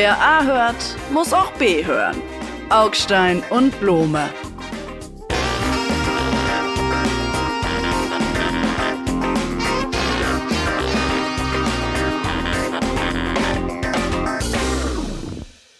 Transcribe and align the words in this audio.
Wer 0.00 0.16
A 0.16 0.44
hört, 0.44 0.96
muss 1.12 1.32
auch 1.32 1.50
B 1.54 1.84
hören. 1.84 2.22
Augstein 2.70 3.42
und 3.50 3.80
Blome. 3.80 4.28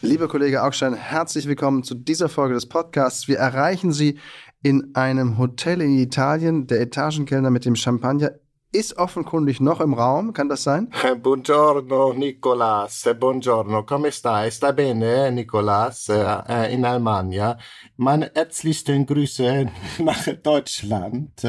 Lieber 0.00 0.26
Kollege 0.26 0.64
Augstein, 0.64 0.94
herzlich 0.94 1.46
willkommen 1.46 1.84
zu 1.84 1.94
dieser 1.94 2.28
Folge 2.28 2.54
des 2.54 2.68
Podcasts. 2.68 3.28
Wir 3.28 3.38
erreichen 3.38 3.92
Sie 3.92 4.18
in 4.64 4.96
einem 4.96 5.38
Hotel 5.38 5.80
in 5.80 5.96
Italien. 5.96 6.66
Der 6.66 6.80
Etagenkellner 6.80 7.50
mit 7.50 7.64
dem 7.64 7.76
Champagner 7.76 8.32
ist 8.72 8.98
offenkundig 8.98 9.60
noch 9.60 9.80
im 9.80 9.94
Raum. 9.94 10.32
Kann 10.32 10.48
das 10.48 10.62
sein? 10.62 10.90
Buongiorno 11.22 12.12
Nicolas, 12.12 13.08
buongiorno, 13.18 13.84
come 13.84 14.10
stai? 14.12 14.50
Sta 14.50 14.72
bene, 14.72 15.30
Nicolas, 15.32 16.08
äh, 16.08 16.72
in 16.74 16.84
Almania. 16.84 17.56
Meine 17.96 18.30
herzlichsten 18.34 19.06
Grüße 19.06 19.70
nach 20.00 20.26
Deutschland. 20.42 21.40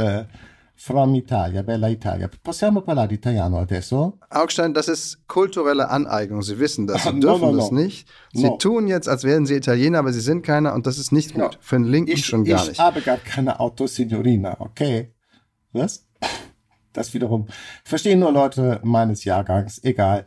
From 0.82 1.14
Italia, 1.16 1.62
bella 1.62 1.90
Italia. 1.90 2.30
Possiamo 2.42 2.80
parlare 2.82 3.14
italiano 3.14 3.58
adesso? 3.58 4.18
Augstein, 4.30 4.74
das 4.74 4.88
ist 4.88 5.28
kulturelle 5.28 5.90
Aneignung. 5.90 6.42
Sie 6.42 6.58
wissen 6.58 6.88
das. 6.88 7.04
Sie 7.04 7.10
Ah, 7.10 7.12
no, 7.12 7.20
dürfen 7.20 7.42
no, 7.42 7.52
no. 7.52 7.58
das 7.58 7.72
nicht. 7.72 8.08
Sie 8.32 8.50
tun 8.60 8.88
jetzt, 8.88 9.10
als 9.10 9.26
wären 9.26 9.46
Sie 9.46 9.56
Italiener, 9.56 10.00
aber 10.00 10.14
Sie 10.14 10.22
sind 10.22 10.42
keiner 10.42 10.74
und 10.74 10.88
das 10.88 10.98
ist 10.98 11.12
nicht 11.12 11.34
gut. 11.34 11.58
Für 11.60 11.76
einen 11.76 11.84
Linken 11.84 12.12
Ich, 12.12 12.26
schon 12.26 12.46
gar 12.46 12.62
ich 12.64 12.70
nicht. 12.70 12.80
habe 12.80 13.02
gar 13.02 13.18
keine 13.18 13.60
Auto, 13.60 13.88
Signorina, 13.88 14.56
okay? 14.62 15.14
Was? 15.74 16.08
Das 16.94 17.14
wiederum 17.14 17.48
verstehen 17.84 18.20
nur 18.20 18.32
Leute 18.32 18.80
meines 18.84 19.24
Jahrgangs. 19.24 19.84
Egal. 19.84 20.26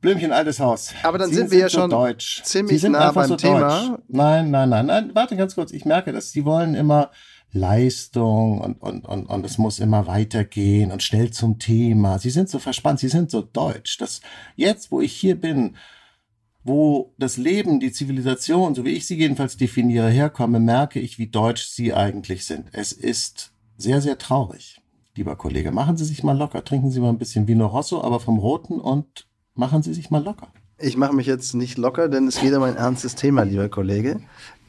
Blümchen, 0.00 0.32
altes 0.32 0.60
Haus. 0.60 0.94
Aber 1.02 1.18
dann 1.18 1.30
Sie 1.30 1.36
sind 1.36 1.50
wir 1.50 1.58
ja 1.58 1.68
so 1.68 1.80
schon 1.80 1.90
deutsch. 1.90 2.42
ziemlich 2.44 2.76
Sie 2.76 2.78
sind 2.78 2.92
nah 2.92 3.08
einfach 3.08 3.22
beim 3.22 3.28
so 3.28 3.36
Thema. 3.36 3.80
Deutsch. 3.80 4.02
Nein, 4.08 4.50
nein, 4.50 4.68
nein, 4.68 4.86
nein. 4.86 5.10
Warte 5.14 5.36
ganz 5.36 5.54
kurz. 5.54 5.72
Ich 5.72 5.84
merke, 5.84 6.12
dass 6.12 6.30
Sie 6.30 6.44
wollen 6.44 6.74
immer 6.74 7.10
Leistung 7.52 8.60
und, 8.60 8.80
und, 8.80 9.06
und, 9.06 9.26
und 9.26 9.44
es 9.44 9.58
muss 9.58 9.78
immer 9.78 10.06
weitergehen 10.06 10.92
und 10.92 11.02
schnell 11.02 11.30
zum 11.30 11.58
Thema. 11.58 12.18
Sie 12.18 12.30
sind 12.30 12.48
so 12.48 12.58
verspannt. 12.58 13.00
Sie 13.00 13.08
sind 13.08 13.30
so 13.30 13.42
deutsch. 13.42 13.96
Das, 13.98 14.20
jetzt, 14.54 14.92
wo 14.92 15.00
ich 15.00 15.12
hier 15.12 15.34
bin, 15.34 15.76
wo 16.62 17.14
das 17.18 17.36
Leben, 17.36 17.80
die 17.80 17.90
Zivilisation, 17.92 18.74
so 18.74 18.84
wie 18.84 18.90
ich 18.90 19.06
sie 19.06 19.16
jedenfalls 19.16 19.56
definiere, 19.56 20.10
herkomme, 20.10 20.60
merke 20.60 21.00
ich, 21.00 21.18
wie 21.18 21.28
deutsch 21.28 21.66
sie 21.66 21.94
eigentlich 21.94 22.44
sind. 22.44 22.68
Es 22.72 22.92
ist 22.92 23.52
sehr, 23.78 24.00
sehr 24.00 24.18
traurig, 24.18 24.80
lieber 25.18 25.36
Kollege. 25.36 25.70
Machen 25.72 25.96
Sie 25.96 26.04
sich 26.04 26.22
mal 26.24 26.36
locker. 26.36 26.64
Trinken 26.64 26.90
Sie 26.90 27.00
mal 27.00 27.10
ein 27.10 27.18
bisschen 27.18 27.46
Vino 27.46 27.66
Rosso, 27.66 28.02
aber 28.02 28.20
vom 28.20 28.38
Roten 28.38 28.80
und 28.80 29.26
machen 29.54 29.82
Sie 29.82 29.92
sich 29.92 30.10
mal 30.10 30.22
locker. 30.22 30.48
Ich 30.80 30.96
mache 30.96 31.12
mich 31.14 31.26
jetzt 31.26 31.54
nicht 31.54 31.76
locker, 31.76 32.08
denn 32.08 32.28
es 32.28 32.40
geht 32.40 32.54
um 32.54 32.62
ein 32.62 32.76
ernstes 32.76 33.16
Thema, 33.16 33.42
lieber 33.42 33.68
Kollege. 33.68 34.20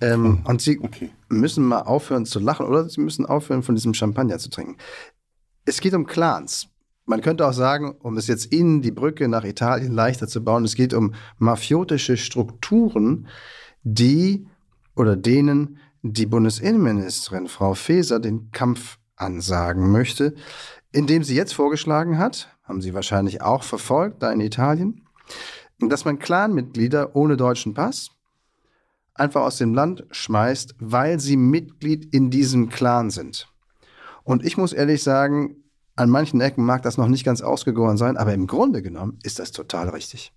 Ähm, 0.02 0.40
und 0.46 0.62
Sie 0.62 0.80
Okay. 0.82 1.12
müssen 1.30 1.64
mal 1.64 1.82
aufhören 1.82 2.26
zu 2.26 2.40
lachen 2.40 2.66
oder 2.66 2.90
Sie 2.90 3.00
müssen 3.00 3.26
aufhören, 3.26 3.64
von 3.64 3.76
diesem 3.76 3.94
Champagner 3.94 4.40
zu 4.40 4.50
trinken. 4.50 4.78
Es 5.66 5.80
geht 5.82 5.94
um 5.94 6.08
Clans. 6.08 6.68
Man 7.06 7.22
könnte 7.22 7.48
auch 7.48 7.54
sagen, 7.54 7.96
um 8.02 8.18
es 8.18 8.28
jetzt 8.28 8.52
Ihnen 8.54 8.82
die 8.82 8.92
Brücke 8.92 9.28
nach 9.28 9.44
Italien 9.44 9.94
leichter 9.94 10.28
zu 10.28 10.44
bauen, 10.44 10.64
es 10.64 10.76
geht 10.76 10.94
um 10.94 11.14
mafiotische 11.38 12.18
Strukturen, 12.18 13.28
die 13.84 14.48
oder 14.96 15.16
denen 15.16 15.78
die 16.02 16.26
Bundesinnenministerin 16.26 17.48
Frau 17.48 17.74
Faeser 17.74 18.20
den 18.20 18.52
Kampf 18.52 18.99
ansagen 19.20 19.92
möchte, 19.92 20.36
indem 20.92 21.24
sie 21.24 21.36
jetzt 21.36 21.54
vorgeschlagen 21.54 22.18
hat, 22.18 22.56
haben 22.64 22.82
Sie 22.82 22.94
wahrscheinlich 22.94 23.42
auch 23.42 23.64
verfolgt, 23.64 24.22
da 24.22 24.32
in 24.32 24.42
Italien, 24.42 25.08
dass 25.80 26.06
man 26.06 26.20
Clanmitglieder 26.20 27.16
ohne 27.16 27.38
deutschen 27.38 27.74
Pass 27.74 28.12
einfach 29.14 29.42
aus 29.42 29.58
dem 29.58 29.74
Land 29.74 30.06
schmeißt, 30.12 30.76
weil 30.80 31.20
sie 31.20 31.38
Mitglied 31.38 32.14
in 32.14 32.30
diesem 32.30 32.70
Clan 32.70 33.10
sind. 33.10 33.48
Und 34.24 34.46
ich 34.46 34.58
muss 34.58 34.74
ehrlich 34.74 35.04
sagen, 35.04 35.58
an 35.96 36.10
manchen 36.10 36.40
Ecken 36.40 36.64
mag 36.64 36.82
das 36.84 36.98
noch 36.98 37.08
nicht 37.08 37.26
ganz 37.26 37.42
ausgegoren 37.42 37.98
sein, 37.98 38.16
aber 38.16 38.34
im 38.34 38.48
Grunde 38.48 38.82
genommen 38.82 39.20
ist 39.24 39.40
das 39.40 39.52
total 39.52 39.90
richtig. 39.90 40.32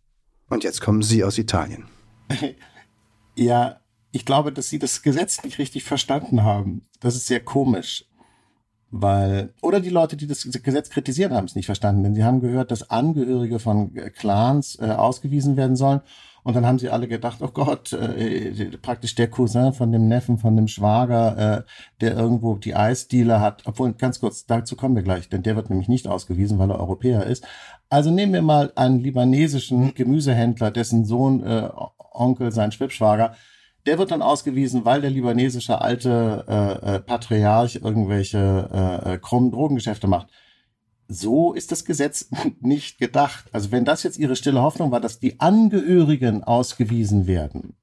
Und 0.48 0.64
jetzt 0.64 0.80
kommen 0.80 1.02
Sie 1.02 1.24
aus 1.24 1.38
Italien. 1.38 1.86
Ja, 3.34 3.80
ich 4.10 4.26
glaube, 4.26 4.52
dass 4.52 4.68
Sie 4.68 4.78
das 4.78 5.00
Gesetz 5.00 5.42
nicht 5.42 5.58
richtig 5.58 5.84
verstanden 5.84 6.42
haben. 6.42 6.86
Das 7.00 7.16
ist 7.16 7.24
sehr 7.24 7.42
komisch. 7.42 8.04
Weil, 8.94 9.54
oder 9.62 9.80
die 9.80 9.88
Leute, 9.88 10.18
die 10.18 10.26
das 10.26 10.42
Gesetz 10.42 10.90
kritisieren, 10.90 11.32
haben 11.32 11.46
es 11.46 11.54
nicht 11.54 11.64
verstanden, 11.64 12.02
denn 12.02 12.14
sie 12.14 12.24
haben 12.24 12.40
gehört, 12.40 12.70
dass 12.70 12.90
Angehörige 12.90 13.58
von 13.58 13.94
Clans 13.94 14.78
äh, 14.78 14.90
ausgewiesen 14.90 15.56
werden 15.56 15.76
sollen. 15.76 16.02
Und 16.42 16.56
dann 16.56 16.66
haben 16.66 16.78
sie 16.78 16.90
alle 16.90 17.08
gedacht, 17.08 17.38
oh 17.40 17.48
Gott, 17.48 17.94
äh, 17.94 18.52
praktisch 18.82 19.14
der 19.14 19.28
Cousin 19.28 19.72
von 19.72 19.92
dem 19.92 20.08
Neffen, 20.08 20.36
von 20.36 20.56
dem 20.56 20.68
Schwager, 20.68 21.38
äh, 21.38 21.62
der 22.02 22.16
irgendwo 22.18 22.56
die 22.56 22.74
Eisdealer 22.74 23.40
hat. 23.40 23.62
Obwohl, 23.64 23.94
ganz 23.94 24.20
kurz, 24.20 24.44
dazu 24.44 24.76
kommen 24.76 24.94
wir 24.94 25.02
gleich, 25.02 25.30
denn 25.30 25.42
der 25.42 25.56
wird 25.56 25.70
nämlich 25.70 25.88
nicht 25.88 26.06
ausgewiesen, 26.06 26.58
weil 26.58 26.70
er 26.70 26.78
Europäer 26.78 27.24
ist. 27.24 27.46
Also 27.88 28.10
nehmen 28.10 28.34
wir 28.34 28.42
mal 28.42 28.72
einen 28.74 29.00
libanesischen 29.00 29.94
Gemüsehändler, 29.94 30.70
dessen 30.70 31.06
Sohn, 31.06 31.42
äh, 31.42 31.70
Onkel, 32.12 32.52
sein 32.52 32.72
Schwibschwager, 32.72 33.36
der 33.86 33.98
wird 33.98 34.10
dann 34.10 34.22
ausgewiesen, 34.22 34.84
weil 34.84 35.00
der 35.00 35.10
libanesische 35.10 35.80
alte 35.80 36.44
äh, 36.48 36.96
äh, 36.96 37.00
Patriarch 37.00 37.76
irgendwelche 37.76 38.68
äh, 39.04 39.14
äh, 39.14 39.18
krummen 39.18 39.50
Drogengeschäfte 39.50 40.06
macht. 40.06 40.28
So 41.08 41.52
ist 41.52 41.72
das 41.72 41.84
Gesetz 41.84 42.28
nicht 42.60 42.98
gedacht. 42.98 43.46
Also 43.52 43.72
wenn 43.72 43.84
das 43.84 44.02
jetzt 44.02 44.18
Ihre 44.18 44.36
stille 44.36 44.62
Hoffnung 44.62 44.90
war, 44.92 45.00
dass 45.00 45.18
die 45.18 45.40
Angehörigen 45.40 46.44
ausgewiesen 46.44 47.26
werden, 47.26 47.74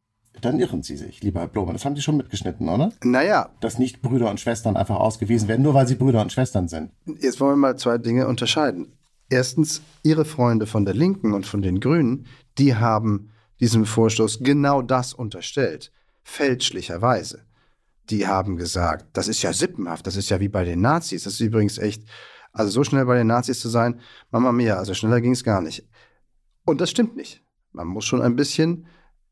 dann 0.41 0.59
irren 0.59 0.83
Sie 0.83 0.95
sich, 0.95 1.21
lieber 1.21 1.41
Herr 1.41 1.47
Blume. 1.47 1.73
Das 1.73 1.83
haben 1.83 1.95
Sie 1.95 2.01
schon 2.01 2.15
mitgeschnitten, 2.15 2.69
oder? 2.69 2.91
Naja, 3.03 3.49
Dass 3.59 3.77
nicht 3.77 4.01
Brüder 4.01 4.29
und 4.29 4.39
Schwestern 4.39 4.77
einfach 4.77 4.95
ausgewiesen 4.95 5.49
werden, 5.49 5.63
nur 5.63 5.73
weil 5.73 5.87
sie 5.87 5.95
Brüder 5.95 6.21
und 6.21 6.31
Schwestern 6.31 6.69
sind. 6.69 6.91
jetzt 7.19 7.41
wollen 7.41 7.53
wir 7.53 7.57
mal 7.57 7.77
zwei 7.77 7.97
Dinge 7.97 8.25
unterscheiden. 8.27 8.93
Erstens, 9.29 9.81
Ihre 10.01 10.25
Freunde 10.25 10.65
von 10.65 10.85
der 10.85 10.95
Linken 10.95 11.33
und 11.33 11.45
von 11.45 11.61
den 11.61 11.81
Grünen, 11.81 12.25
die 12.57 12.75
haben 12.75 13.31
diesem 13.59 13.85
Vorstoß 13.85 14.39
genau 14.41 14.81
das 14.81 15.13
unterstellt, 15.13 15.91
fälschlicherweise. 16.23 17.45
Die 18.09 18.27
haben 18.27 18.57
gesagt, 18.57 19.05
das 19.13 19.27
ist 19.27 19.41
ja 19.41 19.53
sippenhaft, 19.53 20.07
das 20.07 20.15
ist 20.15 20.29
ja 20.29 20.39
wie 20.39 20.49
bei 20.49 20.63
den 20.63 20.81
Nazis. 20.81 21.23
Das 21.23 21.33
ist 21.33 21.39
übrigens 21.41 21.77
echt, 21.77 22.03
also 22.51 22.71
so 22.71 22.83
schnell 22.83 23.05
bei 23.05 23.17
den 23.17 23.27
Nazis 23.27 23.59
zu 23.59 23.69
sein, 23.69 23.99
Mama 24.31 24.51
mia, 24.51 24.75
also 24.75 24.93
schneller 24.93 25.21
ging 25.21 25.33
es 25.33 25.43
gar 25.43 25.61
nicht. 25.61 25.87
Und 26.65 26.81
das 26.81 26.89
stimmt 26.89 27.15
nicht. 27.15 27.43
Man 27.71 27.87
muss 27.87 28.05
schon 28.05 28.21
ein 28.21 28.35
bisschen 28.35 28.87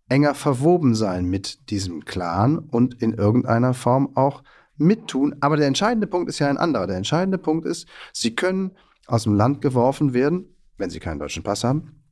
enger 0.09 0.35
verwoben 0.35 0.95
sein 0.95 1.25
mit 1.25 1.69
diesem 1.69 2.05
Clan 2.05 2.59
und 2.59 3.01
in 3.01 3.13
irgendeiner 3.13 3.73
Form 3.73 4.15
auch 4.15 4.43
mittun. 4.77 5.35
Aber 5.39 5.57
der 5.57 5.67
entscheidende 5.67 6.07
Punkt 6.07 6.29
ist 6.29 6.39
ja 6.39 6.47
ein 6.47 6.57
anderer. 6.57 6.87
Der 6.87 6.97
entscheidende 6.97 7.37
Punkt 7.37 7.65
ist, 7.65 7.87
Sie 8.13 8.35
können 8.35 8.71
aus 9.07 9.23
dem 9.23 9.33
Land 9.33 9.61
geworfen 9.61 10.13
werden, 10.13 10.55
wenn 10.77 10.89
Sie 10.89 10.99
keinen 10.99 11.19
deutschen 11.19 11.43
Pass 11.43 11.63
haben, 11.63 12.03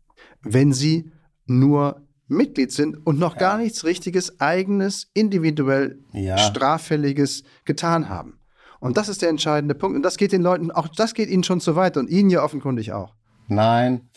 wenn 0.42 0.74
Sie 0.74 1.12
nur 1.46 2.05
Mitglied 2.28 2.72
sind 2.72 3.06
und 3.06 3.20
noch 3.20 3.38
gar 3.38 3.58
nichts 3.58 3.84
richtiges, 3.84 4.40
eigenes, 4.40 5.10
individuell 5.14 6.00
Ja. 6.12 6.38
straffälliges 6.38 7.44
getan 7.66 8.10
haben. 8.10 8.40
Und 8.80 8.98
das 8.98 9.10
ist 9.10 9.22
der 9.22 9.30
entscheidende 9.30 9.76
Punkt. 9.76 9.96
Und 9.96 10.04
das 10.04 10.18
geht 10.18 10.32
den 10.32 10.42
Leuten, 10.42 10.72
auch 10.72 10.88
das 10.88 11.14
geht 11.14 11.30
ihnen 11.30 11.44
schon 11.44 11.62
zu 11.62 11.76
weit 11.76 11.98
und 11.98 12.10
ihnen 12.10 12.30
ja 12.30 12.44
offenkundig 12.44 12.94
auch. 12.94 13.14
Nein, 13.48 14.10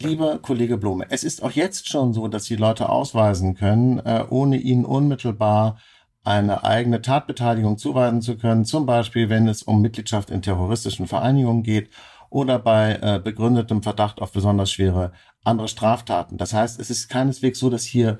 lieber 0.00 0.38
Kollege 0.38 0.76
Blume, 0.76 1.06
es 1.10 1.24
ist 1.24 1.42
auch 1.42 1.52
jetzt 1.52 1.88
schon 1.88 2.12
so, 2.12 2.28
dass 2.28 2.44
Sie 2.44 2.56
Leute 2.56 2.88
ausweisen 2.88 3.54
können, 3.54 3.98
äh, 4.00 4.24
ohne 4.28 4.56
ihnen 4.56 4.84
unmittelbar 4.84 5.78
eine 6.24 6.64
eigene 6.64 7.02
Tatbeteiligung 7.02 7.76
zuweisen 7.76 8.22
zu 8.22 8.36
können, 8.36 8.64
zum 8.64 8.86
Beispiel 8.86 9.28
wenn 9.28 9.46
es 9.46 9.62
um 9.62 9.82
Mitgliedschaft 9.82 10.30
in 10.30 10.42
terroristischen 10.42 11.06
Vereinigungen 11.06 11.62
geht 11.62 11.90
oder 12.34 12.58
bei 12.58 12.98
äh, 13.00 13.20
begründetem 13.22 13.84
Verdacht 13.84 14.20
auf 14.20 14.32
besonders 14.32 14.72
schwere 14.72 15.12
andere 15.44 15.68
Straftaten. 15.68 16.36
Das 16.36 16.52
heißt, 16.52 16.80
es 16.80 16.90
ist 16.90 17.08
keineswegs 17.08 17.60
so, 17.60 17.70
dass 17.70 17.84
hier 17.84 18.18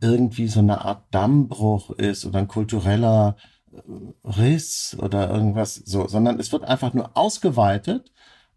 irgendwie 0.00 0.48
so 0.48 0.58
eine 0.58 0.84
Art 0.84 1.04
Dammbruch 1.12 1.90
ist 1.90 2.26
oder 2.26 2.40
ein 2.40 2.48
kultureller 2.48 3.36
äh, 3.70 3.78
Riss 4.24 4.96
oder 5.00 5.30
irgendwas 5.30 5.76
so, 5.76 6.08
sondern 6.08 6.40
es 6.40 6.50
wird 6.50 6.64
einfach 6.64 6.92
nur 6.92 7.16
ausgeweitet, 7.16 8.10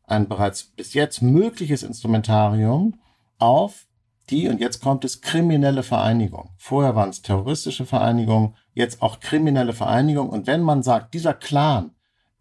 ein 0.05 0.27
bereits 0.27 0.63
bis 0.63 0.95
jetzt 0.95 1.21
mögliches 1.21 1.83
Instrumentarium 1.83 2.99
auf 3.37 3.85
die, 4.31 4.47
und 4.47 4.59
jetzt 4.59 4.81
kommt 4.81 5.05
es, 5.05 5.21
kriminelle 5.21 5.83
Vereinigung. 5.83 6.49
Vorher 6.57 6.95
waren 6.95 7.09
es 7.09 7.21
terroristische 7.21 7.85
Vereinigungen, 7.85 8.55
jetzt 8.73 9.03
auch 9.03 9.19
kriminelle 9.19 9.73
Vereinigung. 9.73 10.29
Und 10.29 10.47
wenn 10.47 10.61
man 10.61 10.81
sagt, 10.81 11.13
dieser 11.13 11.35
Clan 11.35 11.92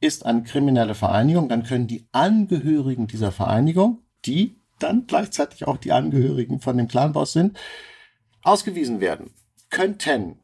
ist 0.03 0.27
eine 0.27 0.43
kriminelle 0.43 0.95
Vereinigung, 0.95 1.49
dann 1.49 1.63
können 1.63 1.87
die 1.87 2.07
Angehörigen 2.11 3.07
dieser 3.07 3.31
Vereinigung, 3.31 4.01
die 4.25 4.61
dann 4.81 5.07
gleichzeitig 5.07 5.67
auch 5.67 5.77
die 5.77 5.93
Angehörigen 5.93 6.61
von 6.61 6.77
dem 6.77 6.89
Clanboss 6.89 7.33
sind, 7.33 7.57
ausgewiesen 8.43 9.01
werden. 9.01 9.31
Könnten. 9.71 10.41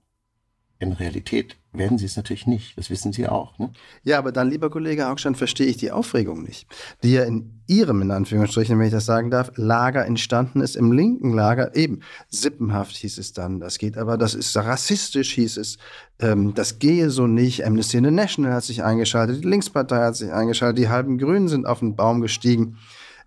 In 0.78 0.92
Realität 0.92 1.56
werden 1.78 1.98
sie 1.98 2.06
es 2.06 2.16
natürlich 2.16 2.46
nicht. 2.46 2.76
Das 2.76 2.90
wissen 2.90 3.12
sie 3.12 3.28
auch. 3.28 3.58
Ne? 3.58 3.70
Ja, 4.02 4.18
aber 4.18 4.32
dann, 4.32 4.50
lieber 4.50 4.70
Kollege 4.70 5.08
Augstein, 5.08 5.34
verstehe 5.34 5.66
ich 5.66 5.76
die 5.76 5.90
Aufregung 5.90 6.42
nicht, 6.42 6.66
die 7.02 7.12
ja 7.12 7.24
in 7.24 7.62
Ihrem, 7.66 8.02
in 8.02 8.10
Anführungsstrichen, 8.10 8.78
wenn 8.78 8.86
ich 8.86 8.92
das 8.92 9.06
sagen 9.06 9.30
darf, 9.30 9.52
Lager 9.56 10.06
entstanden 10.06 10.60
ist, 10.60 10.74
im 10.74 10.90
linken 10.90 11.34
Lager, 11.34 11.76
eben 11.76 12.00
sippenhaft 12.28 12.96
hieß 12.96 13.18
es 13.18 13.32
dann, 13.32 13.60
das 13.60 13.78
geht 13.78 13.98
aber, 13.98 14.16
das 14.16 14.34
ist 14.34 14.56
rassistisch 14.56 15.34
hieß 15.34 15.58
es, 15.58 15.78
ähm, 16.18 16.54
das 16.54 16.78
gehe 16.78 17.10
so 17.10 17.26
nicht, 17.26 17.66
Amnesty 17.66 17.98
International 17.98 18.54
hat 18.54 18.64
sich 18.64 18.82
eingeschaltet, 18.82 19.44
die 19.44 19.48
Linkspartei 19.48 19.98
hat 19.98 20.16
sich 20.16 20.32
eingeschaltet, 20.32 20.78
die 20.78 20.88
halben 20.88 21.18
Grünen 21.18 21.48
sind 21.48 21.66
auf 21.66 21.80
den 21.80 21.94
Baum 21.94 22.20
gestiegen. 22.20 22.78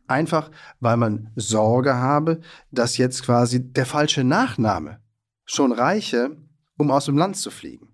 Einfach, 0.07 0.51
weil 0.79 0.97
man 0.97 1.29
Sorge 1.35 1.95
habe, 1.95 2.41
dass 2.71 2.97
jetzt 2.97 3.23
quasi 3.23 3.71
der 3.71 3.85
falsche 3.85 4.23
Nachname 4.23 4.99
schon 5.45 5.71
reiche, 5.71 6.35
um 6.77 6.91
aus 6.91 7.05
dem 7.05 7.17
Land 7.17 7.37
zu 7.37 7.51
fliegen. 7.51 7.90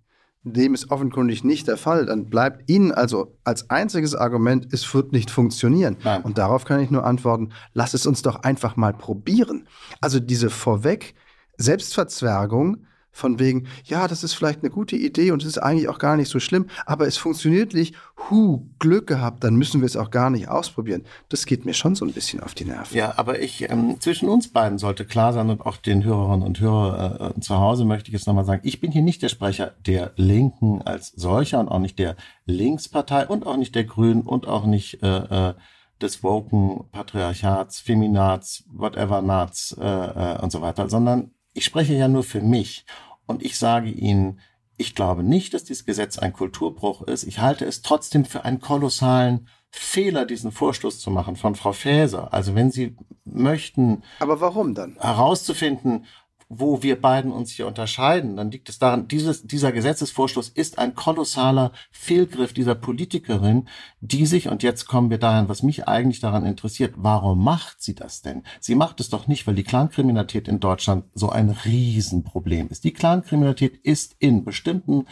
Dem 0.54 0.74
ist 0.74 0.92
offenkundig 0.92 1.44
nicht 1.44 1.68
der 1.68 1.78
Fall. 1.78 2.06
Dann 2.06 2.30
bleibt 2.30 2.70
Ihnen 2.70 2.92
also 2.92 3.36
als 3.44 3.70
einziges 3.70 4.16
Argument, 4.16 4.68
es 4.72 4.94
wird 4.94 5.12
nicht 5.12 5.32
funktionieren. 5.32 5.98
Nein. 6.04 6.22
Und 6.22 6.38
darauf 6.38 6.66
kann 6.66 6.80
ich 6.80 6.92
nur 6.92 7.06
antworten, 7.06 7.50
lass 7.74 7.94
es 7.94 8.06
uns 8.06 8.22
doch 8.22 8.44
einfach 8.44 8.76
mal 8.76 8.94
probieren. 8.94 9.68
Also 10.02 10.20
diese 10.20 10.50
vorweg 10.50 11.16
Selbstverzwergung, 11.58 12.86
von 13.12 13.40
wegen, 13.40 13.68
ja, 13.86 14.08
das 14.08 14.24
ist 14.24 14.34
vielleicht 14.34 14.62
eine 14.62 14.70
gute 14.70 14.96
Idee 14.96 15.32
und 15.32 15.42
es 15.42 15.48
ist 15.48 15.58
eigentlich 15.58 15.90
auch 15.90 16.00
gar 16.00 16.18
nicht 16.18 16.30
so 16.30 16.40
schlimm, 16.40 16.68
aber 16.86 17.08
es 17.08 17.18
funktioniert 17.18 17.74
nicht. 17.74 17.96
Hu, 18.30 18.66
Glück 18.80 19.08
gehabt, 19.08 19.44
dann 19.44 19.56
müssen 19.56 19.82
wir 19.82 19.86
es 19.86 19.96
auch 19.96 20.12
gar 20.12 20.30
nicht 20.30 20.50
ausprobieren. 20.50 21.04
Das 21.30 21.46
geht 21.46 21.66
mir 21.66 21.74
schon 21.74 21.96
so 21.96 22.06
ein 22.06 22.14
bisschen 22.14 22.42
auf 22.42 22.54
die 22.54 22.66
Nerven. 22.66 22.96
Ja, 22.96 23.14
aber 23.18 23.42
ich, 23.42 23.70
ähm, 23.70 24.00
zwischen 24.00 24.30
uns 24.30 24.50
beiden 24.50 24.78
sollte 24.78 25.06
klar 25.06 25.34
sein 25.34 25.50
und 25.50 25.66
auch 25.66 25.78
den 25.78 26.04
Hörerinnen 26.04 26.46
und 26.46 26.60
Hörern 26.60 27.34
äh, 27.38 27.40
zu 27.40 27.58
Hause 27.58 27.86
möchte 27.86 28.10
ich 28.10 28.14
jetzt 28.14 28.28
nochmal 28.28 28.46
sagen, 28.46 28.62
ich 28.64 28.80
bin 28.82 28.92
hier 28.92 29.02
nicht 29.02 29.22
der 29.22 29.30
Sprecher 29.30 29.74
der 29.86 30.14
Linken 30.16 30.82
als 30.84 31.12
solcher 31.16 31.60
und 31.60 31.70
auch 31.70 31.80
nicht 31.80 32.00
der 32.00 32.16
Linkspartei 32.46 33.28
und 33.28 33.46
auch 33.48 33.58
nicht 33.58 33.76
der 33.76 33.84
Grünen 33.84 34.22
und 34.22 34.48
auch 34.48 34.66
nicht 34.66 35.02
äh, 35.02 35.50
äh, 35.50 35.54
des 36.02 36.24
Woken 36.24 36.86
Patriarchats, 36.92 37.80
Feminats, 37.80 38.64
whatever 38.72 39.22
Nats 39.22 39.76
äh, 39.80 39.86
äh, 39.86 40.42
und 40.42 40.52
so 40.52 40.62
weiter, 40.62 40.90
sondern 40.90 41.32
ich 41.58 41.66
spreche 41.66 41.96
ja 41.96 42.08
nur 42.08 42.24
für 42.24 42.42
mich. 42.42 42.86
Und 43.26 43.44
ich 43.44 43.58
sage 43.58 43.90
Ihnen, 43.90 44.40
ich 44.78 44.94
glaube 44.94 45.24
nicht, 45.24 45.54
dass 45.54 45.64
dieses 45.64 45.86
Gesetz 45.86 46.20
ein 46.20 46.34
Kulturbruch 46.34 47.02
ist. 47.02 47.24
Ich 47.24 47.40
halte 47.40 47.66
es 47.66 47.82
trotzdem 47.82 48.26
für 48.26 48.46
einen 48.46 48.60
kolossalen 48.60 49.48
Fehler, 49.72 50.26
diesen 50.26 50.52
Vorstoß 50.52 51.00
zu 51.00 51.10
machen 51.10 51.36
von 51.36 51.56
Frau 51.56 51.74
Faeser. 51.74 52.32
Also 52.32 52.54
wenn 52.54 52.72
Sie 52.72 52.96
möchten. 53.26 54.04
Aber 54.20 54.40
warum 54.40 54.76
dann? 54.76 54.98
Herauszufinden, 55.00 56.06
wo 56.50 56.82
wir 56.82 57.02
beiden 57.02 57.32
uns 57.32 57.52
hier 57.52 57.68
unterscheiden, 57.68 58.38
dann 58.38 58.52
liegt 58.52 58.70
es 58.70 58.80
daran, 58.80 59.08
dieses, 59.08 59.46
dieser 59.46 59.72
Gesetzesvorstoß 59.74 60.50
ist 60.50 60.80
ein 60.80 60.96
kolossaler 60.96 61.74
Fehlgriff 61.92 62.54
dieser 62.54 62.76
Politikerin, 62.76 63.68
die 64.00 64.26
sich, 64.26 64.48
und 64.48 64.64
jetzt 64.64 64.86
kommen 64.86 65.10
wir 65.10 65.18
dahin, 65.18 65.50
was 65.50 65.62
mich 65.62 65.88
eigentlich 65.88 66.22
daran 66.22 66.46
interessiert, 66.46 66.94
warum 66.96 67.44
macht 67.44 67.82
sie 67.82 67.96
das 67.96 68.22
denn? 68.22 68.44
Sie 68.62 68.76
macht 68.76 69.02
es 69.02 69.10
doch 69.10 69.28
nicht, 69.28 69.46
weil 69.46 69.56
die 69.56 69.64
Clankriminalität 69.64 70.48
in 70.48 70.62
Deutschland 70.62 71.06
so 71.14 71.30
ein 71.30 71.50
Riesenproblem 71.50 72.70
ist. 72.70 72.86
Die 72.86 72.94
Clankriminalität 72.94 73.78
ist 73.84 74.16
in 74.20 74.46
bestimmten 74.46 75.06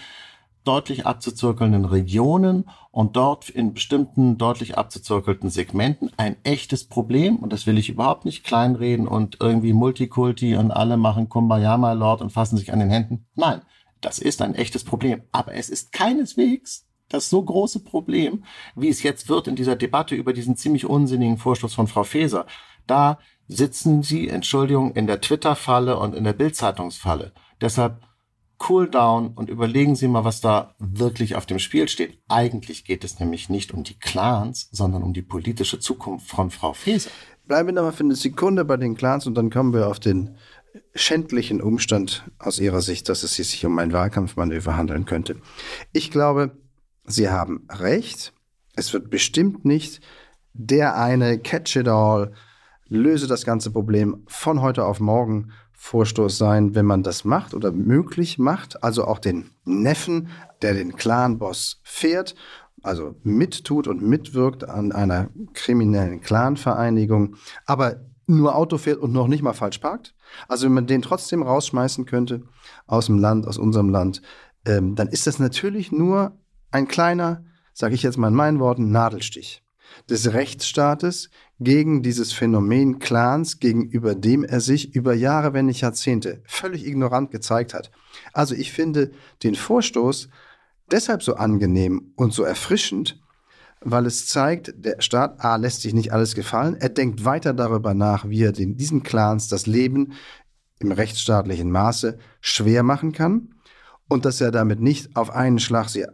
deutlich 0.67 1.05
abzuzirkelnden 1.05 1.85
Regionen 1.85 2.69
und 2.91 3.15
dort 3.15 3.49
in 3.49 3.73
bestimmten 3.73 4.37
deutlich 4.37 4.77
abzuzirkelten 4.77 5.49
Segmenten 5.49 6.11
ein 6.17 6.37
echtes 6.43 6.87
Problem. 6.87 7.37
Und 7.37 7.53
das 7.53 7.67
will 7.67 7.77
ich 7.77 7.89
überhaupt 7.89 8.25
nicht 8.25 8.43
kleinreden 8.43 9.07
und 9.07 9.37
irgendwie 9.39 9.73
Multikulti 9.73 10.55
und 10.55 10.71
alle 10.71 10.97
machen 10.97 11.29
Kumbaya, 11.29 11.77
my 11.77 11.93
Lord 11.93 12.21
und 12.21 12.31
fassen 12.31 12.57
sich 12.57 12.73
an 12.73 12.79
den 12.79 12.89
Händen. 12.89 13.27
Nein, 13.35 13.61
das 14.01 14.19
ist 14.19 14.41
ein 14.41 14.55
echtes 14.55 14.83
Problem. 14.83 15.23
Aber 15.31 15.53
es 15.53 15.69
ist 15.69 15.91
keineswegs 15.91 16.87
das 17.09 17.29
so 17.29 17.43
große 17.43 17.83
Problem, 17.83 18.43
wie 18.75 18.89
es 18.89 19.03
jetzt 19.03 19.29
wird 19.29 19.47
in 19.47 19.55
dieser 19.55 19.75
Debatte 19.75 20.15
über 20.15 20.33
diesen 20.33 20.55
ziemlich 20.55 20.85
unsinnigen 20.85 21.37
Vorstoß 21.37 21.73
von 21.73 21.87
Frau 21.87 22.03
Faeser. 22.03 22.45
Da 22.87 23.19
sitzen 23.47 24.03
Sie, 24.03 24.27
Entschuldigung, 24.27 24.93
in 24.93 25.07
der 25.07 25.21
Twitter-Falle 25.21 25.97
und 25.99 26.15
in 26.15 26.23
der 26.23 26.33
Bildzeitungsfalle. 26.33 27.33
Deshalb 27.61 28.01
cool 28.69 28.89
down 28.89 29.29
und 29.35 29.49
überlegen 29.49 29.95
Sie 29.95 30.07
mal, 30.07 30.23
was 30.23 30.41
da 30.41 30.75
wirklich 30.79 31.35
auf 31.35 31.45
dem 31.45 31.59
Spiel 31.59 31.87
steht. 31.87 32.19
Eigentlich 32.27 32.85
geht 32.85 33.03
es 33.03 33.19
nämlich 33.19 33.49
nicht 33.49 33.73
um 33.73 33.83
die 33.83 33.97
Clans, 33.99 34.69
sondern 34.71 35.03
um 35.03 35.13
die 35.13 35.21
politische 35.21 35.79
Zukunft 35.79 36.27
von 36.27 36.51
Frau 36.51 36.73
Faeser. 36.73 37.09
Bleiben 37.47 37.67
wir 37.67 37.73
noch 37.73 37.83
mal 37.83 37.91
für 37.91 38.03
eine 38.03 38.15
Sekunde 38.15 38.65
bei 38.65 38.77
den 38.77 38.95
Clans 38.95 39.27
und 39.27 39.35
dann 39.35 39.49
kommen 39.49 39.73
wir 39.73 39.87
auf 39.87 39.99
den 39.99 40.37
schändlichen 40.93 41.61
Umstand 41.61 42.29
aus 42.39 42.59
Ihrer 42.59 42.81
Sicht, 42.81 43.07
dass 43.09 43.23
es 43.23 43.35
sich 43.35 43.65
um 43.65 43.77
ein 43.79 43.93
Wahlkampfmanöver 43.93 44.75
handeln 44.75 45.05
könnte. 45.05 45.37
Ich 45.93 46.11
glaube, 46.11 46.57
Sie 47.05 47.29
haben 47.29 47.67
recht. 47.69 48.33
Es 48.75 48.93
wird 48.93 49.09
bestimmt 49.09 49.63
nicht 49.63 50.01
der 50.53 50.97
eine 50.97 51.37
Catch-it-all, 51.39 52.33
löse 52.87 53.27
das 53.27 53.45
ganze 53.45 53.71
Problem 53.71 54.23
von 54.27 54.61
heute 54.61 54.85
auf 54.85 54.99
morgen 54.99 55.51
Vorstoß 55.85 56.35
sein, 56.35 56.73
wenn 56.73 56.87
man 56.87 57.03
das 57.03 57.25
macht 57.25 57.53
oder 57.53 57.71
möglich 57.71 58.39
macht, 58.39 58.83
also 58.83 59.05
auch 59.05 59.19
den 59.19 59.51
Neffen, 59.65 60.29
der 60.63 60.73
den 60.73 60.95
Clan-Boss 60.95 61.79
fährt, 61.83 62.33
also 62.81 63.13
mittut 63.21 63.87
und 63.87 64.01
mitwirkt 64.01 64.67
an 64.67 64.91
einer 64.91 65.29
kriminellen 65.53 66.21
Clan-Vereinigung, 66.21 67.35
aber 67.67 67.97
nur 68.25 68.55
Auto 68.55 68.79
fährt 68.79 68.97
und 68.97 69.13
noch 69.13 69.27
nicht 69.27 69.43
mal 69.43 69.53
falsch 69.53 69.77
parkt. 69.77 70.15
Also 70.47 70.65
wenn 70.65 70.73
man 70.73 70.87
den 70.87 71.03
trotzdem 71.03 71.43
rausschmeißen 71.43 72.07
könnte 72.07 72.41
aus 72.87 73.05
dem 73.05 73.19
Land, 73.19 73.45
aus 73.45 73.59
unserem 73.59 73.89
Land, 73.89 74.23
ähm, 74.65 74.95
dann 74.95 75.07
ist 75.07 75.27
das 75.27 75.37
natürlich 75.37 75.91
nur 75.91 76.35
ein 76.71 76.87
kleiner, 76.87 77.45
sage 77.73 77.93
ich 77.93 78.01
jetzt 78.01 78.17
mal 78.17 78.29
in 78.29 78.33
meinen 78.33 78.59
Worten, 78.59 78.89
Nadelstich 78.89 79.63
des 80.09 80.33
Rechtsstaates 80.33 81.29
gegen 81.59 82.03
dieses 82.03 82.33
Phänomen 82.33 82.99
Clans, 82.99 83.59
gegenüber 83.59 84.15
dem 84.15 84.43
er 84.43 84.59
sich 84.59 84.93
über 84.93 85.13
Jahre, 85.13 85.53
wenn 85.53 85.67
nicht 85.67 85.81
Jahrzehnte 85.81 86.41
völlig 86.45 86.85
ignorant 86.85 87.31
gezeigt 87.31 87.73
hat. 87.73 87.91
Also 88.33 88.55
ich 88.55 88.71
finde 88.71 89.11
den 89.43 89.55
Vorstoß 89.55 90.29
deshalb 90.91 91.23
so 91.23 91.35
angenehm 91.35 92.11
und 92.15 92.33
so 92.33 92.43
erfrischend, 92.43 93.21
weil 93.81 94.05
es 94.05 94.27
zeigt, 94.27 94.73
der 94.77 95.01
Staat 95.01 95.43
A 95.43 95.55
lässt 95.55 95.81
sich 95.81 95.93
nicht 95.93 96.11
alles 96.11 96.35
gefallen, 96.35 96.75
er 96.75 96.89
denkt 96.89 97.23
weiter 97.23 97.53
darüber 97.53 97.93
nach, 97.93 98.27
wie 98.27 98.43
er 98.43 98.51
den, 98.51 98.75
diesen 98.75 99.03
Clans 99.03 99.47
das 99.47 99.65
Leben 99.67 100.13
im 100.79 100.91
rechtsstaatlichen 100.91 101.71
Maße 101.71 102.17
schwer 102.41 102.83
machen 102.83 103.13
kann 103.13 103.55
und 104.09 104.25
dass 104.25 104.41
er 104.41 104.51
damit 104.51 104.81
nicht 104.81 105.15
auf 105.15 105.29
einen 105.29 105.59
Schlag 105.59 105.89
sie 105.89 106.05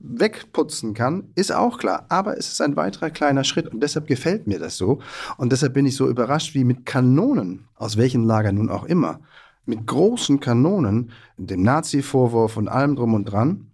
wegputzen 0.00 0.94
kann, 0.94 1.30
ist 1.34 1.52
auch 1.52 1.78
klar. 1.78 2.06
Aber 2.08 2.36
es 2.36 2.48
ist 2.48 2.60
ein 2.60 2.76
weiterer 2.76 3.10
kleiner 3.10 3.44
Schritt 3.44 3.68
und 3.68 3.80
deshalb 3.80 4.06
gefällt 4.06 4.46
mir 4.46 4.58
das 4.58 4.76
so. 4.76 5.00
Und 5.36 5.52
deshalb 5.52 5.74
bin 5.74 5.86
ich 5.86 5.96
so 5.96 6.08
überrascht, 6.08 6.54
wie 6.54 6.64
mit 6.64 6.86
Kanonen, 6.86 7.68
aus 7.76 7.96
welchem 7.96 8.24
Lager 8.24 8.52
nun 8.52 8.70
auch 8.70 8.84
immer, 8.84 9.20
mit 9.66 9.86
großen 9.86 10.40
Kanonen, 10.40 11.10
dem 11.36 11.62
Nazi-Vorwurf 11.62 12.56
und 12.56 12.68
allem 12.68 12.96
drum 12.96 13.14
und 13.14 13.26
dran, 13.26 13.70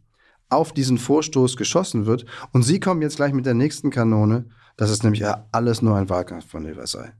auf 0.49 0.73
diesen 0.73 0.99
Vorstoß 0.99 1.57
geschossen 1.57 2.07
wird. 2.07 2.26
Und 2.52 2.62
Sie 2.62 2.81
kommen 2.81 3.02
jetzt 3.02 3.16
gleich 3.16 3.33
mit 3.33 3.47
der 3.47 3.54
nächsten 3.54 3.90
Kanone, 3.90 4.47
dass 4.76 4.90
es 4.90 5.02
nämlich 5.02 5.25
alles 5.52 5.83
nur 5.83 5.97
ein 5.97 6.09
Wahlkampfmanöver 6.09 6.87
sei. 6.87 7.12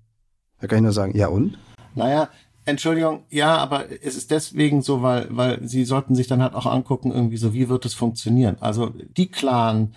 Da 0.61 0.67
kann 0.67 0.79
ich 0.79 0.83
nur 0.83 0.93
sagen, 0.93 1.17
ja 1.17 1.29
und? 1.29 1.59
Naja, 1.95 2.29
Entschuldigung, 2.67 3.25
ja, 3.31 3.57
aber 3.57 3.91
es 4.03 4.17
ist 4.17 4.31
deswegen 4.31 4.81
so, 4.81 5.03
weil, 5.03 5.29
weil 5.31 5.67
sie 5.69 5.85
sollten 5.85 6.15
sich 6.15 6.29
dann 6.29 6.43
halt 6.43 6.55
auch 6.55 6.67
angucken, 6.67 7.13
irgendwie 7.13 7.37
so, 7.37 7.53
wie 7.53 7.69
wird 7.69 7.85
es 7.85 7.93
funktionieren? 7.95 8.57
Also 8.61 8.89
die 8.89 9.31
Clan, 9.31 9.95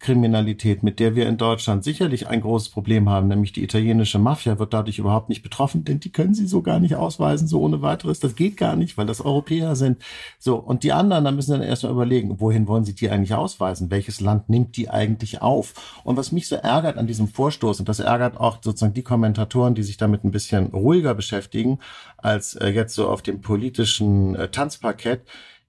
Kriminalität, 0.00 0.82
mit 0.82 0.98
der 0.98 1.14
wir 1.14 1.28
in 1.28 1.36
Deutschland 1.36 1.84
sicherlich 1.84 2.26
ein 2.26 2.40
großes 2.40 2.70
Problem 2.70 3.10
haben, 3.10 3.28
nämlich 3.28 3.52
die 3.52 3.62
italienische 3.62 4.18
Mafia 4.18 4.58
wird 4.58 4.72
dadurch 4.72 4.98
überhaupt 4.98 5.28
nicht 5.28 5.42
betroffen, 5.42 5.84
denn 5.84 6.00
die 6.00 6.10
können 6.10 6.34
sie 6.34 6.46
so 6.46 6.62
gar 6.62 6.80
nicht 6.80 6.96
ausweisen, 6.96 7.46
so 7.46 7.60
ohne 7.60 7.82
weiteres. 7.82 8.18
Das 8.18 8.34
geht 8.34 8.56
gar 8.56 8.76
nicht, 8.76 8.96
weil 8.96 9.04
das 9.04 9.20
Europäer 9.20 9.76
sind. 9.76 10.02
So, 10.38 10.56
und 10.56 10.84
die 10.84 10.92
anderen, 10.92 11.24
da 11.24 11.32
müssen 11.32 11.52
dann 11.52 11.62
erstmal 11.62 11.92
überlegen, 11.92 12.40
wohin 12.40 12.66
wollen 12.66 12.84
sie 12.84 12.94
die 12.94 13.10
eigentlich 13.10 13.34
ausweisen? 13.34 13.90
Welches 13.90 14.22
Land 14.22 14.48
nimmt 14.48 14.78
die 14.78 14.88
eigentlich 14.88 15.42
auf? 15.42 15.74
Und 16.02 16.16
was 16.16 16.32
mich 16.32 16.48
so 16.48 16.56
ärgert 16.56 16.96
an 16.96 17.06
diesem 17.06 17.28
Vorstoß, 17.28 17.80
und 17.80 17.88
das 17.88 18.00
ärgert 18.00 18.40
auch 18.40 18.58
sozusagen 18.62 18.94
die 18.94 19.02
Kommentatoren, 19.02 19.74
die 19.74 19.82
sich 19.82 19.98
damit 19.98 20.24
ein 20.24 20.30
bisschen 20.30 20.68
ruhiger 20.68 21.14
beschäftigen, 21.14 21.78
als 22.16 22.54
äh, 22.54 22.68
jetzt 22.68 22.94
so 22.94 23.06
auf 23.08 23.20
dem 23.20 23.42
politischen 23.42 24.34
äh, 24.34 24.48
Tanzparkett, 24.48 25.20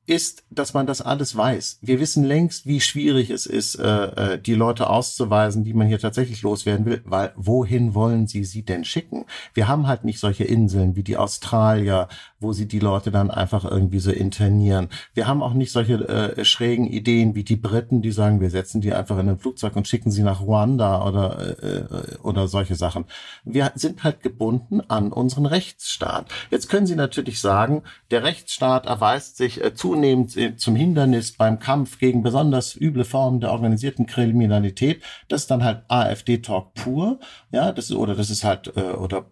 ist, 0.08 0.44
dass 0.50 0.74
man 0.74 0.88
das 0.88 1.02
alles 1.02 1.36
weiß. 1.36 1.80
Wir 1.82 2.00
wissen 2.00 2.24
längst, 2.24 2.66
wie 2.66 2.82
schwierig 2.82 3.30
es 3.30 3.46
ist, 3.46 3.76
äh, 3.76 4.34
äh, 4.34 4.42
die 4.42 4.56
Leute 4.56 4.90
auszuweisen, 4.90 5.64
die 5.64 5.74
man 5.74 5.88
hier 5.88 6.00
tatsächlich 6.00 6.42
loswerden 6.42 6.86
will, 6.86 7.02
weil 7.06 7.34
wohin 7.36 7.94
wollen 7.94 8.28
sie 8.28 8.44
sie 8.44 8.64
denn 8.64 8.84
schicken? 8.84 9.26
Wir 9.54 9.68
haben 9.68 9.88
halt 9.88 10.04
nicht 10.04 10.20
solche 10.20 10.44
Inseln 10.44 10.96
wie 10.96 11.04
die 11.04 11.18
Australier, 11.18 12.08
wo 12.42 12.54
sie 12.54 12.68
die 12.68 12.80
Leute 12.80 13.12
dann 13.12 13.32
einfach 13.32 13.64
irgendwie 13.64 14.00
so 14.00 14.12
internieren. 14.12 14.90
Wir 15.14 15.28
haben 15.28 15.44
auch 15.44 15.54
nicht 15.54 15.72
solche 15.72 16.08
äh, 16.08 16.44
schrägen 16.44 16.88
Ideen 16.88 17.36
wie 17.36 17.44
die 17.44 17.56
Briten, 17.56 18.02
die 18.02 18.12
sagen, 18.12 18.42
wir 18.42 18.50
setzen 18.50 18.82
die 18.82 18.94
einfach 18.94 19.18
in 19.20 19.30
ein 19.30 19.38
Flugzeug 19.38 19.76
und 19.76 19.88
schicken 19.88 20.12
sie 20.12 20.24
nach 20.24 20.42
Ruanda 20.42 21.08
oder, 21.08 21.64
äh, 21.64 22.18
oder 22.24 22.48
solche 22.48 22.76
Sachen. 22.76 23.06
Wir 23.44 23.72
sind 23.76 24.04
halt 24.04 24.22
gebunden 24.22 24.82
an 24.88 25.14
unseren 25.14 25.46
Rechtsstaat. 25.46 26.26
Jetzt 26.50 26.70
können 26.70 26.88
Sie 26.88 26.96
natürlich 26.96 27.40
sagen, 27.40 27.84
der 28.10 28.24
Rechtsstaat 28.24 28.88
erweist 28.88 29.38
sich 29.38 29.64
äh, 29.64 29.74
zunehmend 29.74 30.36
äh, 30.36 30.56
zum 30.56 30.76
Hindernis 30.76 31.34
beim 31.34 31.60
Kampf 31.60 32.00
gegen 32.00 32.24
besonders 32.24 32.76
üble 32.76 33.06
Formen 33.06 33.40
der 33.40 33.52
organisierten 33.52 34.06
Kriminalität. 34.08 35.04
Das 35.28 35.42
ist 35.42 35.52
dann 35.52 35.64
halt 35.64 35.84
AfD-Talk 35.88 36.74
pur. 36.74 37.20
Ja, 37.52 37.72
das 37.72 37.90
ist, 37.92 37.96
oder 37.96 38.16
das 38.16 38.30
ist 38.30 38.44
halt, 38.44 38.76
äh, 38.76 38.94
oder 38.94 39.26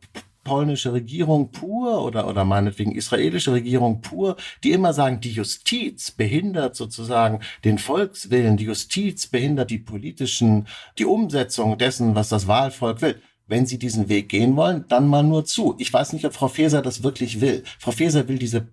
polnische 0.50 0.94
Regierung 0.94 1.52
pur 1.52 2.04
oder, 2.04 2.28
oder 2.28 2.44
meinetwegen 2.44 2.92
israelische 2.96 3.54
Regierung 3.54 4.02
pur, 4.02 4.36
die 4.64 4.72
immer 4.72 4.94
sagen, 4.94 5.22
die 5.22 5.32
Justiz 5.32 6.10
behindert 6.10 6.76
sozusagen 6.76 7.42
den 7.64 7.78
Volkswillen, 7.78 8.58
die 8.58 8.66
Justiz 8.66 9.28
behindert 9.28 9.70
die 9.70 9.78
politischen, 9.78 10.66
die 10.98 11.06
Umsetzung 11.06 11.78
dessen, 11.78 12.16
was 12.16 12.30
das 12.30 12.48
Wahlvolk 12.48 13.04
will. 13.04 13.22
Wenn 13.46 13.68
Sie 13.68 13.78
diesen 13.78 14.10
Weg 14.10 14.30
gehen 14.30 14.56
wollen, 14.56 14.86
dann 14.90 15.08
mal 15.08 15.22
nur 15.24 15.46
zu. 15.46 15.76
Ich 15.78 15.94
weiß 15.94 16.14
nicht, 16.14 16.26
ob 16.26 16.34
Frau 16.34 16.48
Faeser 16.48 16.82
das 16.82 17.04
wirklich 17.04 17.42
will. 17.42 17.64
Frau 17.78 17.92
Faeser 17.92 18.28
will 18.28 18.40
diese 18.40 18.68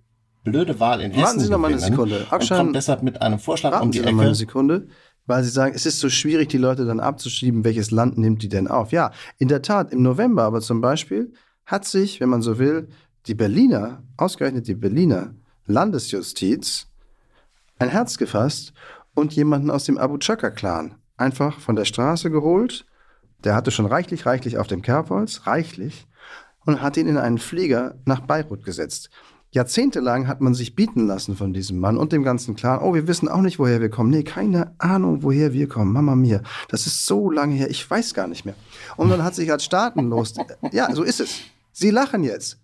blöde 0.45 0.80
Wahl 0.80 1.02
in 1.02 1.11
Hessen 1.11 1.25
Warten 1.25 1.40
Sie 1.40 1.50
noch 1.50 1.59
mal 1.59 1.73
eine 1.73 1.78
Sekunde. 1.78 2.26
und 2.30 2.49
kommt 2.49 2.75
deshalb 2.75 3.02
mit 3.02 3.21
einem 3.21 3.38
Vorschlag 3.38 3.73
Warten 3.73 3.87
um 3.87 3.90
die 3.90 3.99
Sie 3.99 4.04
Ecke. 4.04 4.12
noch 4.12 4.16
mal 4.16 4.26
eine 4.26 4.35
Sekunde. 4.35 4.88
Weil 5.26 5.42
Sie 5.42 5.50
sagen, 5.50 5.75
es 5.75 5.87
ist 5.87 5.99
so 5.99 6.09
schwierig, 6.09 6.49
die 6.49 6.56
Leute 6.56 6.85
dann 6.87 7.00
abzuschieben, 7.00 7.64
welches 7.64 7.90
Land 7.90 8.16
nimmt 8.16 8.42
die 8.42 8.49
denn 8.49 8.68
auf. 8.68 8.92
Ja, 8.92 9.11
in 9.38 9.49
der 9.49 9.61
Tat, 9.61 9.92
im 9.92 10.02
November 10.02 10.45
aber 10.45 10.61
zum 10.61 10.80
Beispiel 10.80 11.33
hat 11.66 11.85
sich, 11.85 12.20
wenn 12.20 12.28
man 12.28 12.42
so 12.42 12.58
will, 12.58 12.88
die 13.26 13.35
Berliner, 13.35 14.02
ausgerechnet 14.16 14.68
die 14.68 14.75
Berliner 14.75 15.35
Landesjustiz, 15.66 16.87
ein 17.78 17.88
Herz 17.88 18.18
gefasst 18.18 18.73
und 19.14 19.35
jemanden 19.35 19.70
aus 19.70 19.85
dem 19.85 19.99
Abu 19.99 20.18
Chaka-Clan 20.18 20.94
einfach 21.16 21.58
von 21.61 21.76
der 21.76 21.85
Straße 21.85 22.30
geholt. 22.30 22.87
Der 23.44 23.54
hatte 23.54 23.70
schon 23.70 23.87
reichlich, 23.87 24.26
reichlich 24.26 24.58
auf 24.58 24.66
dem 24.66 24.82
Kerbholz, 24.82 25.46
reichlich, 25.46 26.06
und 26.64 26.82
hat 26.82 26.96
ihn 26.96 27.08
in 27.08 27.18
einen 27.18 27.38
Flieger 27.38 27.96
nach 28.04 28.20
Beirut 28.20 28.64
gesetzt. 28.64 29.11
Jahrzehntelang 29.52 30.26
hat 30.28 30.40
man 30.40 30.54
sich 30.54 30.75
bieten 30.75 31.06
lassen 31.06 31.37
von 31.37 31.52
diesem 31.52 31.78
Mann 31.78 31.96
und 31.96 32.12
dem 32.12 32.23
ganzen 32.23 32.56
Clan. 32.56 32.80
Oh, 32.80 32.94
wir 32.94 33.08
wissen 33.08 33.28
auch 33.28 33.40
nicht, 33.40 33.58
woher 33.58 33.80
wir 33.80 33.88
kommen. 33.88 34.11
Nee, 34.11 34.25
keine 34.25 34.75
Ahnung, 34.78 35.23
woher 35.23 35.52
wir 35.52 35.68
kommen. 35.68 35.92
Mama 35.92 36.14
mia, 36.14 36.42
das 36.68 36.87
ist 36.87 37.06
so 37.06 37.30
lange 37.30 37.54
her, 37.54 37.70
ich 37.70 37.88
weiß 37.88 38.12
gar 38.12 38.26
nicht 38.26 38.44
mehr. 38.44 38.56
Und 38.96 39.08
dann 39.08 39.23
hat 39.23 39.35
sich 39.35 39.50
als 39.50 39.64
staatenlos, 39.64 40.35
ja, 40.73 40.92
so 40.94 41.02
ist 41.02 41.20
es. 41.20 41.40
Sie 41.78 41.90
lachen 41.90 42.25
jetzt. 42.25 42.59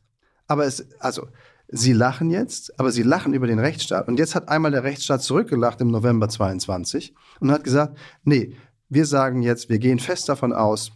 Aber 0.46 0.64
es, 0.64 0.86
also, 0.98 1.28
sie 1.68 1.92
lachen 1.92 2.30
jetzt, 2.30 2.80
aber 2.80 2.90
sie 2.90 3.02
lachen 3.02 3.34
über 3.34 3.46
den 3.46 3.58
Rechtsstaat. 3.58 4.08
Und 4.08 4.18
jetzt 4.18 4.34
hat 4.34 4.48
einmal 4.48 4.70
der 4.70 4.84
Rechtsstaat 4.84 5.22
zurückgelacht 5.22 5.82
im 5.82 5.90
November 5.90 6.30
22 6.30 7.14
und 7.40 7.52
hat 7.52 7.62
gesagt, 7.62 7.98
nee, 8.24 8.56
wir 8.88 9.04
sagen 9.04 9.42
jetzt, 9.42 9.68
wir 9.68 9.78
gehen 9.78 9.98
fest 9.98 10.30
davon 10.30 10.54
aus, 10.54 10.92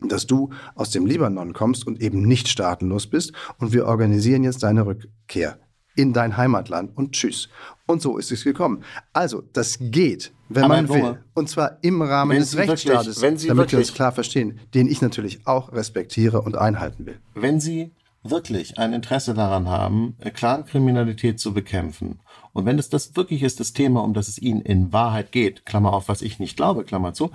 dass 0.00 0.26
du 0.26 0.50
aus 0.74 0.90
dem 0.90 1.06
Libanon 1.06 1.52
kommst 1.52 1.86
und 1.86 2.00
eben 2.00 2.22
nicht 2.22 2.48
staatenlos 2.48 3.06
bist 3.06 3.32
und 3.58 3.72
wir 3.72 3.86
organisieren 3.86 4.42
jetzt 4.42 4.64
deine 4.64 4.84
Rückkehr 4.84 5.60
in 5.96 6.12
dein 6.12 6.36
Heimatland 6.36 6.96
und 6.96 7.12
tschüss. 7.12 7.48
Und 7.86 8.00
so 8.02 8.16
ist 8.18 8.32
es 8.32 8.44
gekommen. 8.44 8.82
Also, 9.12 9.42
das 9.52 9.76
geht, 9.80 10.32
wenn 10.48 10.64
Aber 10.64 10.76
man 10.76 10.88
will. 10.88 11.18
Und 11.34 11.48
zwar 11.48 11.78
im 11.82 12.00
Rahmen 12.02 12.30
wenn 12.32 12.38
des 12.38 12.52
Sie 12.52 12.56
wirklich- 12.58 12.88
Rechtsstaates, 12.88 13.20
wenn 13.22 13.36
Sie 13.36 13.48
damit 13.48 13.58
wir 13.72 13.72
wirklich- 13.72 13.88
uns 13.90 13.94
klar 13.94 14.12
verstehen, 14.12 14.58
den 14.74 14.88
ich 14.88 15.02
natürlich 15.02 15.46
auch 15.46 15.72
respektiere 15.72 16.40
und 16.42 16.56
einhalten 16.56 17.06
will. 17.06 17.18
wenn 17.34 17.60
Sie 17.60 17.92
wirklich 18.26 18.78
ein 18.78 18.94
Interesse 18.94 19.34
daran 19.34 19.68
haben, 19.68 20.16
äh, 20.20 20.30
Clankriminalität 20.30 21.38
zu 21.38 21.52
bekämpfen, 21.52 22.20
und 22.54 22.64
wenn 22.64 22.78
es 22.78 22.88
das 22.88 23.16
wirklich 23.16 23.42
ist, 23.42 23.60
das 23.60 23.74
Thema, 23.74 24.02
um 24.02 24.14
das 24.14 24.28
es 24.28 24.38
Ihnen 24.38 24.62
in 24.62 24.94
Wahrheit 24.94 25.30
geht, 25.30 25.66
Klammer 25.66 25.92
auf, 25.92 26.08
was 26.08 26.22
ich 26.22 26.38
nicht 26.38 26.56
glaube, 26.56 26.84
Klammer 26.84 27.12
zu, 27.12 27.32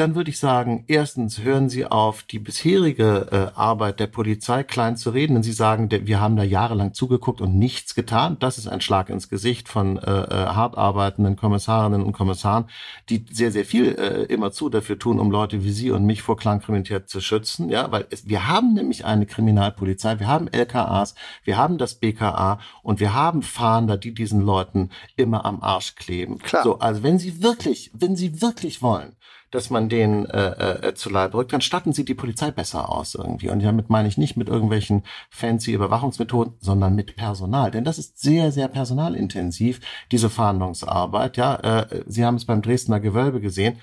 dann 0.00 0.14
würde 0.14 0.30
ich 0.30 0.38
sagen, 0.38 0.84
erstens 0.86 1.42
hören 1.42 1.68
Sie 1.68 1.84
auf, 1.84 2.22
die 2.22 2.38
bisherige 2.38 3.26
äh, 3.30 3.58
Arbeit 3.58 4.00
der 4.00 4.06
Polizei 4.06 4.62
klein 4.62 4.96
zu 4.96 5.10
reden, 5.10 5.34
denn 5.34 5.42
Sie 5.42 5.52
sagen, 5.52 5.90
wir 5.90 6.20
haben 6.20 6.36
da 6.36 6.42
jahrelang 6.42 6.94
zugeguckt 6.94 7.42
und 7.42 7.58
nichts 7.58 7.94
getan. 7.94 8.38
Das 8.40 8.56
ist 8.56 8.66
ein 8.66 8.80
Schlag 8.80 9.10
ins 9.10 9.28
Gesicht 9.28 9.68
von 9.68 9.98
äh, 9.98 10.10
äh, 10.10 10.46
hart 10.46 10.78
arbeitenden 10.78 11.36
Kommissarinnen 11.36 12.02
und 12.02 12.12
Kommissaren, 12.12 12.64
die 13.10 13.26
sehr, 13.30 13.52
sehr 13.52 13.66
viel 13.66 13.94
äh, 13.94 14.22
immerzu 14.32 14.70
dafür 14.70 14.98
tun, 14.98 15.20
um 15.20 15.30
Leute 15.30 15.64
wie 15.64 15.70
Sie 15.70 15.90
und 15.90 16.06
mich 16.06 16.22
vor 16.22 16.38
Clankriminalität 16.38 17.10
zu 17.10 17.20
schützen. 17.20 17.68
Ja, 17.68 17.92
weil 17.92 18.06
es, 18.08 18.26
wir 18.26 18.48
haben 18.48 18.72
nämlich 18.72 19.04
eine 19.04 19.26
Kriminalpolizei, 19.26 20.18
wir 20.18 20.28
haben 20.28 20.48
LKAs, 20.48 21.14
wir 21.44 21.58
haben 21.58 21.76
das 21.76 21.96
BKA 21.96 22.58
und 22.82 23.00
wir 23.00 23.12
haben 23.12 23.42
Fahnder, 23.42 23.98
die 23.98 24.14
diesen 24.14 24.40
Leuten 24.40 24.88
immer 25.16 25.44
am 25.44 25.60
Arsch 25.60 25.94
kleben. 25.94 26.38
Klar. 26.38 26.64
So, 26.64 26.78
also 26.78 27.02
wenn 27.02 27.18
Sie 27.18 27.42
wirklich, 27.42 27.90
wenn 27.92 28.16
Sie 28.16 28.40
wirklich 28.40 28.80
wollen, 28.80 29.16
dass 29.50 29.70
man 29.70 29.88
denen 29.88 30.26
äh, 30.26 30.88
äh, 30.88 30.94
zu 30.94 31.10
Leib 31.10 31.34
rückt, 31.34 31.52
dann 31.52 31.60
statten 31.60 31.92
sie 31.92 32.04
die 32.04 32.14
Polizei 32.14 32.50
besser 32.50 32.88
aus 32.88 33.14
irgendwie. 33.14 33.48
Und 33.50 33.62
damit 33.62 33.90
meine 33.90 34.08
ich 34.08 34.16
nicht 34.16 34.36
mit 34.36 34.48
irgendwelchen 34.48 35.02
fancy 35.28 35.72
Überwachungsmethoden, 35.72 36.54
sondern 36.60 36.94
mit 36.94 37.16
Personal. 37.16 37.70
Denn 37.70 37.84
das 37.84 37.98
ist 37.98 38.20
sehr, 38.20 38.52
sehr 38.52 38.68
personalintensiv, 38.68 39.80
diese 40.12 40.30
Fahndungsarbeit. 40.30 41.36
Ja, 41.36 41.56
äh, 41.56 42.04
Sie 42.06 42.24
haben 42.24 42.36
es 42.36 42.44
beim 42.44 42.62
Dresdner 42.62 43.00
Gewölbe 43.00 43.40
gesehen. 43.40 43.78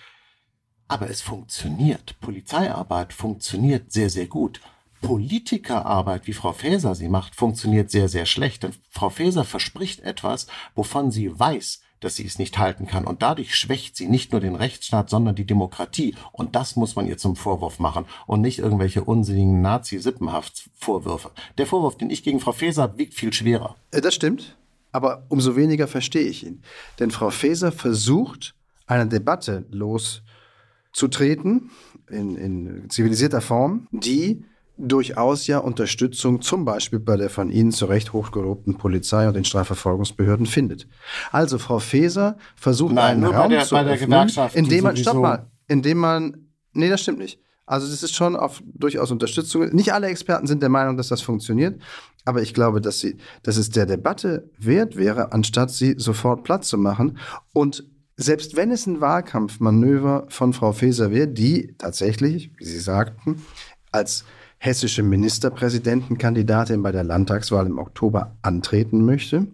Aber 0.88 1.10
es 1.10 1.22
funktioniert. 1.22 2.18
Polizeiarbeit 2.22 3.12
funktioniert 3.12 3.92
sehr, 3.92 4.10
sehr 4.10 4.28
gut. 4.28 4.62
Politikerarbeit, 5.02 6.28
wie 6.28 6.34
Frau 6.34 6.54
Faeser 6.54 6.96
sie 6.96 7.10
macht, 7.10 7.36
funktioniert 7.36 7.92
sehr, 7.92 8.08
sehr 8.08 8.26
schlecht. 8.26 8.64
Denn 8.64 8.74
Frau 8.90 9.10
Faeser 9.10 9.44
verspricht 9.44 10.00
etwas, 10.00 10.48
wovon 10.76 11.12
sie 11.12 11.38
weiß, 11.38 11.82
dass 12.00 12.16
sie 12.16 12.25
es 12.25 12.39
nicht 12.39 12.58
halten 12.58 12.88
kann. 12.88 13.06
Und 13.06 13.22
dadurch 13.22 13.56
schwächt 13.56 13.96
sie 13.96 14.08
nicht 14.08 14.32
nur 14.32 14.42
den 14.42 14.56
Rechtsstaat, 14.56 15.10
sondern 15.10 15.36
die 15.36 15.46
Demokratie. 15.46 16.16
Und 16.32 16.56
das 16.56 16.75
muss 16.75 16.96
man 16.96 17.08
ihr 17.08 17.18
zum 17.18 17.36
Vorwurf 17.36 17.80
machen 17.80 18.06
und 18.25 18.42
nicht 18.42 18.60
irgendwelche 18.60 19.04
unsinnigen 19.04 19.62
Nazi-Sippenhaft-Vorwürfe. 19.62 21.32
Der 21.58 21.66
Vorwurf, 21.66 21.98
den 21.98 22.10
ich 22.10 22.24
gegen 22.24 22.39
Frau 22.39 22.51
Faeser 22.51 22.84
habe, 22.84 22.98
wiegt 22.98 23.13
viel 23.13 23.34
schwerer. 23.34 23.75
Äh, 23.92 24.01
Das 24.01 24.16
stimmt, 24.16 24.58
aber 24.92 25.25
umso 25.30 25.56
weniger 25.56 25.88
verstehe 25.88 26.27
ich 26.27 26.46
ihn. 26.46 26.62
Denn 27.00 27.12
Frau 27.12 27.30
Faeser 27.30 27.72
versucht, 27.72 28.56
eine 28.86 29.08
Debatte 29.08 29.66
loszutreten 29.72 31.72
in, 32.10 32.38
in 32.38 32.89
zivilisierter 32.89 33.42
Form, 33.42 33.88
die 33.92 34.46
durchaus 34.78 35.48
ja 35.48 35.60
Unterstützung 35.60 36.42
zum 36.42 36.66
Beispiel 36.66 37.00
bei 37.00 37.18
der 37.18 37.30
von 37.30 37.50
Ihnen 37.50 37.72
zu 37.72 37.86
Recht 37.86 38.14
hochgelobten 38.14 38.78
Polizei 38.78 39.28
und 39.28 39.34
den 39.36 39.46
Strafverfolgungsbehörden 39.46 40.46
findet. 40.46 40.88
Also 41.32 41.58
Frau 41.58 41.80
Faeser 41.80 42.38
versucht 42.56 42.94
Nein, 42.94 43.12
einen 43.12 43.22
nur 43.22 43.32
bei 43.32 43.38
Raum 43.38 43.50
der- 43.50 43.64
zu 43.66 43.76
bei 43.76 43.84
der 43.84 43.94
öffnen, 43.94 44.30
indem 44.54 44.84
man, 44.84 44.96
sowieso- 44.96 45.10
stopp 45.12 45.22
mal, 45.22 45.48
indem 45.68 45.98
man, 45.98 46.38
nee, 46.74 46.90
das 46.90 47.02
stimmt 47.02 47.20
nicht. 47.20 47.40
Also 47.66 47.86
das 47.88 48.02
ist 48.02 48.16
schon 48.16 48.36
auf 48.38 48.62
durchaus 48.74 49.12
Unterstützung. 49.12 49.68
Nicht 49.76 49.92
alle 49.94 50.08
Experten 50.08 50.48
sind 50.48 50.62
der 50.62 50.70
Meinung, 50.70 50.96
dass 50.96 51.10
das 51.10 51.22
funktioniert, 51.22 51.82
aber 52.24 52.42
ich 52.42 52.54
glaube, 52.54 52.80
dass, 52.80 53.00
sie, 53.00 53.18
dass 53.44 53.58
es 53.58 53.70
der 53.70 53.86
Debatte 53.86 54.50
wert 54.58 54.96
wäre, 54.96 55.34
anstatt 55.34 55.72
sie 55.72 55.96
sofort 55.98 56.44
platt 56.46 56.64
zu 56.64 56.78
machen. 56.78 57.18
Und 57.52 57.84
selbst 58.16 58.56
wenn 58.56 58.72
es 58.72 58.88
ein 58.88 59.02
Wahlkampfmanöver 59.02 60.28
von 60.30 60.54
Frau 60.54 60.72
Faeser 60.72 61.12
wäre, 61.12 61.28
die 61.28 61.76
tatsächlich, 61.78 62.52
wie 62.58 62.66
Sie 62.66 62.80
sagten, 62.80 63.46
als 63.92 64.24
hessische 64.58 65.04
Ministerpräsidentenkandidatin 65.04 66.82
bei 66.82 66.92
der 66.92 67.04
Landtagswahl 67.04 67.66
im 67.66 67.78
Oktober 67.78 68.36
antreten 68.42 69.06
möchte, 69.06 69.48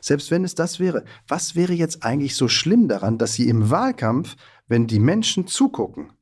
selbst 0.00 0.30
wenn 0.30 0.44
es 0.44 0.54
das 0.54 0.78
wäre, 0.78 1.04
was 1.26 1.56
wäre 1.56 1.72
jetzt 1.72 2.04
eigentlich 2.04 2.36
so 2.36 2.48
schlimm 2.48 2.88
daran, 2.88 3.18
dass 3.18 3.34
sie 3.34 3.48
im 3.48 3.70
Wahlkampf, 3.70 4.36
wenn 4.68 4.86
die 4.86 5.00
Menschen 5.00 5.46
zugucken, 5.46 6.12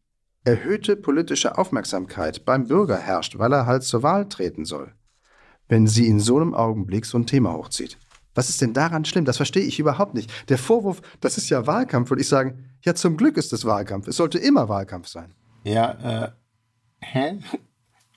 erhöhte 0.45 0.97
politische 0.97 1.59
Aufmerksamkeit 1.59 2.45
beim 2.45 2.69
Bürger 2.69 2.99
herrscht, 2.99 3.39
weil 3.39 3.53
er 3.53 3.67
halt 3.67 3.83
zur 3.83 4.03
Wahl 4.03 4.29
treten 4.29 4.65
soll, 4.65 4.93
wenn 5.69 5.87
sie 5.87 6.07
in 6.07 6.21
so 6.21 6.37
einem 6.37 6.55
Augenblick 6.55 7.07
so 7.07 7.19
ein 7.19 7.27
Thema 7.27 7.53
hochzieht? 7.53 7.99
Was 8.35 8.49
ist 8.49 8.61
denn 8.61 8.73
daran 8.73 9.05
schlimm? 9.05 9.25
Das 9.25 9.37
verstehe 9.37 9.63
ich 9.63 9.79
überhaupt 9.79 10.15
nicht. 10.15 10.31
Der 10.49 10.59
Vorwurf, 10.59 11.03
das 11.21 11.39
ist 11.39 11.51
ja 11.51 11.67
Wahlkampf, 11.67 12.11
würde 12.11 12.23
ich 12.23 12.29
sagen, 12.29 12.65
ja, 12.83 12.95
zum 12.95 13.17
Glück 13.17 13.37
ist 13.37 13.53
es 13.53 13.65
Wahlkampf. 13.65 14.09
Es 14.09 14.17
sollte 14.17 14.39
immer 14.39 14.69
Wahlkampf 14.69 15.07
sein. 15.07 15.33
Ja, 15.63 16.25
äh, 16.25 16.31
hä? 17.01 17.39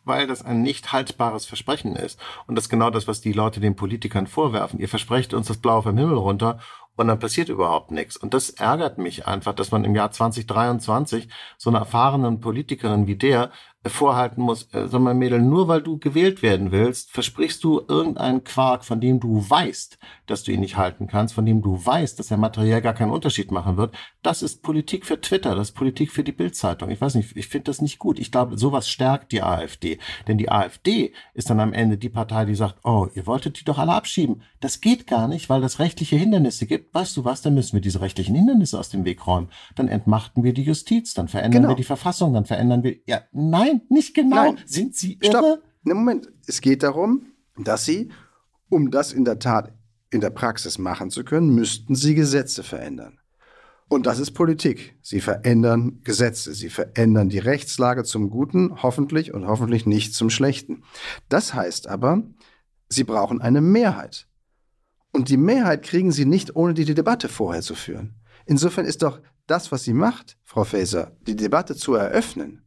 Weil 0.08 0.26
das 0.26 0.44
ein 0.44 0.62
nicht 0.62 0.94
haltbares 0.94 1.46
Versprechen 1.46 1.96
ist. 1.96 2.20
Und 2.48 2.56
das 2.56 2.66
ist 2.66 2.70
genau 2.70 2.90
das, 2.90 3.08
was 3.08 3.22
die 3.22 3.34
Leute 3.34 3.60
den 3.60 3.76
Politikern 3.76 4.26
vorwerfen. 4.26 4.80
Ihr 4.80 4.90
versprecht 4.90 5.34
uns 5.34 5.48
das 5.48 5.58
Blaue 5.58 5.84
vom 5.84 5.98
Himmel 5.98 6.18
runter 6.18 6.60
und 6.96 7.08
dann 7.08 7.20
passiert 7.20 7.50
überhaupt 7.50 7.92
nichts. 7.92 8.18
Und 8.18 8.34
das 8.34 8.50
ärgert 8.50 8.98
mich 8.98 9.28
einfach, 9.28 9.54
dass 9.54 9.72
man 9.72 9.84
im 9.84 9.96
Jahr 9.96 10.12
2023 10.12 11.30
so 11.58 11.70
eine 11.70 11.80
erfahrenen 11.80 12.40
Politikerin 12.40 13.06
wie 13.06 13.16
der 13.16 13.52
vorhalten 13.90 14.42
muss, 14.42 14.64
äh, 14.74 14.88
sag 14.88 15.02
mal, 15.02 15.14
Mädel, 15.14 15.42
nur 15.42 15.68
weil 15.68 15.82
du 15.82 15.98
gewählt 15.98 16.42
werden 16.42 16.72
willst, 16.72 17.12
versprichst 17.12 17.64
du 17.64 17.82
irgendeinen 17.88 18.44
Quark, 18.44 18.86
von 18.86 19.00
dem 19.00 19.20
du 19.20 19.50
weißt, 19.50 19.98
dass 20.26 20.44
du 20.44 20.52
ihn 20.52 20.60
nicht 20.60 20.78
halten 20.78 21.08
kannst, 21.08 21.34
von 21.34 21.46
dem 21.46 21.62
du 21.62 21.84
weißt, 21.84 22.20
dass 22.20 22.32
er 22.32 22.38
materiell 22.38 22.82
gar 22.82 22.94
keinen 22.94 23.12
Unterschied 23.12 23.52
machen 23.52 23.78
wird. 23.78 23.96
Das 24.24 24.42
ist 24.42 24.62
Politik 24.62 25.06
für 25.06 25.20
Twitter, 25.22 25.56
das 25.56 25.70
ist 25.70 25.76
Politik 25.76 26.12
für 26.12 26.24
die 26.24 26.32
Bildzeitung. 26.32 26.90
Ich 26.90 27.02
weiß 27.02 27.16
nicht, 27.16 27.36
ich 27.36 27.48
finde 27.48 27.66
das 27.66 27.82
nicht 27.82 28.00
gut. 28.00 28.20
Ich 28.20 28.32
glaube, 28.32 28.58
sowas 28.58 28.90
stärkt 28.90 29.32
die 29.32 29.44
AfD. 29.44 30.00
Denn 30.28 30.38
die 30.38 30.52
AfD 30.52 31.14
ist 31.34 31.50
dann 31.50 31.60
am 31.60 31.74
Ende 31.74 31.98
die 31.98 32.10
Partei, 32.10 32.46
die 32.46 32.56
sagt, 32.56 32.80
oh, 32.84 33.08
ihr 33.14 33.26
wolltet 33.26 33.60
die 33.60 33.66
doch 33.66 33.78
alle 33.78 33.94
abschieben. 33.94 34.42
Das 34.60 34.82
geht 34.82 35.08
gar 35.08 35.28
nicht, 35.28 35.50
weil 35.50 35.62
das 35.62 35.80
rechtliche 35.80 36.16
Hindernisse 36.16 36.66
gibt. 36.66 36.94
Weißt 36.94 37.16
du 37.16 37.26
was, 37.26 37.42
dann 37.42 37.54
müssen 37.54 37.74
wir 37.74 37.82
diese 37.82 38.02
rechtlichen 38.02 38.36
Hindernisse 38.36 38.80
aus 38.80 38.90
dem 38.90 39.06
Weg 39.06 39.26
räumen. 39.28 39.50
Dann 39.76 39.88
entmachten 39.88 40.44
wir 40.44 40.54
die 40.54 40.64
Justiz, 40.64 41.14
dann 41.14 41.28
verändern 41.28 41.62
genau. 41.62 41.72
wir 41.74 41.76
die 41.76 41.84
Verfassung, 41.84 42.34
dann 42.34 42.46
verändern 42.46 42.84
wir, 42.84 42.96
ja, 43.06 43.22
nein, 43.32 43.77
nicht 43.90 44.14
genau. 44.14 44.36
Nein. 44.36 44.60
Sind 44.66 44.96
Sie 44.96 45.14
irre? 45.22 45.30
Stopp. 45.30 45.64
Ne, 45.84 45.94
Moment. 45.94 46.32
Es 46.46 46.62
geht 46.62 46.84
darum, 46.84 47.28
dass 47.58 47.86
Sie, 47.86 48.10
um 48.70 48.92
das 48.92 49.14
in 49.14 49.26
der 49.26 49.40
Tat 49.40 49.74
in 50.10 50.22
der 50.22 50.30
Praxis 50.30 50.78
machen 50.78 51.10
zu 51.10 51.24
können, 51.24 51.54
müssten 51.54 51.96
Sie 51.96 52.16
Gesetze 52.16 52.64
verändern. 52.64 53.20
Und 53.90 54.06
das 54.06 54.20
ist 54.20 54.32
Politik. 54.32 54.98
Sie 55.02 55.22
verändern 55.22 56.02
Gesetze, 56.04 56.54
sie 56.54 56.70
verändern 56.70 57.30
die 57.30 57.40
Rechtslage 57.40 58.04
zum 58.04 58.30
Guten, 58.30 58.84
hoffentlich 58.84 59.34
und 59.34 59.48
hoffentlich 59.48 59.86
nicht 59.86 60.14
zum 60.14 60.30
Schlechten. 60.30 60.84
Das 61.30 61.54
heißt 61.54 61.88
aber, 61.88 62.24
Sie 62.90 63.04
brauchen 63.04 63.42
eine 63.42 63.62
Mehrheit. 63.62 64.28
Und 65.12 65.30
die 65.30 65.38
Mehrheit 65.38 65.84
kriegen 65.84 66.12
Sie 66.12 66.26
nicht, 66.26 66.56
ohne 66.56 66.74
die 66.74 66.86
Debatte 66.86 67.30
vorher 67.30 67.62
zu 67.62 67.76
führen. 67.76 68.16
Insofern 68.46 68.86
ist 68.86 69.04
doch 69.04 69.22
das, 69.46 69.72
was 69.72 69.84
Sie 69.84 69.94
macht, 69.94 70.38
Frau 70.44 70.64
Faeser, 70.64 71.16
die 71.26 71.36
Debatte 71.36 71.76
zu 71.76 71.96
eröffnen, 71.96 72.62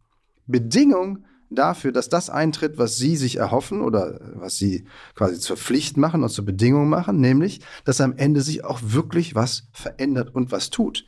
Bedingung 0.46 1.24
dafür, 1.50 1.92
dass 1.92 2.08
das 2.08 2.30
eintritt, 2.30 2.78
was 2.78 2.96
Sie 2.96 3.16
sich 3.16 3.36
erhoffen 3.36 3.80
oder 3.82 4.20
was 4.34 4.56
Sie 4.56 4.86
quasi 5.14 5.38
zur 5.38 5.56
Pflicht 5.56 5.96
machen 5.96 6.22
und 6.22 6.28
zur 6.30 6.44
Bedingung 6.44 6.88
machen, 6.88 7.20
nämlich, 7.20 7.60
dass 7.84 8.00
am 8.00 8.16
Ende 8.16 8.40
sich 8.40 8.64
auch 8.64 8.80
wirklich 8.82 9.34
was 9.34 9.64
verändert 9.72 10.34
und 10.34 10.52
was 10.52 10.70
tut. 10.70 11.06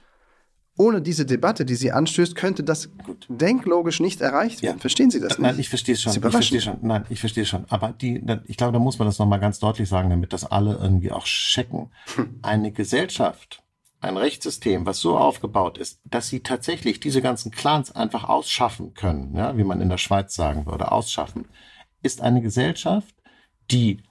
Ohne 0.79 1.03
diese 1.03 1.27
Debatte, 1.27 1.67
die 1.67 1.75
sie 1.75 1.93
anstößt, 1.93 2.35
könnte 2.35 2.65
das 2.65 2.91
Gut. 3.05 3.27
denklogisch 3.29 4.01
nicht 4.01 4.23
erreicht 4.23 4.63
werden. 4.63 4.79
Ja. 4.79 4.81
Verstehen 4.81 5.11
Sie 5.11 5.21
das 5.21 5.39
nicht? 5.39 5.41
Nein, 5.41 5.59
ich 5.59 5.69
verstehe 5.69 5.95
es 5.95 6.03
schon. 6.03 6.15
Ich 6.15 6.21
verstehe 6.21 6.63
schon. 6.63 6.79
Nein, 6.81 7.05
ich 7.11 7.21
verstehe 7.21 7.45
schon. 7.45 7.67
Aber 7.69 7.93
die, 7.93 8.25
ich 8.47 8.57
glaube, 8.57 8.73
da 8.73 8.79
muss 8.79 8.99
man 8.99 9.07
das 9.07 9.19
nochmal 9.19 9.39
ganz 9.39 9.59
deutlich 9.59 9.89
sagen, 9.89 10.09
damit 10.09 10.33
das 10.33 10.47
alle 10.47 10.79
irgendwie 10.81 11.13
auch 11.13 11.25
checken. 11.25 11.91
Hm. 12.15 12.39
Eine 12.41 12.73
Gesellschaft, 12.73 13.63
ein 14.03 14.17
Rechtssystem, 14.17 14.85
was 14.85 14.99
so 14.99 15.17
aufgebaut 15.17 15.79
ist, 15.79 16.01
dass 16.05 16.29
sie 16.29 16.41
tatsächlich 16.41 17.01
diese 17.01 17.23
ganzen 17.23 17.53
Clans 17.53 17.95
einfach 17.95 18.29
ausschaffen 18.29 18.95
können, 18.95 19.35
ja, 19.37 19.57
wie 19.57 19.65
man 19.65 19.81
in 19.81 19.89
der 19.89 19.99
Schweiz 19.99 20.35
sagen 20.35 20.67
würde, 20.67 20.91
ausschaffen, 20.91 21.47
ist 22.03 22.21
eine 22.21 22.43
Gesellschaft, 22.43 23.15
die 23.71 24.03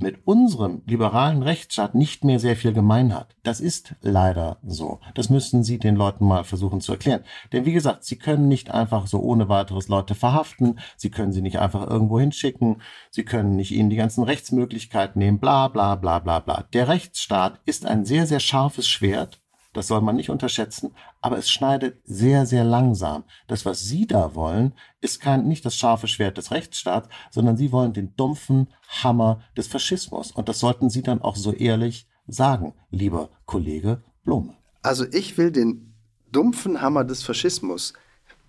mit 0.00 0.26
unserem 0.26 0.82
liberalen 0.86 1.42
Rechtsstaat 1.42 1.94
nicht 1.94 2.24
mehr 2.24 2.38
sehr 2.38 2.56
viel 2.56 2.72
gemein 2.72 3.14
hat. 3.14 3.36
Das 3.42 3.60
ist 3.60 3.96
leider 4.00 4.58
so. 4.64 5.00
Das 5.14 5.28
müssen 5.28 5.62
Sie 5.62 5.78
den 5.78 5.94
Leuten 5.94 6.24
mal 6.24 6.44
versuchen 6.44 6.80
zu 6.80 6.92
erklären. 6.92 7.22
Denn 7.52 7.66
wie 7.66 7.72
gesagt, 7.72 8.04
Sie 8.04 8.16
können 8.16 8.48
nicht 8.48 8.70
einfach 8.70 9.06
so 9.06 9.20
ohne 9.20 9.48
weiteres 9.48 9.88
Leute 9.88 10.14
verhaften. 10.14 10.78
Sie 10.96 11.10
können 11.10 11.32
sie 11.32 11.42
nicht 11.42 11.58
einfach 11.58 11.86
irgendwo 11.86 12.18
hinschicken. 12.18 12.80
Sie 13.10 13.24
können 13.24 13.56
nicht 13.56 13.72
ihnen 13.72 13.90
die 13.90 13.96
ganzen 13.96 14.24
Rechtsmöglichkeiten 14.24 15.18
nehmen. 15.18 15.38
Bla, 15.38 15.68
bla, 15.68 15.96
bla, 15.96 16.18
bla, 16.18 16.40
bla. 16.40 16.64
Der 16.72 16.88
Rechtsstaat 16.88 17.60
ist 17.66 17.84
ein 17.84 18.04
sehr, 18.06 18.26
sehr 18.26 18.40
scharfes 18.40 18.88
Schwert 18.88 19.39
das 19.72 19.86
soll 19.86 20.00
man 20.00 20.16
nicht 20.16 20.30
unterschätzen, 20.30 20.94
aber 21.20 21.38
es 21.38 21.50
schneidet 21.50 22.00
sehr, 22.04 22.46
sehr 22.46 22.64
langsam. 22.64 23.24
Das, 23.46 23.64
was 23.64 23.82
Sie 23.82 24.06
da 24.06 24.34
wollen, 24.34 24.74
ist 25.00 25.20
kein, 25.20 25.46
nicht 25.46 25.64
das 25.64 25.76
scharfe 25.76 26.08
Schwert 26.08 26.38
des 26.38 26.50
Rechtsstaats, 26.50 27.08
sondern 27.30 27.56
Sie 27.56 27.70
wollen 27.70 27.92
den 27.92 28.14
dumpfen 28.16 28.68
Hammer 29.02 29.42
des 29.56 29.68
Faschismus. 29.68 30.32
Und 30.32 30.48
das 30.48 30.58
sollten 30.58 30.90
Sie 30.90 31.02
dann 31.02 31.22
auch 31.22 31.36
so 31.36 31.52
ehrlich 31.52 32.08
sagen, 32.26 32.74
lieber 32.90 33.30
Kollege 33.46 34.02
Blume. 34.24 34.54
Also 34.82 35.04
ich 35.12 35.38
will 35.38 35.50
den 35.50 35.94
dumpfen 36.32 36.80
Hammer 36.80 37.04
des 37.04 37.22
Faschismus 37.22 37.92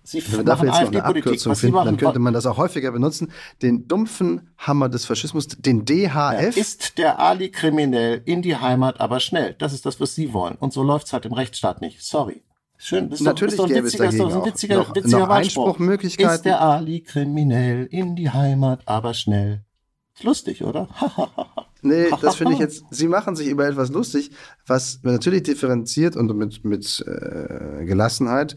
Sie 0.04 0.22
Wenn 0.26 0.38
wir 0.38 0.44
dafür 0.44 0.66
jetzt 0.66 0.80
noch 0.80 0.88
eine 0.88 1.04
Abkürzung 1.04 1.54
finden, 1.54 1.76
dann 1.76 1.96
könnte 1.96 2.18
man 2.18 2.34
das 2.34 2.46
auch 2.46 2.56
häufiger 2.56 2.90
benutzen. 2.90 3.30
Den 3.62 3.86
dumpfen 3.86 4.50
Hammer 4.58 4.88
des 4.88 5.04
Faschismus, 5.04 5.46
den 5.46 5.84
DHF. 5.84 6.10
Ja, 6.12 6.38
ist 6.40 6.98
der 6.98 7.20
Ali 7.20 7.50
kriminell 7.50 8.20
in 8.24 8.42
die 8.42 8.56
Heimat, 8.56 9.00
aber 9.00 9.20
schnell. 9.20 9.54
Das 9.58 9.72
ist 9.72 9.86
das, 9.86 10.00
was 10.00 10.14
Sie 10.14 10.32
wollen. 10.32 10.56
Und 10.56 10.72
so 10.72 10.82
läuft's 10.82 11.12
halt 11.12 11.24
im 11.24 11.32
Rechtsstaat 11.32 11.80
nicht. 11.80 12.02
Sorry. 12.02 12.42
Schön, 12.84 13.10
das 13.10 13.20
ist 13.20 13.24
Natürlich 13.24 13.56
doch, 13.56 13.68
ist 13.68 13.70
doch 13.70 13.76
ein 13.76 13.84
witziger, 13.84 14.08
ist 14.08 14.20
ein 14.20 14.44
witziger, 14.44 14.76
noch, 14.78 14.94
witziger 14.96 15.18
noch 15.20 15.28
Einspruchmöglichkeiten. 15.28 16.34
Ist 16.34 16.44
der 16.44 16.60
Ali 16.60 17.00
kriminell 17.00 17.86
in 17.86 18.16
die 18.16 18.30
Heimat, 18.30 18.82
aber 18.86 19.14
schnell. 19.14 19.64
Ist 20.16 20.24
lustig, 20.24 20.64
oder? 20.64 20.88
nee, 21.82 22.06
das 22.20 22.34
finde 22.34 22.54
ich 22.54 22.58
jetzt, 22.58 22.84
Sie 22.90 23.06
machen 23.06 23.36
sich 23.36 23.46
über 23.46 23.68
etwas 23.68 23.90
lustig, 23.90 24.32
was 24.66 24.98
natürlich 25.04 25.44
differenziert 25.44 26.16
und 26.16 26.36
mit, 26.36 26.64
mit 26.64 27.04
äh, 27.06 27.84
Gelassenheit 27.84 28.56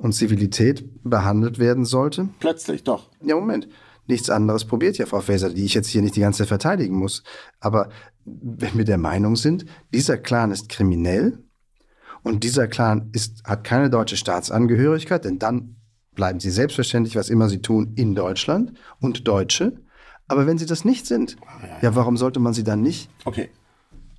und 0.00 0.12
Zivilität 0.12 0.84
behandelt 1.04 1.58
werden 1.58 1.84
sollte? 1.84 2.28
Plötzlich 2.40 2.82
doch. 2.82 3.10
Ja, 3.22 3.36
Moment. 3.36 3.68
Nichts 4.06 4.30
anderes 4.30 4.64
probiert 4.64 4.98
ja 4.98 5.06
Frau 5.06 5.20
Faeser, 5.20 5.50
die 5.50 5.64
ich 5.64 5.74
jetzt 5.74 5.88
hier 5.88 6.02
nicht 6.02 6.16
die 6.16 6.20
ganze 6.20 6.38
Zeit 6.38 6.48
verteidigen 6.48 6.96
muss. 6.96 7.22
Aber 7.60 7.90
wenn 8.24 8.76
wir 8.76 8.84
der 8.84 8.98
Meinung 8.98 9.36
sind, 9.36 9.66
dieser 9.94 10.16
Clan 10.16 10.50
ist 10.50 10.68
kriminell 10.68 11.38
und 12.22 12.42
dieser 12.42 12.66
Clan 12.66 13.10
ist, 13.12 13.44
hat 13.44 13.62
keine 13.62 13.88
deutsche 13.88 14.16
Staatsangehörigkeit, 14.16 15.24
denn 15.24 15.38
dann 15.38 15.76
bleiben 16.14 16.40
sie 16.40 16.50
selbstverständlich, 16.50 17.14
was 17.14 17.28
immer 17.28 17.48
sie 17.48 17.62
tun, 17.62 17.92
in 17.94 18.14
Deutschland 18.14 18.72
und 19.00 19.28
Deutsche. 19.28 19.76
Aber 20.26 20.46
wenn 20.46 20.58
sie 20.58 20.66
das 20.66 20.84
nicht 20.84 21.06
sind, 21.06 21.36
ja, 21.82 21.94
warum 21.94 22.16
sollte 22.16 22.40
man 22.40 22.52
sie 22.52 22.64
dann 22.64 22.82
nicht 22.82 23.10
okay 23.24 23.50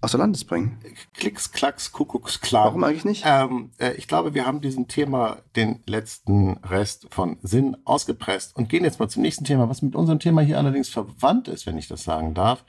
außer 0.02 0.18
Landes 0.18 0.44
bringen. 0.44 0.80
Klicks, 1.14 1.52
Klacks, 1.52 1.92
Kuckucks, 1.92 2.42
klar. 2.42 2.66
Warum 2.66 2.84
eigentlich 2.84 3.06
nicht? 3.06 3.24
Ähm, 3.26 3.72
äh, 3.78 3.94
ich 3.94 4.08
glaube, 4.08 4.34
wir 4.34 4.46
haben 4.46 4.62
diesem 4.62 4.88
Thema 4.88 5.38
den 5.56 5.82
letzten 5.86 6.58
Rest 6.58 7.08
von 7.12 7.38
Sinn 7.44 7.78
ausgepresst 7.86 8.56
und 8.56 8.70
gehen 8.70 8.84
jetzt 8.84 9.00
mal 9.00 9.10
zum 9.10 9.22
nächsten 9.22 9.46
Thema, 9.46 9.70
was 9.70 9.82
mit 9.82 9.96
unserem 9.96 10.20
Thema 10.20 10.42
hier 10.42 10.58
allerdings 10.58 10.90
verwandt 10.90 11.48
ist, 11.48 11.66
wenn 11.68 11.78
ich 11.78 11.88
das 11.88 12.04
sagen 12.04 12.34
darf. 12.34 12.66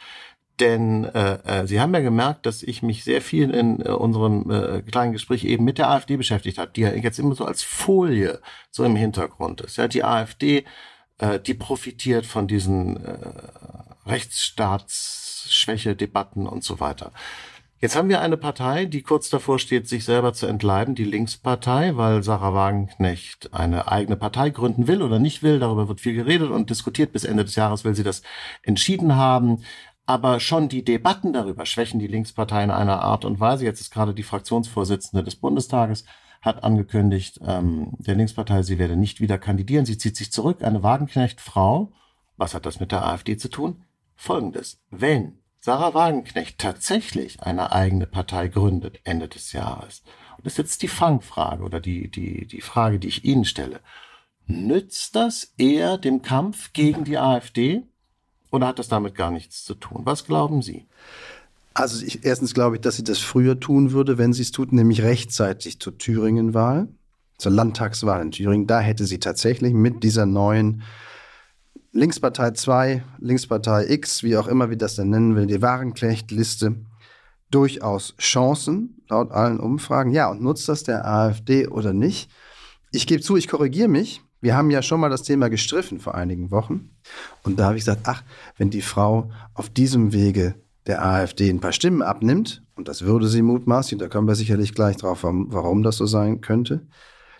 Denn 0.60 1.04
äh, 1.04 1.62
äh, 1.62 1.66
Sie 1.66 1.80
haben 1.80 1.94
ja 1.94 2.00
gemerkt, 2.00 2.44
dass 2.44 2.62
ich 2.62 2.82
mich 2.82 3.04
sehr 3.04 3.22
viel 3.22 3.50
in 3.50 3.80
äh, 3.80 3.88
unserem 3.88 4.50
äh, 4.50 4.82
kleinen 4.82 5.12
Gespräch 5.12 5.44
eben 5.44 5.64
mit 5.64 5.78
der 5.78 5.90
AfD 5.90 6.16
beschäftigt 6.16 6.58
habe, 6.58 6.70
die 6.76 6.82
ja 6.82 6.92
jetzt 6.92 7.18
immer 7.18 7.34
so 7.34 7.46
als 7.46 7.62
Folie 7.62 8.40
so 8.70 8.84
im 8.84 8.94
Hintergrund 8.94 9.62
ist. 9.62 9.76
Ja, 9.78 9.88
die 9.88 10.04
AfD, 10.04 10.64
äh, 11.22 11.40
die 11.40 11.54
profitiert 11.54 12.26
von 12.26 12.48
diesen 12.48 12.96
äh, 13.04 13.16
Rechtsstaats 14.06 15.46
Schwäche, 15.48 15.94
Debatten 15.94 16.46
und 16.46 16.64
so 16.64 16.80
weiter. 16.80 17.12
Jetzt 17.80 17.96
haben 17.96 18.08
wir 18.08 18.20
eine 18.20 18.36
Partei, 18.36 18.84
die 18.86 19.02
kurz 19.02 19.28
davor 19.28 19.58
steht, 19.58 19.88
sich 19.88 20.04
selber 20.04 20.32
zu 20.32 20.46
entleiben, 20.46 20.94
die 20.94 21.04
Linkspartei, 21.04 21.96
weil 21.96 22.22
Sarah 22.22 22.54
Wagenknecht 22.54 23.52
eine 23.52 23.90
eigene 23.90 24.16
Partei 24.16 24.50
gründen 24.50 24.86
will 24.86 25.02
oder 25.02 25.18
nicht 25.18 25.42
will. 25.42 25.58
Darüber 25.58 25.88
wird 25.88 26.00
viel 26.00 26.14
geredet 26.14 26.50
und 26.50 26.70
diskutiert. 26.70 27.12
Bis 27.12 27.24
Ende 27.24 27.44
des 27.44 27.56
Jahres 27.56 27.84
will 27.84 27.94
sie 27.94 28.04
das 28.04 28.22
entschieden 28.62 29.16
haben. 29.16 29.64
Aber 30.06 30.40
schon 30.40 30.68
die 30.68 30.84
Debatten 30.84 31.32
darüber 31.32 31.66
schwächen 31.66 31.98
die 31.98 32.06
Linkspartei 32.08 32.62
in 32.64 32.70
einer 32.70 33.02
Art 33.02 33.24
und 33.24 33.40
Weise. 33.40 33.64
Jetzt 33.64 33.80
ist 33.80 33.92
gerade 33.92 34.14
die 34.14 34.24
Fraktionsvorsitzende 34.24 35.24
des 35.24 35.36
Bundestages 35.36 36.04
hat 36.42 36.64
angekündigt, 36.64 37.40
ähm, 37.46 37.92
der 37.98 38.16
Linkspartei, 38.16 38.62
sie 38.62 38.78
werde 38.78 38.96
nicht 38.96 39.20
wieder 39.20 39.38
kandidieren. 39.38 39.86
Sie 39.86 39.96
zieht 39.96 40.16
sich 40.16 40.32
zurück. 40.32 40.62
Eine 40.62 40.82
Wagenknecht-Frau. 40.82 41.92
Was 42.36 42.54
hat 42.54 42.66
das 42.66 42.80
mit 42.80 42.92
der 42.92 43.06
AfD 43.06 43.36
zu 43.36 43.48
tun? 43.48 43.84
Folgendes. 44.16 44.80
Wenn 44.90 45.38
Sarah 45.60 45.94
Wagenknecht 45.94 46.58
tatsächlich 46.58 47.40
eine 47.42 47.72
eigene 47.72 48.06
Partei 48.06 48.48
gründet 48.48 49.00
Ende 49.04 49.28
des 49.28 49.52
Jahres, 49.52 50.02
und 50.36 50.44
das 50.44 50.54
ist 50.54 50.58
jetzt 50.58 50.82
die 50.82 50.88
Fangfrage 50.88 51.62
oder 51.62 51.78
die, 51.78 52.10
die, 52.10 52.46
die 52.46 52.60
Frage, 52.60 52.98
die 52.98 53.08
ich 53.08 53.24
Ihnen 53.24 53.44
stelle, 53.44 53.80
nützt 54.46 55.14
das 55.14 55.54
eher 55.56 55.98
dem 55.98 56.22
Kampf 56.22 56.72
gegen 56.72 57.04
die 57.04 57.18
AfD 57.18 57.84
oder 58.50 58.66
hat 58.66 58.80
das 58.80 58.88
damit 58.88 59.14
gar 59.14 59.30
nichts 59.30 59.64
zu 59.64 59.74
tun? 59.74 60.02
Was 60.04 60.26
glauben 60.26 60.62
Sie? 60.62 60.86
Also 61.74 62.04
ich, 62.04 62.24
erstens 62.24 62.54
glaube 62.54 62.76
ich, 62.76 62.82
dass 62.82 62.96
sie 62.96 63.04
das 63.04 63.18
früher 63.18 63.58
tun 63.58 63.92
würde, 63.92 64.18
wenn 64.18 64.32
sie 64.32 64.42
es 64.42 64.52
tut, 64.52 64.72
nämlich 64.72 65.02
rechtzeitig 65.02 65.80
zur 65.80 65.96
Thüringen-Wahl, 65.96 66.88
zur 67.38 67.52
Landtagswahl 67.52 68.20
in 68.22 68.30
Thüringen. 68.30 68.66
Da 68.66 68.80
hätte 68.80 69.06
sie 69.06 69.18
tatsächlich 69.18 69.72
mit 69.72 70.02
dieser 70.02 70.26
neuen 70.26 70.82
Linkspartei 71.92 72.52
2, 72.52 73.04
Linkspartei 73.18 73.86
X, 73.88 74.22
wie 74.22 74.36
auch 74.36 74.48
immer 74.48 74.70
wir 74.70 74.78
das 74.78 74.96
denn 74.96 75.10
nennen 75.10 75.36
will, 75.36 75.46
die 75.46 75.60
Warenknecht-Liste, 75.60 76.76
durchaus 77.50 78.16
Chancen, 78.16 79.02
laut 79.08 79.30
allen 79.30 79.60
Umfragen. 79.60 80.10
Ja, 80.10 80.30
und 80.30 80.42
nutzt 80.42 80.68
das 80.68 80.84
der 80.84 81.06
AfD 81.06 81.68
oder 81.68 81.92
nicht? 81.92 82.30
Ich 82.92 83.06
gebe 83.06 83.22
zu, 83.22 83.36
ich 83.36 83.48
korrigiere 83.48 83.88
mich. 83.88 84.22
Wir 84.40 84.56
haben 84.56 84.70
ja 84.70 84.82
schon 84.82 85.00
mal 85.00 85.10
das 85.10 85.22
Thema 85.22 85.48
gestriffen 85.48 86.00
vor 86.00 86.14
einigen 86.14 86.50
Wochen. 86.50 86.90
Und 87.42 87.58
da 87.58 87.66
habe 87.66 87.76
ich 87.76 87.82
gesagt, 87.84 88.02
ach, 88.04 88.24
wenn 88.56 88.70
die 88.70 88.82
Frau 88.82 89.30
auf 89.54 89.68
diesem 89.68 90.12
Wege 90.12 90.54
der 90.86 91.04
AfD 91.04 91.48
ein 91.48 91.60
paar 91.60 91.72
Stimmen 91.72 92.02
abnimmt, 92.02 92.62
und 92.74 92.88
das 92.88 93.02
würde 93.02 93.28
sie 93.28 93.42
mutmaßlich, 93.42 94.00
da 94.00 94.08
kommen 94.08 94.26
wir 94.26 94.34
sicherlich 94.34 94.74
gleich 94.74 94.96
drauf, 94.96 95.20
warum 95.22 95.82
das 95.82 95.96
so 95.96 96.06
sein 96.06 96.40
könnte, 96.40 96.86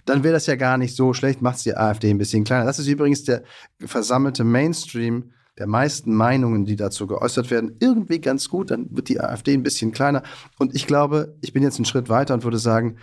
dann 0.04 0.24
wäre 0.24 0.34
das 0.34 0.46
ja 0.46 0.56
gar 0.56 0.78
nicht 0.78 0.96
so 0.96 1.12
schlecht, 1.14 1.42
macht 1.42 1.58
es 1.58 1.62
die 1.62 1.76
AfD 1.76 2.10
ein 2.10 2.18
bisschen 2.18 2.44
kleiner. 2.44 2.64
Das 2.64 2.78
ist 2.78 2.88
übrigens 2.88 3.24
der 3.24 3.42
versammelte 3.78 4.44
Mainstream 4.44 5.32
der 5.58 5.66
meisten 5.66 6.14
Meinungen, 6.14 6.64
die 6.64 6.76
dazu 6.76 7.06
geäußert 7.06 7.50
werden, 7.50 7.76
irgendwie 7.78 8.20
ganz 8.20 8.48
gut. 8.48 8.70
Dann 8.70 8.88
wird 8.90 9.08
die 9.08 9.20
AfD 9.20 9.52
ein 9.52 9.62
bisschen 9.62 9.92
kleiner. 9.92 10.22
Und 10.58 10.74
ich 10.74 10.86
glaube, 10.86 11.36
ich 11.40 11.52
bin 11.52 11.62
jetzt 11.62 11.76
einen 11.76 11.84
Schritt 11.84 12.08
weiter 12.08 12.34
und 12.34 12.42
würde 12.42 12.58
sagen, 12.58 12.96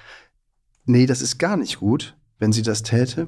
nee, 0.86 1.06
das 1.06 1.21
ist 1.21 1.38
gar 1.38 1.58
nicht 1.58 1.80
gut, 1.80 2.17
wenn 2.39 2.52
sie 2.52 2.63
das 2.63 2.84
täte. 2.84 3.28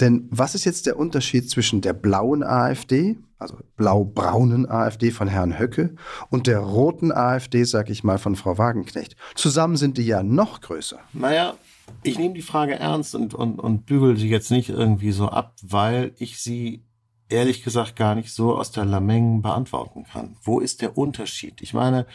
Denn 0.00 0.28
was 0.30 0.54
ist 0.54 0.64
jetzt 0.64 0.86
der 0.86 0.98
Unterschied 0.98 1.48
zwischen 1.50 1.80
der 1.80 1.92
blauen 1.92 2.42
AfD, 2.42 3.18
also 3.38 3.56
blau-braunen 3.76 4.68
AfD 4.68 5.10
von 5.10 5.28
Herrn 5.28 5.58
Höcke, 5.58 5.94
und 6.30 6.46
der 6.46 6.60
roten 6.60 7.12
AfD, 7.12 7.64
sag 7.64 7.90
ich 7.90 8.04
mal, 8.04 8.18
von 8.18 8.36
Frau 8.36 8.58
Wagenknecht? 8.58 9.16
Zusammen 9.34 9.76
sind 9.76 9.98
die 9.98 10.06
ja 10.06 10.22
noch 10.22 10.60
größer. 10.60 10.98
Naja, 11.12 11.54
ich 12.02 12.18
nehme 12.18 12.34
die 12.34 12.42
Frage 12.42 12.74
ernst 12.74 13.14
und, 13.14 13.34
und, 13.34 13.58
und 13.58 13.86
bügel 13.86 14.16
sie 14.16 14.28
jetzt 14.28 14.50
nicht 14.50 14.70
irgendwie 14.70 15.12
so 15.12 15.28
ab, 15.28 15.54
weil 15.62 16.14
ich 16.18 16.40
sie 16.40 16.84
ehrlich 17.28 17.62
gesagt 17.62 17.96
gar 17.96 18.14
nicht 18.14 18.32
so 18.32 18.56
aus 18.56 18.70
der 18.70 18.84
Lameng 18.84 19.42
beantworten 19.42 20.04
kann. 20.04 20.36
Wo 20.42 20.60
ist 20.60 20.82
der 20.82 20.98
Unterschied? 20.98 21.62
Ich 21.62 21.74
meine, 21.74 22.06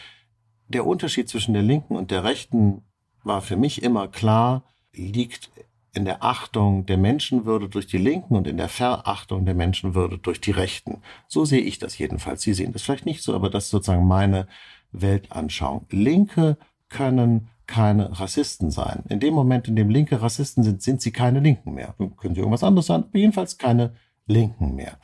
der 0.68 0.86
Unterschied 0.86 1.28
zwischen 1.28 1.54
der 1.54 1.62
linken 1.62 1.96
und 1.96 2.10
der 2.10 2.24
rechten 2.24 2.82
war 3.24 3.40
für 3.40 3.56
mich 3.56 3.82
immer 3.82 4.08
klar, 4.08 4.64
liegt 4.92 5.50
in 5.98 6.04
der 6.04 6.22
Achtung 6.22 6.86
der 6.86 6.96
Menschenwürde 6.96 7.68
durch 7.68 7.88
die 7.88 7.98
Linken 7.98 8.36
und 8.36 8.46
in 8.46 8.56
der 8.56 8.68
Verachtung 8.68 9.44
der 9.44 9.54
Menschenwürde 9.54 10.16
durch 10.16 10.40
die 10.40 10.52
Rechten. 10.52 11.02
So 11.26 11.44
sehe 11.44 11.60
ich 11.60 11.80
das 11.80 11.98
jedenfalls. 11.98 12.42
Sie 12.42 12.54
sehen 12.54 12.72
das 12.72 12.82
vielleicht 12.82 13.04
nicht 13.04 13.20
so, 13.20 13.34
aber 13.34 13.50
das 13.50 13.64
ist 13.64 13.70
sozusagen 13.70 14.06
meine 14.06 14.46
Weltanschauung. 14.92 15.86
Linke 15.90 16.56
können 16.88 17.48
keine 17.66 18.20
Rassisten 18.20 18.70
sein. 18.70 19.02
In 19.08 19.18
dem 19.18 19.34
Moment, 19.34 19.66
in 19.66 19.74
dem 19.74 19.90
Linke 19.90 20.22
Rassisten 20.22 20.62
sind, 20.62 20.82
sind 20.82 21.02
sie 21.02 21.10
keine 21.10 21.40
Linken 21.40 21.74
mehr. 21.74 21.96
Können 22.16 22.36
sie 22.36 22.40
irgendwas 22.40 22.62
anderes 22.62 22.86
sein, 22.86 23.02
aber 23.02 23.18
jedenfalls 23.18 23.58
keine 23.58 23.96
Linken 24.28 24.76
mehr. 24.76 24.98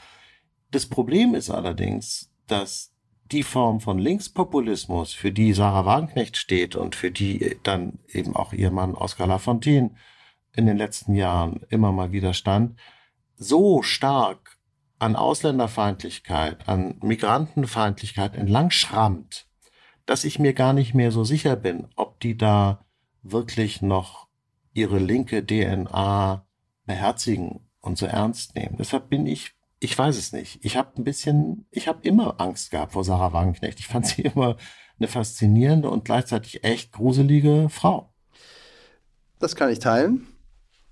Das 0.71 0.87
Problem 0.87 1.35
ist 1.35 1.51
allerdings, 1.51 2.31
dass 2.47 2.93
die 3.33 3.43
Form 3.43 3.81
von 3.81 3.99
Linkspopulismus, 3.99 5.13
für 5.13 5.33
die 5.33 5.55
Sarah 5.55 5.87
Wagenknecht 5.87 6.37
steht 6.37 6.77
und 6.77 6.95
für 6.95 7.11
die 7.11 7.57
dann 7.65 7.99
eben 8.13 8.37
auch 8.37 8.53
ihr 8.53 8.71
Mann 8.71 8.95
Oskar 8.95 9.27
Lafontaine 9.27 9.91
in 10.57 10.67
den 10.67 10.77
letzten 10.77 11.15
Jahren 11.15 11.61
immer 11.69 11.93
mal 11.93 12.13
wieder 12.13 12.35
stand, 12.35 12.79
so 13.37 13.83
stark 13.83 14.57
an 14.99 15.17
Ausländerfeindlichkeit, 15.17 16.69
an 16.69 16.97
Migrantenfeindlichkeit 17.03 18.37
entlang 18.37 18.71
schrammt, 18.71 19.47
dass 20.07 20.25
ich 20.25 20.39
mir 20.39 20.55
gar 20.55 20.73
nicht 20.73 20.95
mehr 20.95 21.11
so 21.11 21.25
sicher 21.25 21.57
bin, 21.57 21.89
ob 21.97 22.21
die 22.21 22.37
da 22.37 22.85
wirklich 23.23 23.83
noch 23.83 24.29
ihre 24.73 24.99
linke 24.99 25.45
DNA 25.45 26.47
beherzigen 26.87 27.61
und 27.81 27.99
so 27.99 28.07
ernst 28.07 28.55
nehmen. 28.55 28.77
Deshalb 28.79 29.09
bin 29.09 29.27
ich, 29.27 29.53
ich 29.81 29.97
weiß 29.97 30.17
es 30.17 30.33
nicht. 30.33 30.65
Ich 30.65 30.77
habe 30.77 30.93
ein 30.97 31.05
bisschen, 31.05 31.67
ich 31.71 31.89
habe 31.89 32.01
immer 32.03 32.41
Angst 32.41 32.71
gehabt 32.71 32.93
vor 32.93 33.05
Sarah 33.05 33.33
Wagenknecht. 33.33 33.81
Ich 33.81 33.87
fand 33.87 34.07
sie 34.07 34.23
immer 34.23 34.57
eine 34.99 35.09
faszinierende 35.09 35.91
und 35.91 36.05
gleichzeitig 36.05 36.65
echt 36.65 36.93
gruselige 36.93 37.69
Frau. 37.69 38.13
Das 39.39 39.57
kann 39.57 39.71
ich 39.71 39.81
teilen. 39.81 40.27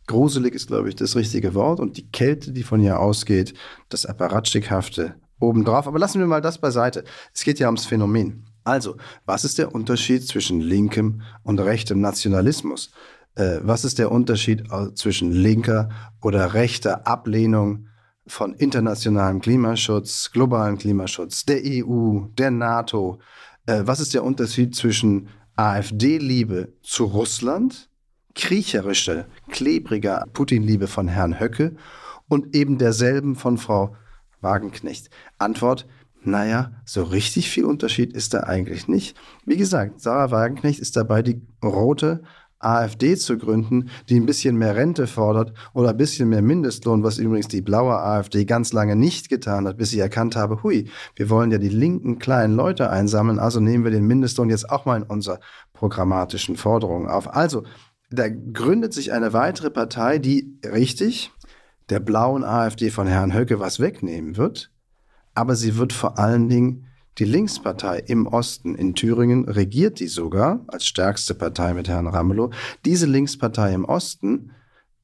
Gruselig 0.06 0.54
ist, 0.54 0.66
glaube 0.66 0.88
ich, 0.88 0.96
das 0.96 1.16
richtige 1.16 1.54
Wort. 1.54 1.80
Und 1.80 1.96
die 1.96 2.10
Kälte, 2.10 2.52
die 2.52 2.62
von 2.62 2.80
ihr 2.80 2.98
ausgeht, 2.98 3.54
das 3.88 4.06
Apparatstikhafte 4.06 5.14
obendrauf. 5.38 5.86
Aber 5.86 5.98
lassen 5.98 6.20
wir 6.20 6.26
mal 6.26 6.40
das 6.40 6.58
beiseite. 6.58 7.04
Es 7.34 7.44
geht 7.44 7.58
ja 7.58 7.66
ums 7.66 7.86
Phänomen. 7.86 8.46
Also, 8.64 8.96
was 9.26 9.44
ist 9.44 9.58
der 9.58 9.74
Unterschied 9.74 10.26
zwischen 10.26 10.60
linkem 10.60 11.22
und 11.42 11.58
rechtem 11.58 12.00
Nationalismus? 12.00 12.92
Äh, 13.34 13.58
was 13.62 13.84
ist 13.84 13.98
der 13.98 14.12
Unterschied 14.12 14.64
äh, 14.70 14.94
zwischen 14.94 15.32
linker 15.32 15.88
oder 16.20 16.54
rechter 16.54 17.06
Ablehnung 17.06 17.88
von 18.26 18.54
internationalem 18.54 19.40
Klimaschutz, 19.40 20.30
globalen 20.30 20.78
Klimaschutz, 20.78 21.44
der 21.44 21.60
EU, 21.64 22.26
der 22.38 22.50
NATO? 22.50 23.20
Äh, 23.66 23.82
was 23.84 24.00
ist 24.00 24.14
der 24.14 24.22
Unterschied 24.22 24.76
zwischen 24.76 25.28
AfD-Liebe 25.56 26.72
zu 26.82 27.04
Russland, 27.04 27.88
kriecherische, 28.34 29.26
klebrige 29.50 30.24
Putin-Liebe 30.32 30.86
von 30.86 31.08
Herrn 31.08 31.40
Höcke 31.40 31.76
und 32.28 32.54
eben 32.54 32.78
derselben 32.78 33.36
von 33.36 33.58
Frau 33.58 33.96
Wagenknecht? 34.40 35.10
Antwort, 35.38 35.86
naja, 36.24 36.72
so 36.84 37.02
richtig 37.02 37.50
viel 37.50 37.64
Unterschied 37.64 38.12
ist 38.12 38.32
da 38.34 38.40
eigentlich 38.40 38.86
nicht. 38.88 39.16
Wie 39.44 39.56
gesagt, 39.56 40.00
Sarah 40.00 40.30
Wagenknecht 40.30 40.78
ist 40.78 40.96
dabei, 40.96 41.22
die 41.22 41.42
rote 41.64 42.22
AfD 42.62 43.16
zu 43.16 43.38
gründen, 43.38 43.90
die 44.08 44.18
ein 44.18 44.26
bisschen 44.26 44.56
mehr 44.56 44.76
Rente 44.76 45.06
fordert 45.06 45.52
oder 45.74 45.90
ein 45.90 45.96
bisschen 45.96 46.28
mehr 46.28 46.42
Mindestlohn, 46.42 47.02
was 47.02 47.18
übrigens 47.18 47.48
die 47.48 47.60
blaue 47.60 47.98
AfD 47.98 48.44
ganz 48.44 48.72
lange 48.72 48.96
nicht 48.96 49.28
getan 49.28 49.66
hat, 49.66 49.76
bis 49.76 49.90
sie 49.90 49.98
erkannt 49.98 50.36
habe, 50.36 50.62
hui, 50.62 50.88
wir 51.16 51.28
wollen 51.28 51.50
ja 51.50 51.58
die 51.58 51.68
linken 51.68 52.18
kleinen 52.18 52.54
Leute 52.54 52.90
einsammeln, 52.90 53.38
also 53.38 53.60
nehmen 53.60 53.84
wir 53.84 53.90
den 53.90 54.06
Mindestlohn 54.06 54.50
jetzt 54.50 54.70
auch 54.70 54.84
mal 54.84 54.96
in 54.96 55.02
unserer 55.02 55.40
programmatischen 55.72 56.56
Forderungen 56.56 57.08
auf. 57.08 57.34
Also, 57.34 57.64
da 58.12 58.28
gründet 58.28 58.92
sich 58.92 59.12
eine 59.12 59.32
weitere 59.32 59.70
Partei, 59.70 60.18
die 60.18 60.58
richtig 60.64 61.32
der 61.88 62.00
blauen 62.00 62.44
AfD 62.44 62.90
von 62.90 63.06
Herrn 63.06 63.34
Höcke 63.34 63.58
was 63.60 63.80
wegnehmen 63.80 64.36
wird, 64.36 64.70
aber 65.34 65.56
sie 65.56 65.76
wird 65.76 65.92
vor 65.92 66.18
allen 66.18 66.48
Dingen 66.48 66.86
die 67.18 67.24
Linkspartei 67.24 67.98
im 67.98 68.26
Osten 68.26 68.74
in 68.74 68.94
Thüringen 68.94 69.46
regiert 69.46 70.00
die 70.00 70.06
sogar 70.06 70.64
als 70.68 70.86
stärkste 70.86 71.34
Partei 71.34 71.74
mit 71.74 71.88
Herrn 71.88 72.06
Ramelow. 72.06 72.50
Diese 72.86 73.04
Linkspartei 73.04 73.74
im 73.74 73.84
Osten 73.84 74.52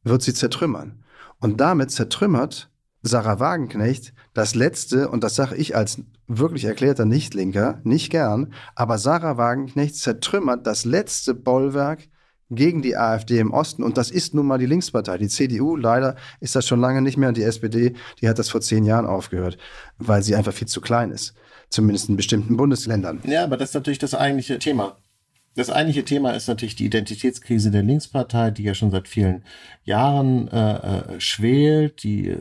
wird 0.04 0.22
sie 0.22 0.32
zertrümmern. 0.32 1.04
Und 1.38 1.60
damit 1.60 1.90
zertrümmert 1.90 2.70
Sarah 3.02 3.40
Wagenknecht 3.40 4.14
das 4.32 4.54
letzte, 4.54 5.10
und 5.10 5.22
das 5.22 5.34
sage 5.34 5.56
ich 5.56 5.76
als 5.76 6.00
wirklich 6.26 6.64
erklärter 6.64 7.04
Nichtlinker, 7.04 7.80
nicht 7.84 8.10
gern, 8.10 8.54
aber 8.74 8.96
Sarah 8.96 9.36
Wagenknecht 9.36 9.96
zertrümmert 9.96 10.66
das 10.66 10.86
letzte 10.86 11.34
Bollwerk 11.34 12.08
gegen 12.50 12.82
die 12.82 12.96
AfD 12.96 13.38
im 13.38 13.52
Osten. 13.52 13.82
Und 13.82 13.98
das 13.98 14.10
ist 14.10 14.34
nun 14.34 14.46
mal 14.46 14.58
die 14.58 14.66
Linkspartei. 14.66 15.18
Die 15.18 15.28
CDU, 15.28 15.76
leider 15.76 16.16
ist 16.40 16.56
das 16.56 16.66
schon 16.66 16.80
lange 16.80 17.02
nicht 17.02 17.16
mehr. 17.16 17.28
Und 17.28 17.36
die 17.36 17.42
SPD, 17.42 17.94
die 18.20 18.28
hat 18.28 18.38
das 18.38 18.48
vor 18.48 18.60
zehn 18.60 18.84
Jahren 18.84 19.06
aufgehört, 19.06 19.58
weil 19.98 20.22
sie 20.22 20.34
einfach 20.34 20.52
viel 20.52 20.68
zu 20.68 20.80
klein 20.80 21.10
ist 21.10 21.34
zumindest 21.70 22.08
in 22.08 22.16
bestimmten 22.16 22.56
Bundesländern. 22.56 23.20
Ja, 23.24 23.44
aber 23.44 23.56
das 23.56 23.70
ist 23.70 23.74
natürlich 23.74 23.98
das 23.98 24.14
eigentliche 24.14 24.58
Thema. 24.58 24.96
Das 25.54 25.70
eigentliche 25.70 26.04
Thema 26.04 26.32
ist 26.32 26.46
natürlich 26.46 26.76
die 26.76 26.86
Identitätskrise 26.86 27.70
der 27.70 27.82
Linkspartei, 27.82 28.50
die 28.50 28.62
ja 28.62 28.74
schon 28.74 28.90
seit 28.90 29.08
vielen 29.08 29.42
Jahren 29.84 30.48
äh, 30.48 31.14
äh 31.16 31.20
schwelt. 31.20 32.02
Die 32.04 32.28
äh, 32.28 32.38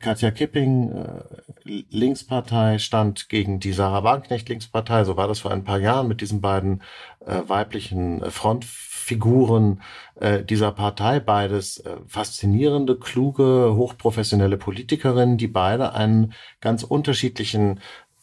Katja 0.00 0.30
Kipping 0.30 0.92
äh, 0.92 1.84
Linkspartei 1.90 2.78
stand 2.78 3.28
gegen 3.28 3.60
die 3.60 3.72
Sarah 3.72 4.02
Wagenknecht 4.02 4.48
Linkspartei. 4.48 5.04
So 5.04 5.16
war 5.16 5.28
das 5.28 5.40
vor 5.40 5.50
ein 5.50 5.64
paar 5.64 5.78
Jahren 5.78 6.08
mit 6.08 6.20
diesen 6.20 6.40
beiden 6.40 6.82
äh, 7.26 7.42
weiblichen 7.46 8.22
Frontfiguren 8.30 9.82
äh, 10.14 10.42
dieser 10.42 10.72
Partei. 10.72 11.20
Beides 11.20 11.78
äh, 11.78 11.96
faszinierende, 12.06 12.96
kluge, 12.98 13.74
hochprofessionelle 13.76 14.56
Politikerinnen, 14.56 15.36
die 15.36 15.48
beide 15.48 15.94
einen 15.94 16.32
ganz 16.60 16.82
unterschiedlichen 16.82 17.80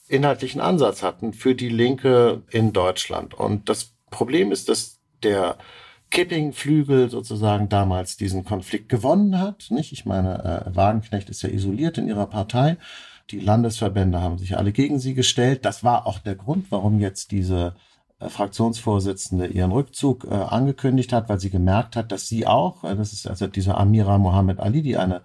inhaltlichen 0.07 0.61
Ansatz 0.61 1.03
hatten 1.03 1.31
für 1.31 1.55
die 1.55 1.69
Linke 1.69 2.41
in 2.49 2.73
Deutschland. 2.73 3.33
Und 3.33 3.69
das 3.69 3.93
Problem 4.09 4.51
ist, 4.51 4.67
dass 4.67 4.99
der 5.23 5.57
Kipping-Flügel 6.11 7.09
sozusagen 7.09 7.69
damals 7.69 8.17
diesen 8.17 8.45
Konflikt 8.45 8.89
gewonnen 8.89 9.39
hat. 9.39 9.67
Nicht? 9.69 9.91
Ich 9.91 10.05
meine, 10.05 10.43
äh, 10.67 10.75
Wagenknecht 10.75 11.29
ist 11.29 11.41
ja 11.41 11.49
isoliert 11.49 11.97
in 11.97 12.07
ihrer 12.07 12.27
Partei. 12.27 12.77
Die 13.31 13.39
Landesverbände 13.39 14.21
haben 14.21 14.37
sich 14.37 14.57
alle 14.57 14.71
gegen 14.71 14.99
sie 14.99 15.13
gestellt. 15.13 15.65
Das 15.65 15.83
war 15.83 16.05
auch 16.05 16.19
der 16.19 16.35
Grund, 16.35 16.67
warum 16.69 16.99
jetzt 16.99 17.31
diese 17.31 17.75
äh, 18.19 18.29
Fraktionsvorsitzende 18.29 19.47
ihren 19.47 19.71
Rückzug 19.71 20.25
äh, 20.25 20.33
angekündigt 20.33 21.13
hat, 21.13 21.29
weil 21.29 21.39
sie 21.39 21.49
gemerkt 21.49 21.95
hat, 21.95 22.11
dass 22.11 22.27
sie 22.27 22.45
auch, 22.45 22.83
äh, 22.83 22.95
das 22.95 23.13
ist 23.13 23.27
also 23.27 23.47
diese 23.47 23.75
Amira 23.75 24.17
Mohammed 24.17 24.59
Ali, 24.59 24.81
die 24.81 24.97
eine 24.97 25.21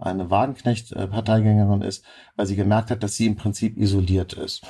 eine 0.00 0.30
Wagenknecht-Parteigängerin 0.30 1.82
ist, 1.82 2.04
weil 2.36 2.46
sie 2.46 2.56
gemerkt 2.56 2.90
hat, 2.90 3.02
dass 3.02 3.16
sie 3.16 3.26
im 3.26 3.36
Prinzip 3.36 3.76
isoliert 3.76 4.32
ist. 4.32 4.62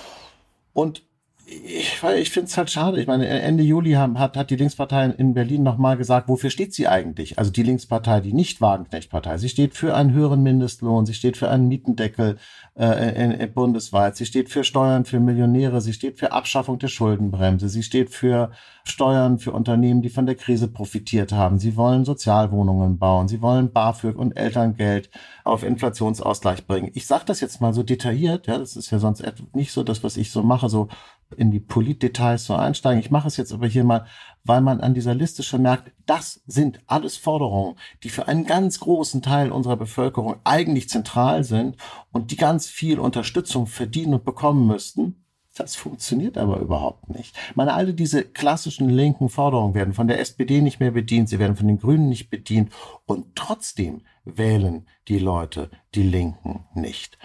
Und 0.72 1.02
ich, 1.50 2.02
ich 2.02 2.30
finde 2.30 2.46
es 2.46 2.56
halt 2.56 2.70
schade. 2.70 3.00
Ich 3.00 3.06
meine, 3.08 3.26
Ende 3.26 3.64
Juli 3.64 3.92
hat, 3.92 4.36
hat 4.36 4.50
die 4.50 4.56
Linkspartei 4.56 5.06
in 5.06 5.34
Berlin 5.34 5.64
nochmal 5.64 5.96
gesagt, 5.96 6.28
wofür 6.28 6.48
steht 6.48 6.72
sie 6.72 6.86
eigentlich? 6.86 7.38
Also 7.38 7.50
die 7.50 7.64
Linkspartei, 7.64 8.20
die 8.20 8.32
nicht 8.32 8.60
Wagenknecht-Partei. 8.60 9.36
Sie 9.38 9.48
steht 9.48 9.74
für 9.74 9.94
einen 9.94 10.12
höheren 10.12 10.42
Mindestlohn, 10.42 11.06
sie 11.06 11.14
steht 11.14 11.36
für 11.36 11.50
einen 11.50 11.66
Mietendeckel 11.66 12.38
äh, 12.78 13.24
in, 13.24 13.32
in 13.32 13.52
bundesweit, 13.52 14.16
sie 14.16 14.26
steht 14.26 14.48
für 14.48 14.62
Steuern 14.62 15.04
für 15.04 15.18
Millionäre, 15.18 15.80
sie 15.80 15.92
steht 15.92 16.18
für 16.18 16.30
Abschaffung 16.30 16.78
der 16.78 16.88
Schuldenbremse, 16.88 17.68
sie 17.68 17.82
steht 17.82 18.10
für 18.10 18.52
Steuern 18.84 19.38
für 19.38 19.52
Unternehmen, 19.52 20.02
die 20.02 20.08
von 20.08 20.26
der 20.26 20.36
Krise 20.36 20.68
profitiert 20.68 21.32
haben. 21.32 21.58
Sie 21.58 21.76
wollen 21.76 22.04
Sozialwohnungen 22.04 22.98
bauen, 22.98 23.28
sie 23.28 23.42
wollen 23.42 23.72
BAföG 23.72 24.16
und 24.16 24.36
Elterngeld 24.36 25.10
auf 25.44 25.64
Inflationsausgleich 25.64 26.66
bringen. 26.66 26.90
Ich 26.94 27.06
sage 27.06 27.24
das 27.26 27.40
jetzt 27.40 27.60
mal 27.60 27.74
so 27.74 27.82
detailliert, 27.82 28.46
ja, 28.46 28.58
das 28.58 28.76
ist 28.76 28.90
ja 28.90 28.98
sonst 28.98 29.24
nicht 29.52 29.72
so 29.72 29.82
das, 29.82 30.04
was 30.04 30.16
ich 30.16 30.30
so 30.30 30.42
mache, 30.42 30.68
so 30.68 30.88
in 31.36 31.50
die 31.50 31.60
Politdetails 31.60 32.44
so 32.44 32.54
einsteigen. 32.54 33.00
Ich 33.00 33.10
mache 33.10 33.28
es 33.28 33.36
jetzt 33.36 33.52
aber 33.52 33.66
hier 33.66 33.84
mal, 33.84 34.06
weil 34.44 34.60
man 34.60 34.80
an 34.80 34.94
dieser 34.94 35.14
Liste 35.14 35.42
schon 35.42 35.62
merkt, 35.62 35.92
das 36.06 36.42
sind 36.46 36.80
alles 36.86 37.16
Forderungen, 37.16 37.76
die 38.02 38.10
für 38.10 38.28
einen 38.28 38.46
ganz 38.46 38.80
großen 38.80 39.22
Teil 39.22 39.52
unserer 39.52 39.76
Bevölkerung 39.76 40.36
eigentlich 40.44 40.88
zentral 40.88 41.44
sind 41.44 41.76
und 42.12 42.30
die 42.30 42.36
ganz 42.36 42.66
viel 42.66 42.98
Unterstützung 42.98 43.66
verdienen 43.66 44.14
und 44.14 44.24
bekommen 44.24 44.66
müssten. 44.66 45.24
Das 45.56 45.74
funktioniert 45.74 46.38
aber 46.38 46.60
überhaupt 46.60 47.10
nicht. 47.10 47.36
meine, 47.54 47.74
alle 47.74 47.92
diese 47.92 48.22
klassischen 48.22 48.88
linken 48.88 49.28
Forderungen 49.28 49.74
werden 49.74 49.94
von 49.94 50.08
der 50.08 50.20
SPD 50.20 50.60
nicht 50.60 50.80
mehr 50.80 50.92
bedient, 50.92 51.28
sie 51.28 51.38
werden 51.38 51.56
von 51.56 51.66
den 51.66 51.78
Grünen 51.78 52.08
nicht 52.08 52.30
bedient 52.30 52.72
und 53.04 53.34
trotzdem 53.34 54.02
wählen 54.24 54.86
die 55.08 55.18
Leute 55.18 55.70
die 55.94 56.04
Linken 56.04 56.64
nicht. 56.74 57.18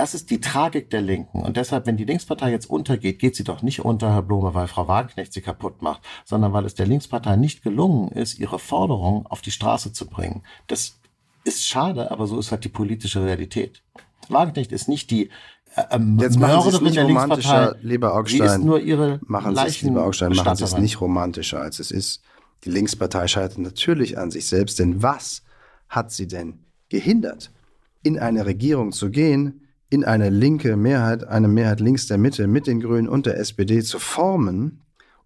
Das 0.00 0.14
ist 0.14 0.30
die 0.30 0.40
Tragik 0.40 0.88
der 0.88 1.02
Linken. 1.02 1.42
Und 1.42 1.58
deshalb, 1.58 1.84
wenn 1.84 1.98
die 1.98 2.06
Linkspartei 2.06 2.50
jetzt 2.50 2.70
untergeht, 2.70 3.18
geht 3.18 3.36
sie 3.36 3.44
doch 3.44 3.60
nicht 3.60 3.84
unter, 3.84 4.14
Herr 4.14 4.22
Blome, 4.22 4.54
weil 4.54 4.66
Frau 4.66 4.88
Wagenknecht 4.88 5.34
sie 5.34 5.42
kaputt 5.42 5.82
macht, 5.82 6.00
sondern 6.24 6.54
weil 6.54 6.64
es 6.64 6.74
der 6.74 6.86
Linkspartei 6.86 7.36
nicht 7.36 7.62
gelungen 7.62 8.08
ist, 8.08 8.38
ihre 8.38 8.58
Forderungen 8.58 9.26
auf 9.26 9.42
die 9.42 9.50
Straße 9.50 9.92
zu 9.92 10.06
bringen. 10.06 10.42
Das 10.68 10.98
ist 11.44 11.66
schade, 11.66 12.10
aber 12.10 12.26
so 12.26 12.38
ist 12.38 12.50
halt 12.50 12.64
die 12.64 12.70
politische 12.70 13.22
Realität. 13.22 13.82
Wagenknecht 14.30 14.72
ist 14.72 14.88
nicht 14.88 15.10
die 15.10 15.28
äh, 15.76 15.82
ähm, 15.90 16.18
Jetzt 16.18 16.38
machen 16.38 16.62
Sie 16.62 16.76
es 16.76 16.80
nicht 16.80 16.98
romantischer, 16.98 17.76
lieber 17.82 18.14
Augstein. 18.14 18.64
Nur 18.64 18.80
ihre 18.80 19.20
machen 19.26 19.54
Sie 19.54 19.66
es, 19.66 19.82
lieber 19.82 20.06
Augstein, 20.06 20.32
machen 20.32 20.56
Sie 20.56 20.64
es 20.64 20.78
nicht 20.78 20.98
romantischer, 21.02 21.60
als 21.60 21.78
es 21.78 21.90
ist. 21.90 22.22
Die 22.64 22.70
Linkspartei 22.70 23.28
scheitert 23.28 23.58
natürlich 23.58 24.16
an 24.16 24.30
sich 24.30 24.46
selbst, 24.46 24.78
denn 24.78 25.02
was 25.02 25.42
hat 25.90 26.10
sie 26.10 26.26
denn 26.26 26.64
gehindert, 26.88 27.52
in 28.02 28.18
eine 28.18 28.46
Regierung 28.46 28.92
zu 28.92 29.10
gehen, 29.10 29.66
in 29.90 30.04
eine 30.04 30.30
linke 30.30 30.76
Mehrheit, 30.76 31.26
eine 31.26 31.48
Mehrheit 31.48 31.80
links 31.80 32.06
der 32.06 32.16
Mitte 32.18 32.46
mit 32.46 32.66
den 32.66 32.80
Grünen 32.80 33.08
und 33.08 33.26
der 33.26 33.38
SPD 33.38 33.82
zu 33.82 33.98
formen, 33.98 34.80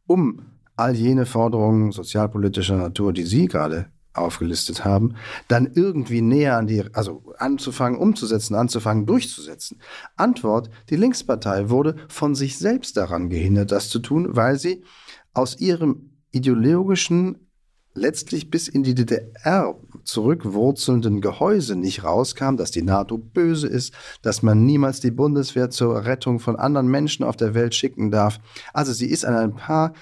um 0.07 0.47
all 0.77 0.95
jene 0.97 1.27
Forderungen 1.27 1.93
sozialpolitischer 1.93 2.77
Natur, 2.77 3.13
die 3.13 3.25
Sie 3.25 3.47
gerade 3.47 3.87
aufgelistet 4.15 4.85
haben, 4.85 5.17
dann 5.49 5.71
irgendwie 5.75 6.23
näher 6.23 6.57
an 6.57 6.67
die, 6.67 6.85
also 6.95 7.35
anzufangen, 7.39 7.99
umzusetzen, 7.99 8.55
anzufangen, 8.55 9.07
durchzusetzen. 9.07 9.81
Antwort, 10.17 10.71
die 10.89 10.97
Linkspartei 10.97 11.69
wurde 11.69 11.97
von 12.09 12.35
sich 12.35 12.59
selbst 12.59 12.97
daran 12.97 13.29
gehindert, 13.29 13.73
das 13.73 13.91
zu 13.91 13.99
tun, 13.99 14.29
weil 14.31 14.59
sie 14.59 14.85
aus 15.33 15.59
ihrem 15.59 16.11
ideologischen 16.31 17.49
letztlich 17.93 18.51
bis 18.51 18.69
in 18.69 18.83
die 18.83 18.95
DDR 18.95 19.77
zurückwurzelnden 20.05 21.21
Gehäuse 21.21 21.77
nicht 21.77 22.05
rauskam, 22.05 22.57
dass 22.57 22.71
die 22.71 22.83
NATO 22.83 23.19
böse 23.19 23.67
ist, 23.67 23.93
dass 24.23 24.43
man 24.43 24.65
niemals 24.65 25.01
die 25.01 25.11
Bundeswehr 25.11 25.71
zur 25.71 26.05
Rettung 26.05 26.41
von 26.41 26.57
anderen 26.57 26.89
Menschen 26.89 27.25
auf 27.25 27.37
der 27.37 27.55
Welt 27.55 27.75
schicken 27.75 28.11
darf. 28.11 28.39
Also 28.73 28.93
sie 28.93 29.07
ist 29.07 29.25
an 29.25 29.35
ein 29.35 29.55
paar 29.55 29.93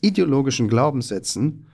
ideologischen 0.00 0.68
Glaubenssätzen 0.68 1.66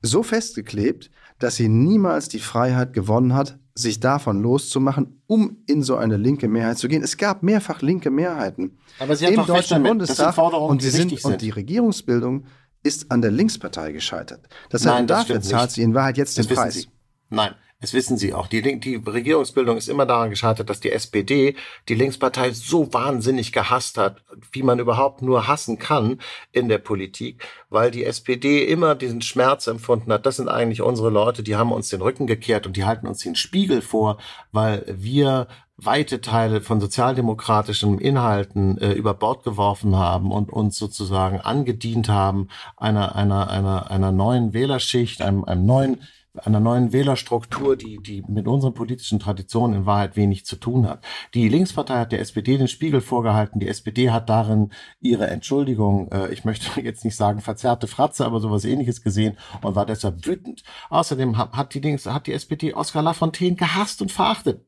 so 0.00 0.22
festgeklebt, 0.22 1.10
dass 1.38 1.56
sie 1.56 1.68
niemals 1.68 2.28
die 2.28 2.38
Freiheit 2.38 2.92
gewonnen 2.92 3.34
hat, 3.34 3.58
sich 3.74 4.00
davon 4.00 4.42
loszumachen, 4.42 5.22
um 5.26 5.58
in 5.66 5.82
so 5.82 5.96
eine 5.96 6.16
linke 6.16 6.48
Mehrheit 6.48 6.78
zu 6.78 6.88
gehen. 6.88 7.02
Es 7.02 7.16
gab 7.16 7.42
mehrfach 7.42 7.80
linke 7.80 8.10
Mehrheiten 8.10 8.78
Aber 8.98 9.14
sie 9.14 9.26
im 9.26 9.46
Deutschen 9.46 9.82
Bundestag 9.82 10.36
und, 10.38 10.82
sie 10.82 10.90
sind, 10.90 11.24
und 11.24 11.40
die 11.40 11.50
Regierungsbildung 11.50 12.46
ist 12.82 13.10
an 13.10 13.22
der 13.22 13.30
Linkspartei 13.30 13.92
gescheitert. 13.92 14.48
Deshalb 14.72 14.96
Nein, 14.96 15.06
das 15.06 15.26
dafür 15.26 15.40
zahlt 15.40 15.70
sie 15.70 15.82
in 15.82 15.94
Wahrheit 15.94 16.16
jetzt 16.16 16.38
das 16.38 16.46
den 16.46 16.56
Preis. 16.56 16.74
Sie. 16.74 16.88
Nein, 17.30 17.54
das 17.80 17.92
wissen 17.92 18.16
Sie 18.16 18.34
auch. 18.34 18.48
Die, 18.48 18.80
die 18.80 18.96
Regierungsbildung 18.96 19.76
ist 19.76 19.88
immer 19.88 20.04
daran 20.04 20.30
gescheitert, 20.30 20.68
dass 20.68 20.80
die 20.80 20.90
SPD 20.90 21.54
die 21.88 21.94
Linkspartei 21.94 22.50
so 22.50 22.92
wahnsinnig 22.92 23.52
gehasst 23.52 23.98
hat, 23.98 24.22
wie 24.50 24.64
man 24.64 24.80
überhaupt 24.80 25.22
nur 25.22 25.46
hassen 25.46 25.78
kann 25.78 26.18
in 26.50 26.68
der 26.68 26.78
Politik, 26.78 27.46
weil 27.70 27.92
die 27.92 28.04
SPD 28.04 28.64
immer 28.64 28.96
diesen 28.96 29.22
Schmerz 29.22 29.68
empfunden 29.68 30.12
hat. 30.12 30.26
Das 30.26 30.36
sind 30.36 30.48
eigentlich 30.48 30.82
unsere 30.82 31.10
Leute, 31.10 31.44
die 31.44 31.54
haben 31.54 31.70
uns 31.70 31.88
den 31.88 32.02
Rücken 32.02 32.26
gekehrt 32.26 32.66
und 32.66 32.76
die 32.76 32.84
halten 32.84 33.06
uns 33.06 33.20
den 33.20 33.36
Spiegel 33.36 33.80
vor, 33.80 34.18
weil 34.50 34.84
wir 34.88 35.46
weite 35.76 36.20
Teile 36.20 36.60
von 36.60 36.80
sozialdemokratischen 36.80 38.00
Inhalten 38.00 38.78
äh, 38.78 38.92
über 38.92 39.14
Bord 39.14 39.44
geworfen 39.44 39.94
haben 39.94 40.32
und 40.32 40.50
uns 40.50 40.76
sozusagen 40.76 41.40
angedient 41.40 42.08
haben 42.08 42.48
einer 42.76 43.14
einer 43.14 43.48
einer 43.48 43.88
einer 43.88 44.10
neuen 44.10 44.52
Wählerschicht, 44.52 45.22
einem, 45.22 45.44
einem 45.44 45.66
neuen 45.66 46.00
einer 46.34 46.60
neuen 46.60 46.92
Wählerstruktur, 46.92 47.76
die, 47.76 47.98
die 47.98 48.22
mit 48.28 48.46
unseren 48.46 48.74
politischen 48.74 49.18
Traditionen 49.18 49.80
in 49.80 49.86
Wahrheit 49.86 50.16
wenig 50.16 50.44
zu 50.46 50.56
tun 50.56 50.88
hat. 50.88 51.04
Die 51.34 51.48
Linkspartei 51.48 51.98
hat 51.98 52.12
der 52.12 52.20
SPD 52.20 52.58
den 52.58 52.68
Spiegel 52.68 53.00
vorgehalten. 53.00 53.60
Die 53.60 53.68
SPD 53.68 54.10
hat 54.10 54.28
darin 54.28 54.70
ihre 55.00 55.26
Entschuldigung, 55.28 56.10
äh, 56.12 56.32
ich 56.32 56.44
möchte 56.44 56.80
jetzt 56.80 57.04
nicht 57.04 57.16
sagen 57.16 57.40
verzerrte 57.40 57.86
Fratze, 57.86 58.24
aber 58.26 58.40
sowas 58.40 58.64
ähnliches 58.64 59.02
gesehen 59.02 59.36
und 59.62 59.74
war 59.74 59.86
deshalb 59.86 60.26
wütend. 60.26 60.62
Außerdem 60.90 61.38
hat, 61.38 61.52
hat 61.52 61.74
die 61.74 61.80
Links, 61.80 62.06
hat 62.06 62.26
die 62.26 62.32
SPD 62.32 62.74
Oskar 62.74 63.02
Lafontaine 63.02 63.56
gehasst 63.56 64.02
und 64.02 64.12
verachtet 64.12 64.67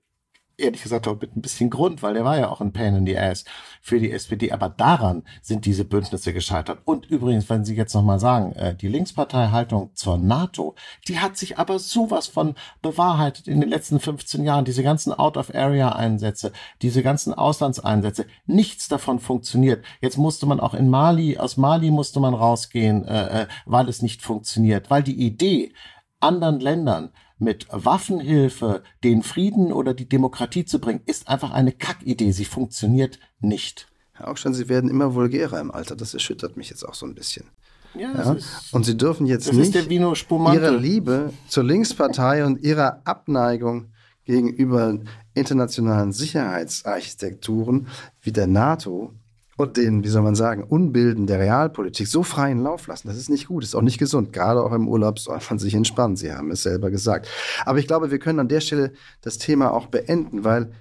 ehrlich 0.61 0.83
gesagt 0.83 1.09
auch 1.09 1.21
mit 1.21 1.37
ein 1.37 1.43
bisschen 1.43 1.71
Grund, 1.71 2.03
weil 2.03 2.15
der 2.15 2.25
war 2.25 2.39
ja 2.39 2.49
auch 2.49 2.61
ein 2.61 2.73
Pain 2.73 2.95
in 2.95 3.07
the 3.07 3.19
Ass 3.19 3.45
für 3.81 3.99
die 3.99 4.13
SPD. 4.13 4.53
Aber 4.53 4.69
daran 4.69 5.23
sind 5.43 5.67
diese 5.67 5.85
Bündnisse 5.85 6.33
gescheitert. 6.33 6.81
Und 6.85 7.07
übrigens, 7.07 7.49
wenn 7.51 7.65
Sie 7.65 7.75
jetzt 7.75 7.95
nochmal 7.95 8.21
sagen, 8.21 8.53
äh, 8.53 8.75
die 8.75 8.89
Linkspartei-Haltung 8.89 9.91
zur 9.95 10.19
NATO, 10.19 10.75
die 11.09 11.19
hat 11.19 11.37
sich 11.37 11.59
aber 11.59 11.79
sowas 11.79 12.27
von 12.27 12.55
bewahrheitet 12.83 13.49
in 13.49 13.61
den 13.61 13.71
letzten 13.71 14.01
15 14.01 14.45
Jahren. 14.45 14.65
Diese 14.65 14.83
ganzen 14.83 15.13
Out-of-Area-Einsätze, 15.13 16.53
diese 16.83 17.03
ganzen 17.03 17.35
Auslandseinsätze, 17.35 18.27
nichts 18.47 18.89
davon 18.89 19.19
funktioniert. 19.19 19.85
Jetzt 20.01 20.19
musste 20.19 20.47
man 20.47 20.61
auch 20.61 20.75
in 20.75 20.89
Mali, 20.89 21.39
aus 21.39 21.57
Mali 21.57 21.91
musste 21.91 22.21
man 22.21 22.35
rausgehen, 22.35 23.05
äh, 23.07 23.43
äh, 23.43 23.47
weil 23.67 23.89
es 23.89 24.03
nicht 24.03 24.23
funktioniert, 24.23 24.91
weil 24.91 25.03
die 25.03 25.21
Idee, 25.21 25.73
anderen 26.21 26.61
Ländern 26.61 27.13
mit 27.41 27.67
Waffenhilfe 27.71 28.83
den 29.03 29.23
Frieden 29.23 29.73
oder 29.73 29.95
die 29.95 30.09
Demokratie 30.09 30.65
zu 30.65 30.79
bringen, 30.79 31.01
ist 31.07 31.29
einfach 31.29 31.51
eine 31.51 31.73
Kackidee. 31.73 32.33
Sie 32.33 32.45
funktioniert 32.45 33.19
nicht. 33.41 33.89
Auch 34.19 34.37
schon, 34.37 34.55
Sie 34.55 34.69
werden 34.69 34.91
immer 34.91 35.15
vulgärer 35.15 35.59
im 35.59 35.71
Alter. 35.71 35.97
Das 35.97 36.13
erschüttert 36.15 36.57
mich 36.57 36.71
jetzt 36.71 36.87
auch 36.87 36.95
so 36.95 37.07
ein 37.07 37.15
bisschen. 37.15 37.47
Ja, 37.95 38.13
ja? 38.13 38.33
Ist, 38.35 38.73
und 38.73 38.85
Sie 38.85 38.97
dürfen 38.97 39.27
jetzt 39.27 39.53
nicht 39.53 39.75
Ihre 39.75 40.77
Liebe 40.77 41.33
zur 41.49 41.65
Linkspartei 41.65 42.45
und 42.45 42.63
Ihrer 42.63 43.01
Abneigung 43.05 43.87
gegenüber 44.25 44.99
internationalen 45.35 46.13
Sicherheitsarchitekturen 46.13 47.89
wie 48.21 48.33
der 48.33 48.47
NATO 48.47 49.15
und 49.61 49.77
den, 49.77 50.03
wie 50.05 50.09
soll 50.09 50.23
man 50.23 50.35
sagen, 50.35 50.65
Unbilden 50.65 51.27
der 51.27 51.39
Realpolitik 51.39 52.07
so 52.07 52.23
freien 52.23 52.63
Lauf 52.63 52.87
lassen. 52.87 53.09
Das 53.09 53.17
ist 53.17 53.29
nicht 53.29 53.49
gut, 53.49 53.63
ist 53.63 53.75
auch 53.75 53.83
nicht 53.83 53.99
gesund. 53.99 54.33
Gerade 54.33 54.63
auch 54.63 54.73
im 54.73 54.89
Urlaub 54.89 55.19
soll 55.19 55.39
man 55.49 55.59
sich 55.59 55.75
entspannen. 55.75 56.17
Sie 56.17 56.33
haben 56.33 56.51
es 56.51 56.63
selber 56.63 56.91
gesagt. 56.91 57.29
Aber 57.67 57.79
ich 57.79 57.87
glaube, 57.87 58.11
wir 58.11 58.19
können 58.19 58.41
an 58.41 58.49
der 58.49 58.61
Stelle 58.61 58.93
das 59.21 59.39
Thema 59.39 59.73
auch 59.73 59.87
beenden, 59.87 60.45
weil 60.45 60.73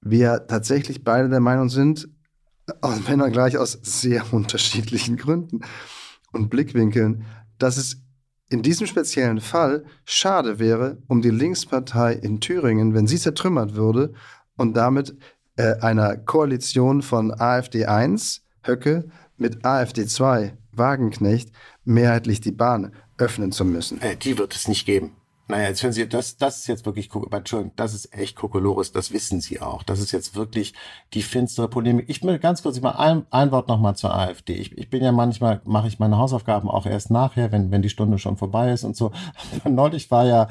wir 0.00 0.46
tatsächlich 0.46 1.04
beide 1.04 1.28
der 1.28 1.40
Meinung 1.40 1.68
sind, 1.68 2.08
wenn 3.06 3.20
auch 3.20 3.30
gleich 3.30 3.58
aus 3.58 3.78
sehr 3.82 4.24
unterschiedlichen 4.32 5.16
Gründen 5.16 5.60
und 6.32 6.48
Blickwinkeln, 6.48 7.26
dass 7.58 7.76
es 7.76 7.98
in 8.48 8.62
diesem 8.62 8.86
speziellen 8.86 9.40
Fall 9.40 9.84
schade 10.04 10.58
wäre 10.58 10.98
um 11.08 11.22
die 11.22 11.30
Linkspartei 11.30 12.12
in 12.14 12.40
Thüringen, 12.40 12.94
wenn 12.94 13.06
sie 13.06 13.18
zertrümmert 13.18 13.74
würde 13.74 14.12
und 14.56 14.76
damit 14.76 15.16
äh, 15.56 15.74
einer 15.80 16.16
Koalition 16.16 17.02
von 17.02 17.32
AfD 17.32 17.86
1, 17.86 18.42
Höcke, 18.64 19.08
mit 19.36 19.64
AfD 19.64 20.06
2, 20.06 20.56
Wagenknecht, 20.72 21.50
mehrheitlich 21.84 22.40
die 22.40 22.52
Bahn 22.52 22.92
öffnen 23.18 23.52
zu 23.52 23.64
müssen. 23.64 24.00
Äh, 24.00 24.16
die 24.16 24.38
wird 24.38 24.54
es 24.54 24.68
nicht 24.68 24.86
geben. 24.86 25.16
Naja, 25.52 25.68
jetzt 25.68 25.82
hören 25.82 25.92
Sie, 25.92 26.08
das, 26.08 26.38
das 26.38 26.60
ist 26.60 26.66
jetzt 26.66 26.86
wirklich, 26.86 27.10
Entschuldigung, 27.30 27.74
das 27.76 27.92
ist 27.92 28.14
echt 28.14 28.36
Kokolores, 28.36 28.90
das 28.92 29.12
wissen 29.12 29.42
Sie 29.42 29.60
auch. 29.60 29.82
Das 29.82 30.00
ist 30.00 30.10
jetzt 30.10 30.34
wirklich 30.34 30.72
die 31.12 31.20
finstere 31.20 31.68
Polemik. 31.68 32.06
Ich 32.08 32.22
will 32.22 32.38
ganz 32.38 32.62
kurz 32.62 32.80
mal 32.80 32.92
ein, 32.92 33.26
ein 33.28 33.50
Wort 33.50 33.68
nochmal 33.68 33.94
zur 33.94 34.16
AfD. 34.16 34.54
Ich, 34.54 34.78
ich 34.78 34.88
bin 34.88 35.04
ja 35.04 35.12
manchmal, 35.12 35.60
mache 35.66 35.88
ich 35.88 35.98
meine 35.98 36.16
Hausaufgaben 36.16 36.70
auch 36.70 36.86
erst 36.86 37.10
nachher, 37.10 37.52
wenn, 37.52 37.70
wenn 37.70 37.82
die 37.82 37.90
Stunde 37.90 38.18
schon 38.18 38.38
vorbei 38.38 38.72
ist 38.72 38.84
und 38.84 38.96
so. 38.96 39.12
Neulich 39.68 40.10
war 40.10 40.24
ja 40.24 40.48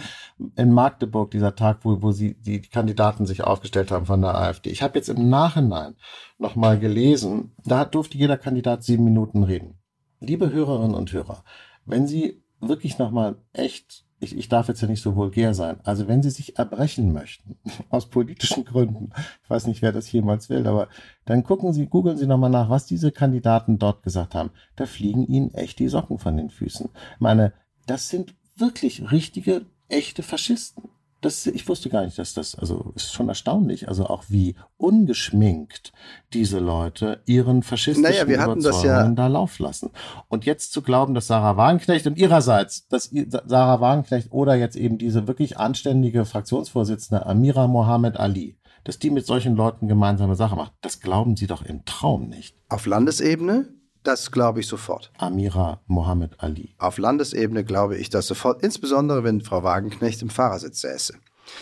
in 0.55 0.71
Magdeburg 0.71 1.31
dieser 1.31 1.55
Tag, 1.55 1.79
wo, 1.81 2.03
wo 2.03 2.11
sie, 2.11 2.35
die, 2.35 2.61
die 2.61 2.69
Kandidaten 2.69 3.25
sich 3.25 3.43
aufgestellt 3.43 3.89
haben 3.89 4.05
von 4.05 4.21
der 4.21 4.35
AfD. 4.35 4.69
Ich 4.69 4.83
habe 4.83 4.99
jetzt 4.99 5.09
im 5.09 5.29
Nachhinein 5.29 5.95
nochmal 6.37 6.77
gelesen, 6.77 7.55
da 7.65 7.85
durfte 7.85 8.19
jeder 8.19 8.37
Kandidat 8.37 8.83
sieben 8.83 9.05
Minuten 9.05 9.41
reden. 9.41 9.79
Liebe 10.19 10.51
Hörerinnen 10.51 10.93
und 10.93 11.11
Hörer, 11.11 11.43
wenn 11.85 12.05
Sie 12.05 12.43
wirklich 12.59 12.99
nochmal 12.99 13.37
echt 13.51 14.05
ich, 14.21 14.37
ich 14.37 14.47
darf 14.47 14.67
jetzt 14.67 14.81
ja 14.81 14.87
nicht 14.87 15.01
so 15.01 15.15
vulgär 15.15 15.53
sein. 15.53 15.79
Also 15.83 16.07
wenn 16.07 16.21
Sie 16.21 16.29
sich 16.29 16.57
erbrechen 16.57 17.11
möchten, 17.11 17.57
aus 17.89 18.09
politischen 18.09 18.63
Gründen, 18.63 19.09
ich 19.43 19.49
weiß 19.49 19.67
nicht, 19.67 19.81
wer 19.81 19.91
das 19.91 20.11
jemals 20.11 20.49
will, 20.49 20.67
aber 20.67 20.87
dann 21.25 21.43
gucken 21.43 21.73
Sie, 21.73 21.87
googeln 21.87 22.17
Sie 22.17 22.27
nochmal 22.27 22.51
nach, 22.51 22.69
was 22.69 22.85
diese 22.85 23.11
Kandidaten 23.11 23.79
dort 23.79 24.03
gesagt 24.03 24.35
haben. 24.35 24.51
Da 24.75 24.85
fliegen 24.85 25.25
Ihnen 25.25 25.53
echt 25.53 25.79
die 25.79 25.87
Socken 25.87 26.19
von 26.19 26.37
den 26.37 26.49
Füßen. 26.49 26.89
Ich 27.15 27.19
meine, 27.19 27.53
das 27.87 28.09
sind 28.09 28.35
wirklich 28.55 29.11
richtige, 29.11 29.65
echte 29.89 30.23
Faschisten 30.23 30.89
das, 31.21 31.45
ich 31.45 31.67
wusste 31.67 31.89
gar 31.89 32.03
nicht, 32.03 32.17
dass 32.17 32.33
das, 32.33 32.55
also 32.55 32.93
ist 32.95 33.13
schon 33.13 33.29
erstaunlich, 33.29 33.87
also 33.87 34.07
auch 34.07 34.23
wie 34.27 34.55
ungeschminkt 34.77 35.93
diese 36.33 36.59
Leute 36.59 37.21
ihren 37.25 37.61
faschistischen 37.61 38.01
naja, 38.01 38.27
wir 38.27 38.41
hatten 38.41 38.61
das 38.61 38.83
ja 38.83 39.07
da 39.07 39.27
Lauf 39.27 39.59
lassen. 39.59 39.91
Und 40.29 40.45
jetzt 40.45 40.73
zu 40.73 40.81
glauben, 40.81 41.13
dass 41.13 41.27
Sarah 41.27 41.57
Wagenknecht 41.57 42.07
und 42.07 42.17
ihrerseits, 42.17 42.87
dass 42.87 43.11
Sarah 43.45 43.79
Wagenknecht 43.81 44.31
oder 44.31 44.55
jetzt 44.55 44.75
eben 44.75 44.97
diese 44.97 45.27
wirklich 45.27 45.59
anständige 45.59 46.25
Fraktionsvorsitzende 46.25 47.25
Amira 47.25 47.67
Mohammed 47.67 48.17
Ali, 48.19 48.57
dass 48.83 48.97
die 48.97 49.11
mit 49.11 49.27
solchen 49.27 49.55
Leuten 49.55 49.87
gemeinsame 49.87 50.35
Sache 50.35 50.55
macht, 50.55 50.73
das 50.81 51.01
glauben 51.01 51.35
sie 51.35 51.47
doch 51.47 51.61
im 51.61 51.85
Traum 51.85 52.29
nicht. 52.29 52.55
Auf 52.67 52.87
Landesebene 52.87 53.69
das 54.03 54.31
glaube 54.31 54.59
ich 54.59 54.67
sofort. 54.67 55.11
Amira 55.17 55.79
Mohammed 55.87 56.41
Ali. 56.41 56.73
Auf 56.77 56.97
Landesebene 56.97 57.63
glaube 57.63 57.97
ich 57.97 58.09
das 58.09 58.27
sofort, 58.27 58.63
insbesondere 58.63 59.23
wenn 59.23 59.41
Frau 59.41 59.63
Wagenknecht 59.63 60.21
im 60.21 60.29
Fahrersitz 60.29 60.81
säße. 60.81 61.13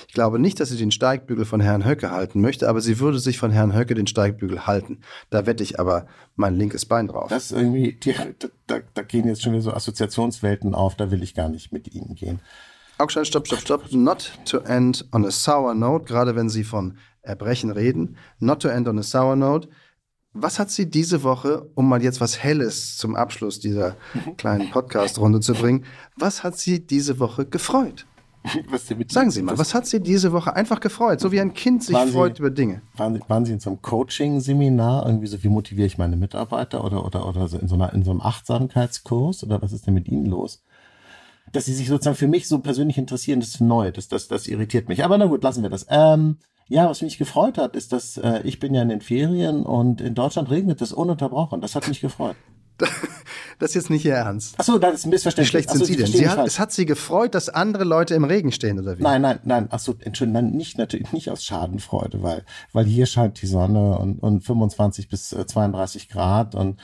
Ich 0.08 0.14
glaube 0.14 0.40
nicht, 0.40 0.60
dass 0.60 0.70
sie 0.70 0.78
den 0.78 0.92
Steigbügel 0.92 1.46
von 1.46 1.62
Herrn 1.62 1.86
Höcke 1.86 2.12
halten 2.12 2.42
möchte, 2.42 2.70
aber 2.70 2.82
sie 2.82 3.00
würde 3.00 3.20
sich 3.20 3.38
von 3.38 3.52
Herrn 3.52 3.74
Höcke 3.74 3.96
den 3.96 4.08
Steigbügel 4.08 4.68
halten. 4.68 5.00
Da 5.30 5.46
wette 5.46 5.64
ich 5.64 5.80
aber 5.80 6.08
mein 6.36 6.56
linkes 6.56 6.86
Bein 6.86 7.08
drauf. 7.08 7.30
Das 7.30 7.46
ist 7.46 7.52
irgendwie, 7.52 7.94
die, 7.94 8.14
da, 8.68 8.80
da 8.94 9.02
gehen 9.02 9.28
jetzt 9.28 9.42
schon 9.42 9.54
wieder 9.54 9.64
so 9.64 9.74
Assoziationswelten 9.74 10.76
auf, 10.76 10.96
da 10.96 11.12
will 11.12 11.24
ich 11.24 11.34
gar 11.34 11.50
nicht 11.50 11.72
mit 11.72 11.94
Ihnen 11.94 12.16
gehen. 12.16 12.40
Augstein, 12.98 13.26
stopp, 13.26 13.48
stopp, 13.48 13.62
stopp. 13.62 13.92
Not 13.92 14.34
to 14.46 14.60
end 14.60 15.08
on 15.14 15.26
a 15.26 15.32
sour 15.32 15.74
note, 15.74 16.06
gerade 16.06 16.36
wenn 16.36 16.50
Sie 16.50 16.66
von 16.66 16.98
Erbrechen 17.22 17.72
reden. 17.72 18.18
Not 18.40 18.62
to 18.62 18.68
end 18.68 18.88
on 18.88 19.00
a 19.00 19.04
sour 19.04 19.36
note. 19.36 19.70
Was 20.42 20.58
hat 20.58 20.72
Sie 20.72 20.90
diese 20.90 21.24
Woche, 21.24 21.70
um 21.76 21.90
mal 21.90 22.02
jetzt 22.02 22.22
was 22.22 22.42
Helles 22.42 22.98
zum 22.98 23.16
Abschluss 23.16 23.60
dieser 23.60 23.96
kleinen 24.38 24.72
Podcast-Runde 24.72 25.42
zu 25.42 25.54
bringen, 25.54 25.84
was 26.16 26.44
hat 26.44 26.58
Sie 26.58 26.86
diese 26.86 27.20
Woche 27.20 27.46
gefreut? 27.46 28.06
Sagen 29.10 29.32
Sie 29.32 29.42
mal, 29.42 29.58
was 29.58 29.74
hat 29.74 29.86
Sie 29.86 30.00
diese 30.00 30.32
Woche 30.32 30.56
einfach 30.56 30.80
gefreut? 30.80 31.20
So 31.20 31.32
wie 31.32 31.42
ein 31.42 31.54
Kind 31.54 31.84
sich 31.84 31.98
freut 31.98 32.38
Sie, 32.38 32.42
über 32.42 32.50
Dinge. 32.50 32.82
Waren 32.96 33.16
Sie, 33.16 33.22
waren 33.28 33.46
Sie 33.46 33.52
in 33.52 33.60
so 33.60 33.70
einem 33.70 33.82
Coaching-Seminar? 33.82 35.06
Irgendwie 35.06 35.28
so, 35.28 35.44
wie 35.44 35.50
motiviere 35.50 35.88
ich 35.88 35.98
meine 35.98 36.16
Mitarbeiter? 36.16 36.84
Oder, 36.84 37.06
oder, 37.06 37.28
oder 37.28 37.48
so 37.50 37.58
in, 37.58 37.68
so 37.68 37.76
einer, 37.76 37.94
in 37.94 38.04
so 38.04 38.12
einem 38.12 38.22
Achtsamkeitskurs? 38.22 39.44
Oder 39.44 39.62
was 39.62 39.74
ist 39.74 39.88
denn 39.88 39.94
mit 39.94 40.08
Ihnen 40.08 40.26
los? 40.26 40.64
Dass 41.52 41.66
Sie 41.66 41.74
sich 41.74 41.90
sozusagen 41.90 42.16
für 42.16 42.28
mich 42.28 42.48
so 42.48 42.60
persönlich 42.60 42.98
interessieren, 42.98 43.42
das 43.42 43.50
ist 43.50 43.62
neu. 43.62 43.92
Das, 43.92 44.08
das, 44.08 44.30
das 44.30 44.48
irritiert 44.48 44.88
mich. 44.88 45.04
Aber 45.04 45.18
na 45.18 45.26
gut, 45.26 45.44
lassen 45.44 45.64
wir 45.64 45.70
das. 45.70 45.86
Ähm, 45.90 46.38
ja, 46.70 46.88
was 46.90 47.02
mich 47.02 47.18
gefreut 47.18 47.58
hat, 47.58 47.76
ist, 47.76 47.92
dass 47.92 48.18
äh, 48.18 48.42
ich 48.44 48.60
bin 48.60 48.74
ja 48.74 48.84
in 48.84 48.90
den 48.90 49.02
Ferien 49.02 49.64
und 49.64 50.02
in 50.02 50.16
Deutschland 50.16 50.50
regnet 50.50 50.82
es 50.82 50.94
ununterbrochen. 50.94 51.62
Das 51.62 51.76
hat 51.76 51.88
mich 51.88 52.00
gefreut. 52.00 52.36
Das 53.58 53.72
ist 53.72 53.76
jetzt 53.76 53.90
nicht 53.90 54.06
Ihr 54.06 54.14
Ernst. 54.14 54.58
Achso, 54.58 54.78
das 54.78 54.94
ist 54.94 55.06
ein 55.06 55.10
Missverständnis. 55.10 55.48
Wie 55.48 55.50
schlecht 55.50 55.70
sind 55.70 55.82
Achso, 55.82 55.92
Sie 55.94 55.98
denn? 55.98 56.08
Sie 56.08 56.30
hat, 56.30 56.48
es 56.48 56.60
hat 56.60 56.72
Sie 56.72 56.86
gefreut, 56.86 57.36
dass 57.36 57.50
andere 57.50 57.84
Leute 57.84 58.16
im 58.16 58.24
Regen 58.24 58.54
stehen, 58.54 58.80
oder 58.80 58.98
wie? 58.98 59.04
Nein, 59.04 59.22
nein, 59.22 59.40
nein. 59.44 59.68
Achso, 59.70 59.96
Entschuldigung, 60.00 60.44
nein, 60.44 60.52
nicht, 60.56 60.78
natürlich 60.78 61.12
nicht 61.12 61.30
aus 61.30 61.44
Schadenfreude, 61.44 62.24
weil, 62.24 62.46
weil 62.72 62.86
hier 62.86 63.06
scheint 63.06 63.42
die 63.42 63.48
Sonne 63.48 64.00
und, 64.00 64.20
und 64.20 64.46
25 64.46 65.10
bis 65.10 65.28
32 65.28 66.04
äh, 66.04 66.14
Grad 66.14 66.56
und 66.56 66.80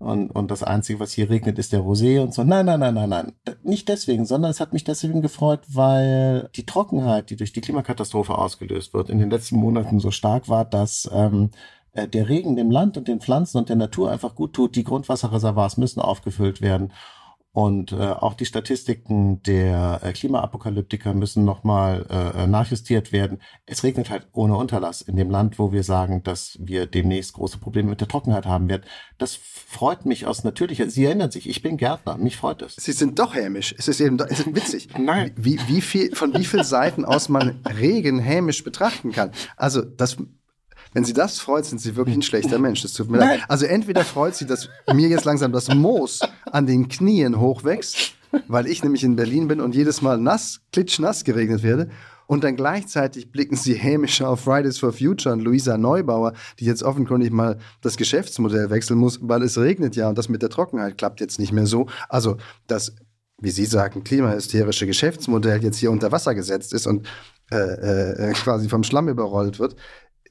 und, 0.00 0.30
und 0.30 0.50
das 0.50 0.62
Einzige, 0.62 0.98
was 0.98 1.12
hier 1.12 1.28
regnet, 1.28 1.58
ist 1.58 1.74
der 1.74 1.80
Rosé 1.80 2.20
und 2.22 2.32
so. 2.32 2.42
Nein, 2.42 2.64
nein, 2.64 2.80
nein, 2.80 2.94
nein, 2.94 3.10
nein. 3.10 3.32
Nicht 3.62 3.86
deswegen, 3.86 4.24
sondern 4.24 4.50
es 4.50 4.58
hat 4.58 4.72
mich 4.72 4.82
deswegen 4.82 5.20
gefreut, 5.20 5.60
weil 5.68 6.48
die 6.56 6.64
Trockenheit, 6.64 7.28
die 7.28 7.36
durch 7.36 7.52
die 7.52 7.60
Klimakatastrophe 7.60 8.36
ausgelöst 8.36 8.94
wird, 8.94 9.10
in 9.10 9.18
den 9.18 9.28
letzten 9.28 9.56
Monaten 9.56 10.00
so 10.00 10.10
stark 10.10 10.48
war, 10.48 10.64
dass 10.64 11.08
ähm, 11.12 11.50
äh, 11.92 12.08
der 12.08 12.30
Regen 12.30 12.56
dem 12.56 12.70
Land 12.70 12.96
und 12.96 13.08
den 13.08 13.20
Pflanzen 13.20 13.58
und 13.58 13.68
der 13.68 13.76
Natur 13.76 14.10
einfach 14.10 14.34
gut 14.34 14.54
tut. 14.54 14.74
Die 14.74 14.84
Grundwasserreservoirs 14.84 15.76
müssen 15.76 16.00
aufgefüllt 16.00 16.62
werden. 16.62 16.92
Und 17.52 17.90
äh, 17.90 17.96
auch 17.96 18.34
die 18.34 18.46
Statistiken 18.46 19.42
der 19.42 20.00
äh, 20.04 20.12
Klimaapokalyptiker 20.12 21.14
müssen 21.14 21.44
nochmal 21.44 22.06
äh, 22.08 22.46
nachjustiert 22.46 23.10
werden. 23.10 23.42
Es 23.66 23.82
regnet 23.82 24.08
halt 24.08 24.28
ohne 24.32 24.56
Unterlass 24.56 25.02
in 25.02 25.16
dem 25.16 25.30
Land, 25.30 25.58
wo 25.58 25.72
wir 25.72 25.82
sagen, 25.82 26.22
dass 26.22 26.56
wir 26.60 26.86
demnächst 26.86 27.32
große 27.32 27.58
Probleme 27.58 27.90
mit 27.90 28.00
der 28.00 28.06
Trockenheit 28.06 28.46
haben 28.46 28.68
werden. 28.68 28.84
Das 29.18 29.34
freut 29.34 30.06
mich 30.06 30.26
aus 30.26 30.44
natürlicher. 30.44 30.88
Sie 30.88 31.04
erinnern 31.04 31.32
sich, 31.32 31.48
ich 31.48 31.60
bin 31.60 31.76
Gärtner, 31.76 32.16
mich 32.18 32.36
freut 32.36 32.62
es. 32.62 32.76
Sie 32.76 32.92
sind 32.92 33.18
doch 33.18 33.34
hämisch. 33.34 33.74
Es 33.76 33.88
ist 33.88 34.00
eben 34.00 34.20
es 34.20 34.38
ist 34.38 34.54
witzig. 34.54 34.88
Nein. 34.98 35.32
Wie, 35.36 35.58
wie 35.66 35.80
viel, 35.80 36.14
von 36.14 36.32
wie 36.34 36.44
vielen 36.44 36.62
Seiten 36.62 37.04
aus 37.04 37.28
man 37.28 37.60
Regen 37.66 38.20
hämisch 38.20 38.62
betrachten 38.62 39.10
kann. 39.10 39.32
Also 39.56 39.82
das 39.82 40.18
wenn 40.92 41.04
sie 41.04 41.12
das 41.12 41.38
freut, 41.38 41.64
sind 41.64 41.80
sie 41.80 41.96
wirklich 41.96 42.16
ein 42.16 42.22
schlechter 42.22 42.58
Mensch. 42.60 42.82
Das 42.82 42.92
tut 42.92 43.10
mir 43.10 43.18
leid. 43.18 43.42
Also 43.48 43.66
entweder 43.66 44.04
freut 44.04 44.34
sie, 44.34 44.46
dass 44.46 44.68
mir 44.92 45.08
jetzt 45.08 45.24
langsam 45.24 45.52
das 45.52 45.68
Moos 45.68 46.20
an 46.50 46.66
den 46.66 46.88
Knien 46.88 47.38
hochwächst, 47.38 48.14
weil 48.48 48.66
ich 48.66 48.82
nämlich 48.82 49.04
in 49.04 49.16
Berlin 49.16 49.48
bin 49.48 49.60
und 49.60 49.74
jedes 49.74 50.02
Mal 50.02 50.18
nass, 50.18 50.60
klitschnass 50.72 51.24
geregnet 51.24 51.62
werde. 51.62 51.88
Und 52.26 52.44
dann 52.44 52.54
gleichzeitig 52.54 53.32
blicken 53.32 53.56
sie 53.56 53.74
hämisch 53.74 54.22
auf 54.22 54.42
Fridays 54.42 54.78
for 54.78 54.92
Future 54.92 55.34
und 55.34 55.40
Luisa 55.40 55.76
Neubauer, 55.76 56.32
die 56.60 56.64
jetzt 56.64 56.84
offenkundig 56.84 57.32
mal 57.32 57.58
das 57.80 57.96
Geschäftsmodell 57.96 58.70
wechseln 58.70 59.00
muss, 59.00 59.18
weil 59.20 59.42
es 59.42 59.58
regnet 59.58 59.96
ja 59.96 60.08
und 60.08 60.16
das 60.16 60.28
mit 60.28 60.40
der 60.40 60.48
Trockenheit 60.48 60.96
klappt 60.96 61.20
jetzt 61.20 61.40
nicht 61.40 61.50
mehr 61.50 61.66
so. 61.66 61.88
Also 62.08 62.36
das, 62.68 62.94
wie 63.40 63.50
Sie 63.50 63.64
sagen, 63.64 64.04
klimahysterische 64.04 64.86
Geschäftsmodell 64.86 65.60
jetzt 65.64 65.78
hier 65.78 65.90
unter 65.90 66.12
Wasser 66.12 66.36
gesetzt 66.36 66.72
ist 66.72 66.86
und 66.86 67.04
äh, 67.50 67.56
äh, 68.28 68.32
quasi 68.34 68.68
vom 68.68 68.84
Schlamm 68.84 69.08
überrollt 69.08 69.58
wird, 69.58 69.74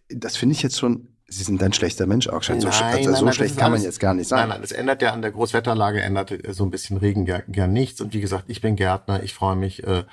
das 0.10 0.38
finde 0.38 0.54
ich 0.54 0.62
jetzt 0.62 0.80
schon 0.80 1.08
Sie 1.32 1.43
sind 1.43 1.62
ein 1.62 1.74
schlechter 1.74 2.08
Mensch 2.08 2.28
auch 2.28 2.41
schon. 2.41 2.60
So, 2.60 2.69
nein, 2.69 2.95
also 2.95 3.13
so 3.13 3.26
nein, 3.26 3.34
schlecht 3.36 3.56
kann 3.56 3.72
alles, 3.72 3.82
man 3.82 3.86
jetzt 3.86 4.00
gar 4.00 4.15
nicht 4.15 4.28
sagen. 4.28 4.41
Nein, 4.41 4.50
nein, 4.50 4.62
das 4.62 4.72
ändert 4.72 5.04
ja 5.04 5.13
an 5.13 5.22
der 5.22 5.32
Großwetterlage, 5.32 6.02
ändert 6.02 6.34
so 6.50 6.63
ein 6.63 6.72
bisschen 6.72 6.98
Regen 6.98 7.26
gern, 7.26 7.43
gern 7.48 7.72
nichts. 7.72 8.02
Und 8.02 8.13
wie 8.13 8.22
gesagt, 8.22 8.45
ich 8.48 8.62
bin 8.62 8.76
Gärtner, 8.76 9.22
ich 9.22 9.36
freue 9.36 9.56
mich 9.56 9.84
äh, 9.84 10.06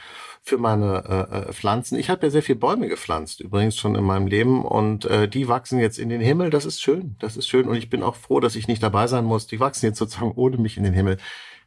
für 0.42 0.58
meine 0.58 1.04
äh, 1.08 1.48
äh, 1.48 1.52
Pflanzen. 1.54 1.98
Ich 1.98 2.10
habe 2.10 2.26
ja 2.26 2.30
sehr 2.30 2.42
viele 2.42 2.58
Bäume 2.58 2.88
gepflanzt, 2.88 3.40
übrigens 3.40 3.76
schon 3.76 3.94
in 3.94 4.04
meinem 4.04 4.26
Leben. 4.26 4.62
Und 4.62 5.06
äh, 5.06 5.26
die 5.26 5.48
wachsen 5.48 5.78
jetzt 5.78 5.98
in 5.98 6.10
den 6.10 6.20
Himmel. 6.20 6.50
Das 6.50 6.66
ist 6.66 6.82
schön, 6.82 7.16
das 7.18 7.38
ist 7.38 7.48
schön. 7.48 7.66
Und 7.66 7.76
ich 7.76 7.88
bin 7.88 8.02
auch 8.02 8.16
froh, 8.16 8.40
dass 8.40 8.54
ich 8.54 8.68
nicht 8.68 8.82
dabei 8.82 9.06
sein 9.06 9.24
muss. 9.24 9.46
Die 9.46 9.58
wachsen 9.58 9.86
jetzt 9.86 9.98
sozusagen 9.98 10.32
ohne 10.32 10.58
mich 10.58 10.76
in 10.76 10.84
den 10.84 10.92
Himmel 10.92 11.16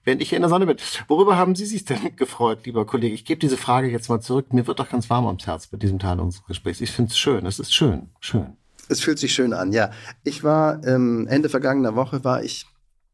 wenn 0.10 0.20
ich 0.20 0.34
in 0.34 0.42
der 0.42 0.50
Sonne 0.50 0.66
bin. 0.66 0.78
Worüber 1.08 1.38
haben 1.38 1.54
Sie 1.56 1.66
sich 1.66 1.86
denn 1.86 2.16
gefreut, 2.16 2.66
lieber 2.66 2.86
Kollege? 2.86 3.14
Ich 3.14 3.26
gebe 3.26 3.40
diese 3.40 3.58
Frage 3.58 3.90
jetzt 3.90 4.10
mal 4.10 4.20
zurück. 4.20 4.52
Mir 4.52 4.66
wird 4.66 4.80
doch 4.80 4.90
ganz 4.90 5.10
warm 5.10 5.26
ums 5.26 5.46
Herz 5.46 5.68
bei 5.68 5.78
diesem 5.78 6.00
Teil 6.00 6.20
unseres 6.20 6.46
Gesprächs. 6.46 6.82
Ich 6.82 6.92
finde 6.92 7.12
es 7.12 7.18
schön. 7.18 7.46
Es 7.46 7.60
ist 7.60 7.74
schön, 7.74 8.10
schön. 8.20 8.58
Es 8.90 9.02
fühlt 9.02 9.20
sich 9.20 9.34
schön 9.34 9.54
an, 9.54 9.72
ja. 9.72 9.92
Ich 10.24 10.44
war 10.44 10.84
ähm, 10.84 11.28
Ende 11.30 11.48
vergangener 11.48 11.96
Woche 11.96 12.24
war 12.24 12.44
ich 12.44 12.66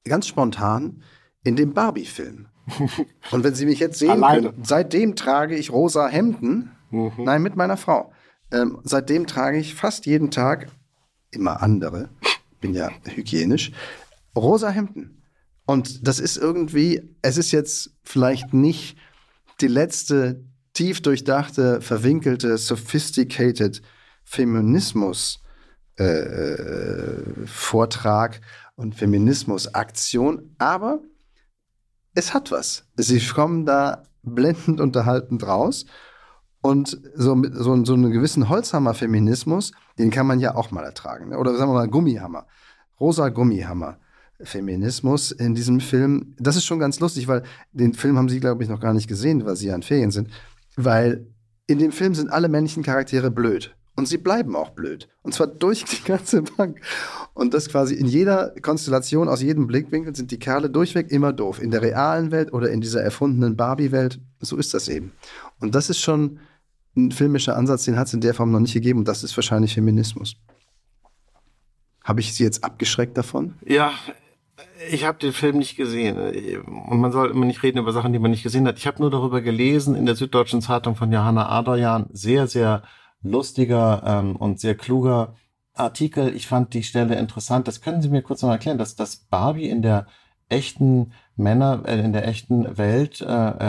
ganz 0.05 0.25
spontan 0.25 1.03
in 1.43 1.57
dem 1.57 1.73
Barbie-Film. 1.73 2.47
Und 3.31 3.43
wenn 3.43 3.53
Sie 3.53 3.65
mich 3.65 3.79
jetzt 3.79 3.99
sehen 3.99 4.21
können, 4.21 4.53
seitdem 4.63 5.17
trage 5.17 5.55
ich 5.57 5.71
rosa 5.71 6.07
Hemden. 6.07 6.71
Mhm. 6.91 7.11
Nein, 7.17 7.43
mit 7.43 7.57
meiner 7.57 7.75
Frau. 7.75 8.13
Ähm, 8.51 8.79
seitdem 8.83 9.27
trage 9.27 9.57
ich 9.57 9.75
fast 9.75 10.05
jeden 10.05 10.31
Tag 10.31 10.67
immer 11.31 11.61
andere. 11.61 12.09
Bin 12.61 12.73
ja 12.73 12.89
hygienisch. 13.03 13.73
Rosa 14.33 14.69
Hemden. 14.69 15.24
Und 15.65 16.07
das 16.07 16.19
ist 16.19 16.37
irgendwie, 16.37 17.15
es 17.21 17.37
ist 17.37 17.51
jetzt 17.51 17.91
vielleicht 18.03 18.53
nicht 18.53 18.97
die 19.61 19.67
letzte 19.67 20.43
tief 20.73 21.01
durchdachte, 21.01 21.81
verwinkelte, 21.81 22.57
sophisticated 22.57 23.81
Feminismus 24.23 25.39
äh, 25.97 26.03
äh, 26.03 27.47
Vortrag 27.47 28.41
und 28.75 28.95
Feminismus-Aktion, 28.95 30.53
aber 30.57 30.99
es 32.13 32.33
hat 32.33 32.51
was. 32.51 32.85
Sie 32.97 33.19
kommen 33.19 33.65
da 33.65 34.03
blendend 34.21 34.81
unterhaltend 34.81 35.47
raus. 35.47 35.85
Und 36.61 36.99
so, 37.13 37.41
so, 37.51 37.85
so 37.85 37.93
einen 37.93 38.11
gewissen 38.11 38.49
Holzhammer-Feminismus, 38.49 39.71
den 39.99 40.09
kann 40.11 40.27
man 40.27 40.39
ja 40.39 40.55
auch 40.55 40.71
mal 40.71 40.83
ertragen. 40.83 41.29
Ne? 41.29 41.37
Oder 41.37 41.55
sagen 41.55 41.69
wir 41.71 41.75
mal 41.75 41.87
Gummihammer. 41.87 42.47
Rosa 42.99 43.29
Gummihammer. 43.29 43.99
Feminismus 44.41 45.31
in 45.31 45.55
diesem 45.55 45.79
Film. 45.79 46.35
Das 46.37 46.55
ist 46.55 46.65
schon 46.65 46.79
ganz 46.79 46.99
lustig, 46.99 47.27
weil 47.27 47.43
den 47.71 47.93
Film 47.93 48.17
haben 48.17 48.29
Sie, 48.29 48.39
glaube 48.39 48.63
ich, 48.63 48.69
noch 48.69 48.79
gar 48.79 48.93
nicht 48.93 49.07
gesehen, 49.07 49.45
weil 49.45 49.55
Sie 49.55 49.67
ja 49.67 49.75
in 49.75 49.83
Ferien 49.83 50.11
sind. 50.11 50.29
Weil 50.75 51.27
in 51.67 51.79
dem 51.79 51.91
Film 51.91 52.13
sind 52.13 52.29
alle 52.29 52.49
männlichen 52.49 52.83
Charaktere 52.83 53.31
blöd. 53.31 53.75
Und 53.97 54.09
sie 54.09 54.17
bleiben 54.17 54.55
auch 54.57 54.71
blöd. 54.71 55.07
Und 55.23 55.33
zwar 55.33 55.47
durch 55.47 55.85
die 55.85 56.03
ganze 56.03 56.41
Bank. 56.41 56.81
Und 57.33 57.53
das 57.53 57.69
quasi 57.69 57.95
in 57.95 58.07
jeder 58.07 58.53
Konstellation, 58.61 59.29
aus 59.29 59.41
jedem 59.41 59.67
Blickwinkel 59.67 60.13
sind 60.15 60.31
die 60.31 60.39
Kerle 60.39 60.69
durchweg 60.69 61.11
immer 61.11 61.31
doof. 61.31 61.61
In 61.61 61.71
der 61.71 61.81
realen 61.81 62.31
Welt 62.31 62.51
oder 62.51 62.69
in 62.69 62.81
dieser 62.81 63.01
erfundenen 63.01 63.55
Barbie-Welt. 63.55 64.19
So 64.41 64.57
ist 64.57 64.73
das 64.73 64.89
eben. 64.89 65.13
Und 65.61 65.75
das 65.75 65.89
ist 65.89 66.01
schon 66.01 66.39
ein 66.97 67.11
filmischer 67.11 67.55
Ansatz, 67.55 67.85
den 67.85 67.97
hat 67.97 68.07
es 68.07 68.13
in 68.13 68.21
der 68.21 68.33
Form 68.33 68.51
noch 68.51 68.59
nicht 68.59 68.73
gegeben. 68.73 68.99
Und 68.99 69.07
das 69.07 69.23
ist 69.23 69.35
wahrscheinlich 69.37 69.73
Feminismus. 69.73 70.35
Habe 72.03 72.19
ich 72.19 72.33
Sie 72.33 72.43
jetzt 72.43 72.63
abgeschreckt 72.63 73.17
davon? 73.17 73.55
Ja, 73.65 73.93
ich 74.91 75.05
habe 75.05 75.17
den 75.17 75.33
Film 75.33 75.57
nicht 75.57 75.75
gesehen. 75.75 76.17
Und 76.65 76.99
man 76.99 77.11
soll 77.11 77.31
immer 77.31 77.45
nicht 77.45 77.63
reden 77.63 77.79
über 77.79 77.93
Sachen, 77.93 78.13
die 78.13 78.19
man 78.19 78.31
nicht 78.31 78.43
gesehen 78.43 78.67
hat. 78.67 78.77
Ich 78.77 78.87
habe 78.87 79.01
nur 79.01 79.11
darüber 79.11 79.41
gelesen 79.41 79.95
in 79.95 80.05
der 80.05 80.15
Süddeutschen 80.15 80.61
Zeitung 80.61 80.95
von 80.95 81.11
Johanna 81.11 81.49
Adrian. 81.49 82.07
Sehr, 82.11 82.47
sehr 82.47 82.83
lustiger 83.21 84.03
ähm, 84.05 84.35
und 84.35 84.59
sehr 84.59 84.75
kluger 84.75 85.35
Artikel. 85.73 86.35
Ich 86.35 86.47
fand 86.47 86.73
die 86.73 86.83
Stelle 86.83 87.15
interessant. 87.15 87.67
Das 87.67 87.81
können 87.81 88.01
Sie 88.01 88.09
mir 88.09 88.21
kurz 88.21 88.41
noch 88.41 88.51
erklären, 88.51 88.77
dass 88.77 88.95
das 88.95 89.17
Barbie 89.17 89.69
in 89.69 89.81
der 89.81 90.07
echten 90.49 91.11
Männer, 91.35 91.83
äh, 91.85 91.99
in 91.99 92.13
der 92.13 92.27
echten 92.27 92.77
Welt 92.77 93.21
äh, 93.21 93.25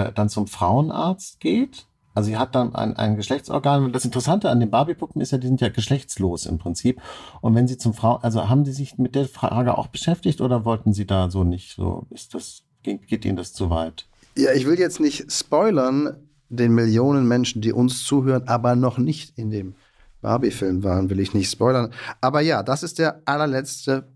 äh, 0.09 0.13
dann 0.13 0.29
zum 0.29 0.47
Frauenarzt 0.47 1.41
geht? 1.41 1.87
Also 2.17 2.29
sie 2.29 2.39
hat 2.39 2.55
dann 2.55 2.75
ein, 2.75 2.97
ein 2.97 3.17
Geschlechtsorgan. 3.17 3.93
Das 3.93 4.07
Interessante 4.07 4.49
an 4.49 4.59
den 4.59 4.71
Barbie-Puppen 4.71 5.21
ist 5.21 5.33
ja, 5.33 5.39
die 5.39 5.49
sind 5.49 5.61
ja 5.61 5.69
geschlechtslos 5.69 6.47
im 6.47 6.57
Prinzip. 6.57 7.03
Und 7.43 7.55
wenn 7.55 7.69
sie 7.69 7.77
zum 7.77 7.93
Frau, 7.93 8.17
also 8.17 8.49
haben 8.49 8.65
die 8.65 8.73
sich 8.73 8.97
mit 8.97 9.15
der 9.15 9.29
Frage 9.29 9.77
auch 9.77 9.89
beschäftigt 9.89 10.41
oder 10.41 10.65
wollten 10.65 10.95
sie 10.95 11.07
da 11.07 11.29
so 11.29 11.45
nicht 11.45 11.77
so, 11.77 12.07
ist 12.09 12.33
das, 12.33 12.63
geht, 12.83 13.07
geht 13.07 13.27
ihnen 13.27 13.37
das 13.37 13.53
zu 13.53 13.69
weit? 13.69 14.07
Ja, 14.35 14.55
ich 14.55 14.65
will 14.65 14.79
jetzt 14.79 14.99
nicht 14.99 15.31
spoilern 15.31 16.17
den 16.49 16.73
Millionen 16.73 17.29
Menschen, 17.29 17.61
die 17.61 17.75
uns 17.75 18.05
zuhören, 18.05 18.49
aber 18.49 18.77
noch 18.77 18.97
nicht 18.97 19.37
in 19.39 19.51
dem 19.51 19.75
Barbie-Film 20.23 20.85
waren, 20.85 21.11
will 21.11 21.21
ich 21.21 21.35
nicht 21.35 21.51
spoilern. 21.51 21.93
Aber 22.23 22.41
ja, 22.41 22.63
das 22.63 22.83
ist 22.83 22.99
der 22.99 23.21
allerletzte 23.27 24.09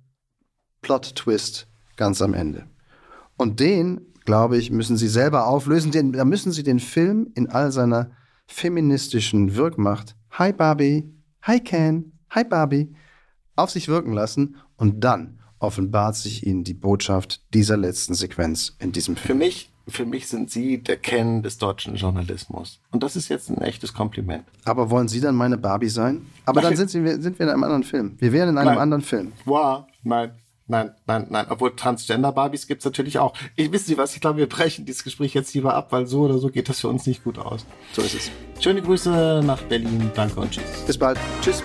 Plot-Twist 0.81 1.67
ganz 1.99 2.23
am 2.23 2.33
Ende. 2.33 2.65
Und 3.37 3.61
den 3.61 4.07
glaube 4.31 4.59
ich, 4.59 4.71
müssen 4.71 4.97
sie 4.97 5.09
selber 5.09 5.49
auflösen. 5.49 5.91
Denn 5.91 6.13
da 6.13 6.25
müssen 6.25 6.53
sie 6.53 6.63
den 6.63 6.79
Film 6.79 7.33
in 7.35 7.49
all 7.49 7.73
seiner 7.73 8.13
feministischen 8.47 9.57
Wirkmacht, 9.57 10.15
Hi 10.31 10.53
Barbie, 10.53 11.13
Hi 11.43 11.59
Ken, 11.59 12.13
Hi 12.31 12.45
Barbie, 12.45 12.95
auf 13.57 13.71
sich 13.71 13.89
wirken 13.89 14.13
lassen 14.13 14.55
und 14.77 15.03
dann 15.03 15.41
offenbart 15.59 16.15
sich 16.15 16.47
ihnen 16.47 16.63
die 16.63 16.75
Botschaft 16.75 17.43
dieser 17.53 17.77
letzten 17.77 18.15
Sequenz 18.15 18.77
in 18.79 18.93
diesem 18.93 19.17
Film. 19.17 19.27
Für 19.27 19.45
mich, 19.45 19.71
für 19.89 20.07
mich 20.07 20.29
sind 20.29 20.49
Sie 20.49 20.79
der 20.79 20.99
Ken 20.99 21.43
des 21.43 21.59
deutschen 21.59 21.97
Journalismus. 21.97 22.79
Und 22.93 23.03
das 23.03 23.17
ist 23.17 23.29
jetzt 23.31 23.51
ein 23.51 23.61
echtes 23.61 23.93
Kompliment. 23.93 24.45
Aber 24.65 24.91
wollen 24.91 25.09
Sie 25.09 25.21
dann 25.21 25.35
meine 25.35 25.59
Barbie 25.59 25.89
sein? 25.89 26.25
Aber 26.47 26.61
dann 26.61 26.77
sind, 26.77 26.89
Sie, 26.89 27.05
sind 27.21 27.37
wir 27.41 27.47
in 27.47 27.53
einem 27.53 27.65
anderen 27.65 27.83
Film. 27.83 28.15
Wir 28.21 28.33
wären 28.33 28.51
in 28.51 28.59
einem 28.59 28.69
Nein. 28.69 28.79
anderen 28.79 29.03
Film. 29.03 29.33
Wow, 29.45 29.87
nein. 30.05 30.31
Nein, 30.71 30.93
nein, 31.05 31.27
nein. 31.31 31.47
Obwohl 31.51 31.75
Transgender-Barbies 31.75 32.69
gibt's 32.69 32.85
natürlich 32.85 33.19
auch. 33.19 33.35
Ich 33.57 33.73
wissen 33.73 33.87
Sie 33.87 33.99
was, 33.99 34.15
ich 34.15 34.21
glaube, 34.21 34.39
wir 34.39 34.49
brechen 34.49 34.87
dieses 34.87 35.03
Gespräch 35.03 35.35
jetzt 35.35 35.53
lieber 35.53 35.75
ab, 35.75 35.89
weil 35.91 36.07
so 36.07 36.21
oder 36.21 36.39
so 36.39 36.49
geht 36.49 36.69
das 36.69 36.79
für 36.79 36.89
uns 36.89 37.07
nicht 37.07 37.25
gut 37.25 37.39
aus. 37.39 37.67
So 37.93 38.03
ist 38.03 38.15
es. 38.15 38.31
Schöne 38.61 38.81
Grüße 38.81 39.43
nach 39.45 39.63
Berlin. 39.63 40.13
Danke 40.15 40.39
und 40.39 40.53
tschüss. 40.53 40.85
Bis 40.87 40.97
bald. 40.97 41.19
Tschüss. 41.43 41.65